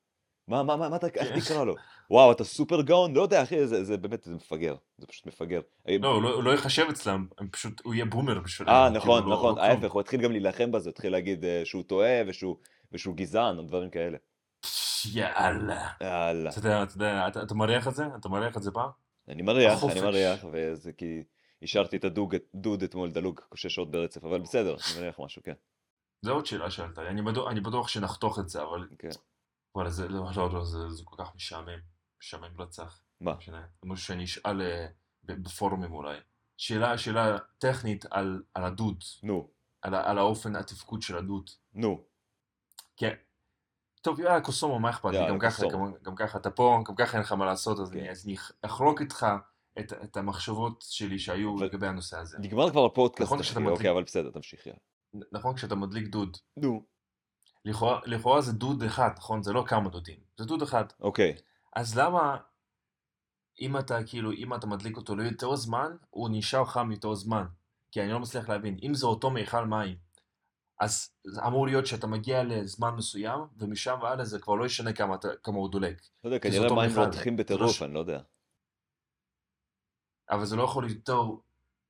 מה, 0.48 0.62
מה, 0.62 0.76
מה, 0.76 0.88
מה 0.88 0.96
אתה, 0.96 1.06
איך 1.06 1.28
כן. 1.34 1.40
תקרא 1.40 1.64
לו? 1.64 1.74
וואו, 2.10 2.32
אתה 2.32 2.44
סופר 2.44 2.82
גאון? 2.82 3.14
לא 3.14 3.22
יודע, 3.22 3.42
אחי, 3.42 3.66
זה, 3.66 3.84
זה 3.84 3.96
באמת, 3.96 4.22
זה 4.24 4.34
מפגר. 4.34 4.74
זה 4.98 5.06
פשוט 5.06 5.26
מפגר. 5.26 5.60
לא, 6.00 6.08
הוא 6.08 6.22
לא- 6.22 6.34
הוא 6.34 6.42
לא 6.42 6.50
ייחשב 6.50 6.86
אצלם, 6.90 7.26
הם 7.38 7.48
פשוט, 7.48 7.80
הוא 7.84 7.94
יהיה 7.94 8.04
בומר 8.04 8.40
בשבילם. 8.40 8.70
אה, 8.70 8.86
כאילו, 8.88 9.00
נכון, 9.02 9.24
לא- 9.28 9.34
נכון, 9.36 9.56
לא 9.56 9.62
ההפך. 9.62 9.92
הוא 9.92 10.00
התחיל 10.00 10.20
גם 10.20 10.30
להילחם 10.30 10.72
בזה, 10.72 10.90
התחיל 10.90 11.12
להגיד 11.12 11.44
אה, 11.44 11.62
שהוא 11.64 11.82
טועה 11.82 12.22
ושהוא, 12.26 12.56
ושהוא 12.92 13.14
גזען, 13.16 13.58
או 13.58 13.62
דברים 13.62 13.90
כאלה. 13.90 14.18
יאללה. 15.12 15.88
יאללה. 16.02 16.50
אתה 16.50 16.58
יודע, 16.58 16.82
אתה 16.82 16.92
יודע, 16.96 17.28
אתה- 17.28 17.42
אתה 17.42 17.54
מריח 17.54 17.88
את 17.88 17.94
זה? 17.94 18.04
אתה 18.20 18.28
מריח 18.28 18.56
את 18.56 18.62
זה 18.62 18.70
פעם? 18.70 18.90
אני 19.28 19.42
מריח, 19.42 19.72
החופש. 19.72 19.92
אני 19.96 20.00
מריח, 20.06 20.44
וזה 20.52 20.92
כי 20.92 21.24
השארתי 21.62 21.96
את 21.96 22.04
הדוד, 22.04 22.34
דוד 22.54 22.82
אתמול 22.82 23.10
דלוג 23.10 23.40
שש 23.54 23.74
שעות 23.74 23.90
ברצף, 23.90 24.24
אבל 24.24 24.40
בסדר, 24.40 24.74
אני 24.74 25.00
מריח 25.00 25.20
משהו, 25.20 25.42
כן. 25.42 25.52
זה 26.22 26.30
עוד 26.30 26.46
שאלה 26.46 26.70
שאלת 26.70 26.98
לי, 26.98 27.08
אני 27.08 27.22
בטוח- 27.22 27.50
אני 27.50 27.60
בטוח 27.60 27.88
שנחתוך 27.88 28.38
את 28.38 28.48
זה, 28.48 28.62
אבל 28.62 28.88
כן. 28.98 29.08
וואלה, 29.74 29.90
זה 29.90 30.08
לא, 30.08 30.24
לא, 30.36 30.52
לא, 30.52 30.64
זה, 30.64 30.88
זה 30.90 31.02
כל 31.04 31.16
כך 31.24 31.34
משעמם, 31.34 31.78
משעמם 32.20 32.60
רצח. 32.60 33.02
מה? 33.20 33.34
משהו 33.84 34.06
שאני 34.06 34.24
אשאל 34.24 34.62
אה, 34.62 34.86
בפורומים 35.24 35.92
אולי. 35.92 36.18
שאלה, 36.56 36.98
שאלה 36.98 37.38
טכנית 37.58 38.04
על, 38.10 38.42
על 38.54 38.64
הדוד, 38.64 39.04
נו, 39.22 39.50
על, 39.82 39.94
על 39.94 40.18
האופן 40.18 40.56
התפקוד 40.56 41.02
של 41.02 41.16
הדוד. 41.16 41.50
נו. 41.74 42.04
כן. 42.96 43.14
טוב, 44.04 44.20
יאללה, 44.20 44.40
קוסומו, 44.40 44.78
מה 44.80 44.90
אכפת 44.90 45.10
לי? 45.10 45.28
גם 45.28 45.38
ככה. 45.38 45.62
גם, 45.72 45.92
גם 46.02 46.14
ככה 46.14 46.38
אתה 46.38 46.50
פה, 46.50 46.82
גם 46.88 46.94
ככה 46.94 47.12
אין 47.12 47.20
לך 47.22 47.32
מה 47.32 47.44
לעשות, 47.46 47.80
אז 47.80 47.90
כן. 47.90 47.98
אני, 47.98 48.10
אז 48.10 48.26
אני 48.26 48.36
אחלוק 48.62 49.00
איתך 49.00 49.26
את, 49.78 49.92
את 49.92 50.16
המחשבות 50.16 50.84
שלי 50.88 51.18
שהיו 51.18 51.56
אבל- 51.56 51.66
לגבי 51.66 51.86
הנושא 51.86 52.18
הזה. 52.18 52.38
נגמר 52.40 52.70
כבר 52.70 52.84
הפודקאסט, 52.84 53.32
נכון 53.32 53.38
מדליק- 53.38 53.70
אוקיי, 53.76 53.90
אבל 53.90 54.02
בסדר, 54.02 54.30
תמשיך. 54.30 54.60
נכון, 55.32 55.54
כשאתה 55.56 55.74
מדליק 55.74 56.08
דוד, 56.08 56.36
נו. 56.56 56.84
לכאורה, 57.64 58.00
לכאורה 58.04 58.40
זה 58.40 58.52
דוד 58.52 58.82
אחד, 58.82 59.10
נכון? 59.16 59.42
זה 59.42 59.52
לא 59.52 59.64
כמה 59.66 59.88
דודים, 59.88 60.18
זה 60.38 60.44
דוד 60.44 60.62
אחד. 60.62 60.84
אוקיי. 61.00 61.36
אז 61.76 61.98
למה, 61.98 62.36
אם 63.60 63.76
אתה 63.78 63.98
כאילו, 64.06 64.32
אם 64.32 64.54
אתה 64.54 64.66
מדליק 64.66 64.96
אותו 64.96 65.16
ליותר 65.16 65.56
זמן, 65.56 65.96
הוא 66.10 66.28
נשאר 66.32 66.64
חם 66.64 66.92
יותר 66.92 67.14
זמן? 67.14 67.44
כי 67.92 68.02
אני 68.02 68.10
לא 68.10 68.20
מצליח 68.20 68.48
להבין. 68.48 68.76
אם 68.82 68.94
זה 68.94 69.06
אותו 69.06 69.30
מיכל 69.30 69.66
מים, 69.66 69.96
אז 70.80 71.10
אמור 71.46 71.66
להיות 71.66 71.86
שאתה 71.86 72.06
מגיע 72.06 72.42
לזמן 72.44 72.90
מסוים, 72.96 73.40
ומשם 73.58 73.98
והלאה 74.02 74.24
זה 74.24 74.38
כבר 74.38 74.54
לא 74.54 74.64
ישנה 74.66 74.92
כמה, 74.92 75.16
כמה 75.42 75.56
הוא 75.56 75.70
דולק. 75.70 76.00
לא 76.24 76.28
יודע, 76.28 76.38
כנראה 76.38 76.64
אותו 76.64 76.76
מים. 76.76 76.90
רותחים 76.98 77.36
לא 77.36 77.38
בטירוף, 77.38 77.82
אני 77.82 77.94
לא 77.94 77.98
יודע. 77.98 78.20
אבל 80.30 80.44
זה 80.44 80.56
לא 80.56 80.62
יכול 80.62 80.84
להיות 80.84 80.96
יותר 80.96 81.22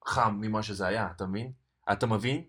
חם 0.06 0.38
ממה 0.40 0.62
שזה 0.62 0.86
היה, 0.86 1.08
אתה 1.16 1.26
מבין? 1.26 1.52
אתה 1.92 2.06
מבין? 2.06 2.44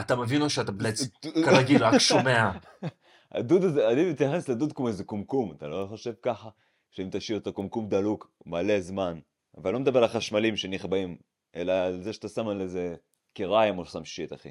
אתה 0.00 0.16
מבין 0.16 0.42
או 0.42 0.50
שאתה 0.50 0.72
בלץ, 0.72 1.00
כרגיל, 1.46 1.84
רק 1.84 1.98
שומע? 1.98 2.50
הדוד 3.32 3.64
הזה, 3.64 3.88
אני 3.88 4.10
מתייחס 4.10 4.48
לדוד 4.48 4.72
כמו 4.72 4.88
איזה 4.88 5.04
קומקום, 5.04 5.52
אתה 5.52 5.68
לא 5.68 5.86
חושב 5.88 6.12
ככה? 6.22 6.48
שאם 6.90 7.08
תשאיר 7.12 7.38
את 7.38 7.46
הקומקום 7.46 7.88
דלוק 7.88 8.30
מלא 8.46 8.80
זמן, 8.80 9.20
אבל 9.56 9.72
לא 9.72 9.78
מדבר 9.78 9.98
על 9.98 10.04
החשמלים 10.04 10.56
שנכבאים, 10.56 11.16
אלא 11.54 11.72
על 11.72 12.02
זה 12.02 12.12
שאתה 12.12 12.28
שם 12.28 12.48
על 12.48 12.60
איזה 12.60 12.94
קיריים 13.32 13.78
או 13.78 13.84
שם 13.84 14.04
שיט, 14.04 14.32
אחי. 14.32 14.50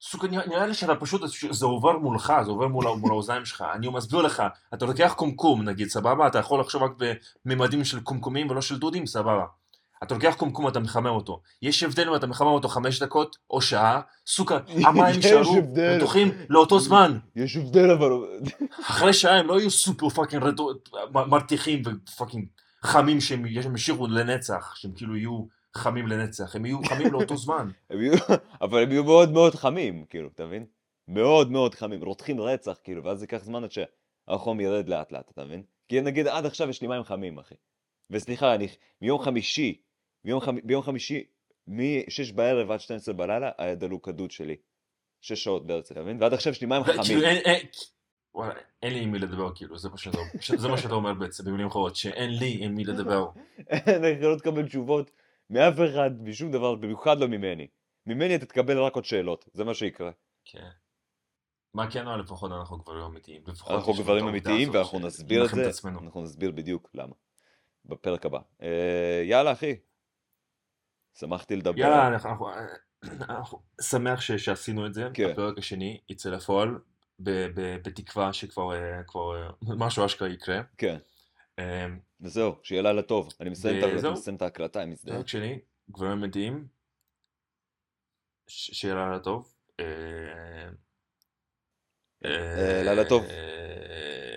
סוכה, 0.00 0.26
נראה 0.28 0.66
לי 0.66 0.74
שאתה 0.74 0.94
פשוט, 0.94 1.22
זה 1.50 1.66
עובר 1.66 1.98
מולך, 1.98 2.32
זה 2.44 2.50
עובר 2.50 2.68
מול, 2.68 2.84
מול 3.00 3.10
האוזניים 3.10 3.44
שלך. 3.44 3.64
אני 3.74 3.88
מסביר 3.88 4.22
לך, 4.22 4.42
אתה 4.74 4.86
לוקח 4.86 5.14
קומקום, 5.16 5.62
נגיד, 5.62 5.88
סבבה? 5.88 6.26
אתה 6.26 6.38
יכול 6.38 6.60
לחשוב 6.60 6.82
רק 6.82 6.92
בממדים 7.44 7.84
של 7.84 8.00
קומקומים 8.00 8.50
ולא 8.50 8.62
של 8.62 8.78
דודים, 8.78 9.06
סבבה. 9.06 9.44
אתה 10.02 10.14
לוקח 10.14 10.34
קומקום, 10.38 10.68
אתה 10.68 10.80
מחמם 10.80 11.06
אותו. 11.06 11.40
יש 11.62 11.82
הבדל 11.82 12.08
אם 12.08 12.14
אתה 12.14 12.26
מחמם 12.26 12.48
אותו 12.48 12.68
חמש 12.68 13.02
דקות 13.02 13.36
או 13.50 13.60
שעה, 13.60 14.00
סוכה, 14.26 14.58
המים 14.86 15.10
יש 15.10 15.16
יישארו 15.16 15.56
הבדל. 15.56 15.96
רתוחים 15.96 16.30
לאותו 16.48 16.80
זמן. 16.80 17.18
יש 17.36 17.56
הבדל 17.56 17.90
אבל... 17.90 18.10
אחרי 18.90 19.12
שעה 19.12 19.38
הם 19.38 19.46
לא 19.46 19.60
יהיו 19.60 19.70
סופר 19.70 20.08
fucking 20.08 20.44
מרתיחים 21.14 21.82
ו 21.84 21.92
fucking 21.92 22.46
חמים 22.82 23.20
שהם 23.20 23.46
ימשיכו 23.46 24.06
לנצח, 24.06 24.72
שהם 24.74 24.92
כאילו 24.96 25.16
יהיו 25.16 25.57
חמים 25.78 26.06
לנצח, 26.06 26.56
הם 26.56 26.66
יהיו 26.66 26.78
חמים 26.84 27.12
לאותו 27.12 27.36
זמן. 27.46 27.68
אבל 28.60 28.82
הם 28.82 28.90
יהיו 28.90 29.04
מאוד 29.04 29.32
מאוד 29.32 29.54
חמים, 29.54 30.04
כאילו, 30.04 30.28
אתה 30.34 30.46
מבין? 30.46 30.66
מאוד 31.08 31.50
מאוד 31.50 31.74
חמים, 31.74 32.04
רותחים 32.04 32.40
רצח, 32.40 32.76
כאילו, 32.84 33.04
ואז 33.04 33.22
ייקח 33.22 33.44
זמן 33.44 33.64
עד 33.64 33.70
שהחום 33.70 34.60
ירד 34.60 34.88
לאט 34.88 35.12
לאט, 35.12 35.30
אתה 35.30 35.44
מבין? 35.44 35.62
כי 35.88 36.00
נגיד 36.00 36.26
עד 36.26 36.46
עכשיו 36.46 36.70
יש 36.70 36.82
לי 36.82 36.88
מים 36.88 37.02
חמים, 37.02 37.38
אחי. 37.38 37.54
וסליחה, 38.10 38.54
אני, 38.54 38.68
מיום 39.02 39.20
חמישי, 39.20 39.80
מיום, 40.24 40.40
חמ, 40.40 40.56
ביום 40.64 40.82
חמישי, 40.82 41.24
מ-6 41.66 42.34
בערב 42.34 42.70
עד 42.70 42.80
12 42.80 43.14
בלילה, 43.14 43.50
היה 43.58 43.74
דלוק 43.74 44.08
הדוד 44.08 44.30
שלי. 44.30 44.56
6 45.20 45.44
שעות 45.44 45.66
ברצף, 45.66 45.92
אתה 45.92 46.02
מבין? 46.02 46.22
ועד 46.22 46.34
עכשיו 46.34 46.52
יש 46.52 46.60
לי 46.60 46.66
מים 46.66 46.84
חמים. 46.84 47.24
אין, 47.24 47.36
אין, 47.36 47.66
וואלה, 48.34 48.54
אין 48.82 48.92
לי 48.92 49.00
עם 49.00 49.12
מי 49.12 49.18
לדבר, 49.18 49.54
כאילו, 49.54 49.78
זה 49.78 49.88
מה 49.88 49.98
שאתה, 49.98 50.18
זה 50.56 50.68
מה 50.68 50.78
שאתה 50.78 50.94
אומר 50.94 51.14
בעצם, 51.14 51.44
במילים 51.44 51.66
אחרות, 51.66 51.96
שאין 51.96 52.30
לי 52.30 52.58
עם 52.60 52.74
מי 52.74 52.84
לדבר. 52.84 53.28
אני 53.96 54.20
לא 54.20 54.36
תקבל 54.36 54.66
תשובות 54.68 55.10
מאף 55.50 55.74
אחד, 55.74 56.10
משום 56.22 56.52
דבר, 56.52 56.74
במיוחד 56.74 57.20
לא 57.20 57.28
ממני. 57.28 57.66
ממני 58.06 58.36
אתה 58.36 58.46
תקבל 58.46 58.78
רק 58.78 58.94
עוד 58.94 59.04
שאלות, 59.04 59.48
זה 59.52 59.64
מה 59.64 59.74
שיקרה. 59.74 60.10
כן. 60.44 60.68
מה 61.74 61.90
כן, 61.90 62.06
אבל 62.06 62.20
לפחות 62.20 62.52
אנחנו 62.52 62.78
גברים 62.78 63.02
אמיתיים. 63.02 63.42
לפחות 63.46 63.70
אנחנו 63.70 63.92
גברים 63.92 64.28
את 64.28 64.32
העובדה 64.32 64.50
אמיתיים 64.50 64.70
ואנחנו 64.70 64.98
נסביר 64.98 65.44
את 65.44 65.50
זה, 65.50 65.68
עצמנו. 65.68 66.00
אנחנו 66.00 66.22
נסביר 66.22 66.50
בדיוק 66.50 66.90
למה. 66.94 67.14
בפרק 67.84 68.26
הבא. 68.26 68.38
אה, 68.62 69.22
יאללה 69.24 69.52
אחי. 69.52 69.76
שמחתי 71.18 71.56
לדבר. 71.56 71.78
יאללה, 71.78 72.08
אנחנו, 72.08 72.30
אנחנו, 72.30 72.46
אנחנו 73.28 73.58
שמח 73.80 74.20
ש, 74.20 74.32
שעשינו 74.32 74.86
את 74.86 74.94
זה. 74.94 75.08
כן. 75.14 75.30
הפרק 75.30 75.58
השני 75.58 76.00
יצא 76.08 76.30
לפועל, 76.30 76.78
ב, 77.18 77.30
ב, 77.30 77.76
בתקווה 77.82 78.32
שכבר 78.32 78.74
אה, 78.74 79.02
כבר, 79.06 79.42
אה, 79.42 79.50
משהו 79.60 80.06
אשכרה 80.06 80.28
יקרה. 80.28 80.60
כן. 80.78 80.96
אה, 81.58 81.86
וזהו, 82.20 82.54
שיהיה 82.62 82.82
לילה 82.82 83.02
טוב. 83.02 83.28
אני 83.40 83.50
מסיים 83.50 84.36
את 84.36 84.42
ההקלטה, 84.42 84.82
אני 84.82 84.90
מזדהה. 84.90 85.16
פרק 85.16 85.28
שני, 85.28 85.58
גברים. 85.90 86.68
ש- 88.46 88.70
שיהיה 88.80 88.94
לילה 88.94 89.18
טוב. 89.18 89.54
אה, 92.24 92.82
לילה 92.84 93.08
טוב. 93.08 93.24
אה, 93.24 94.27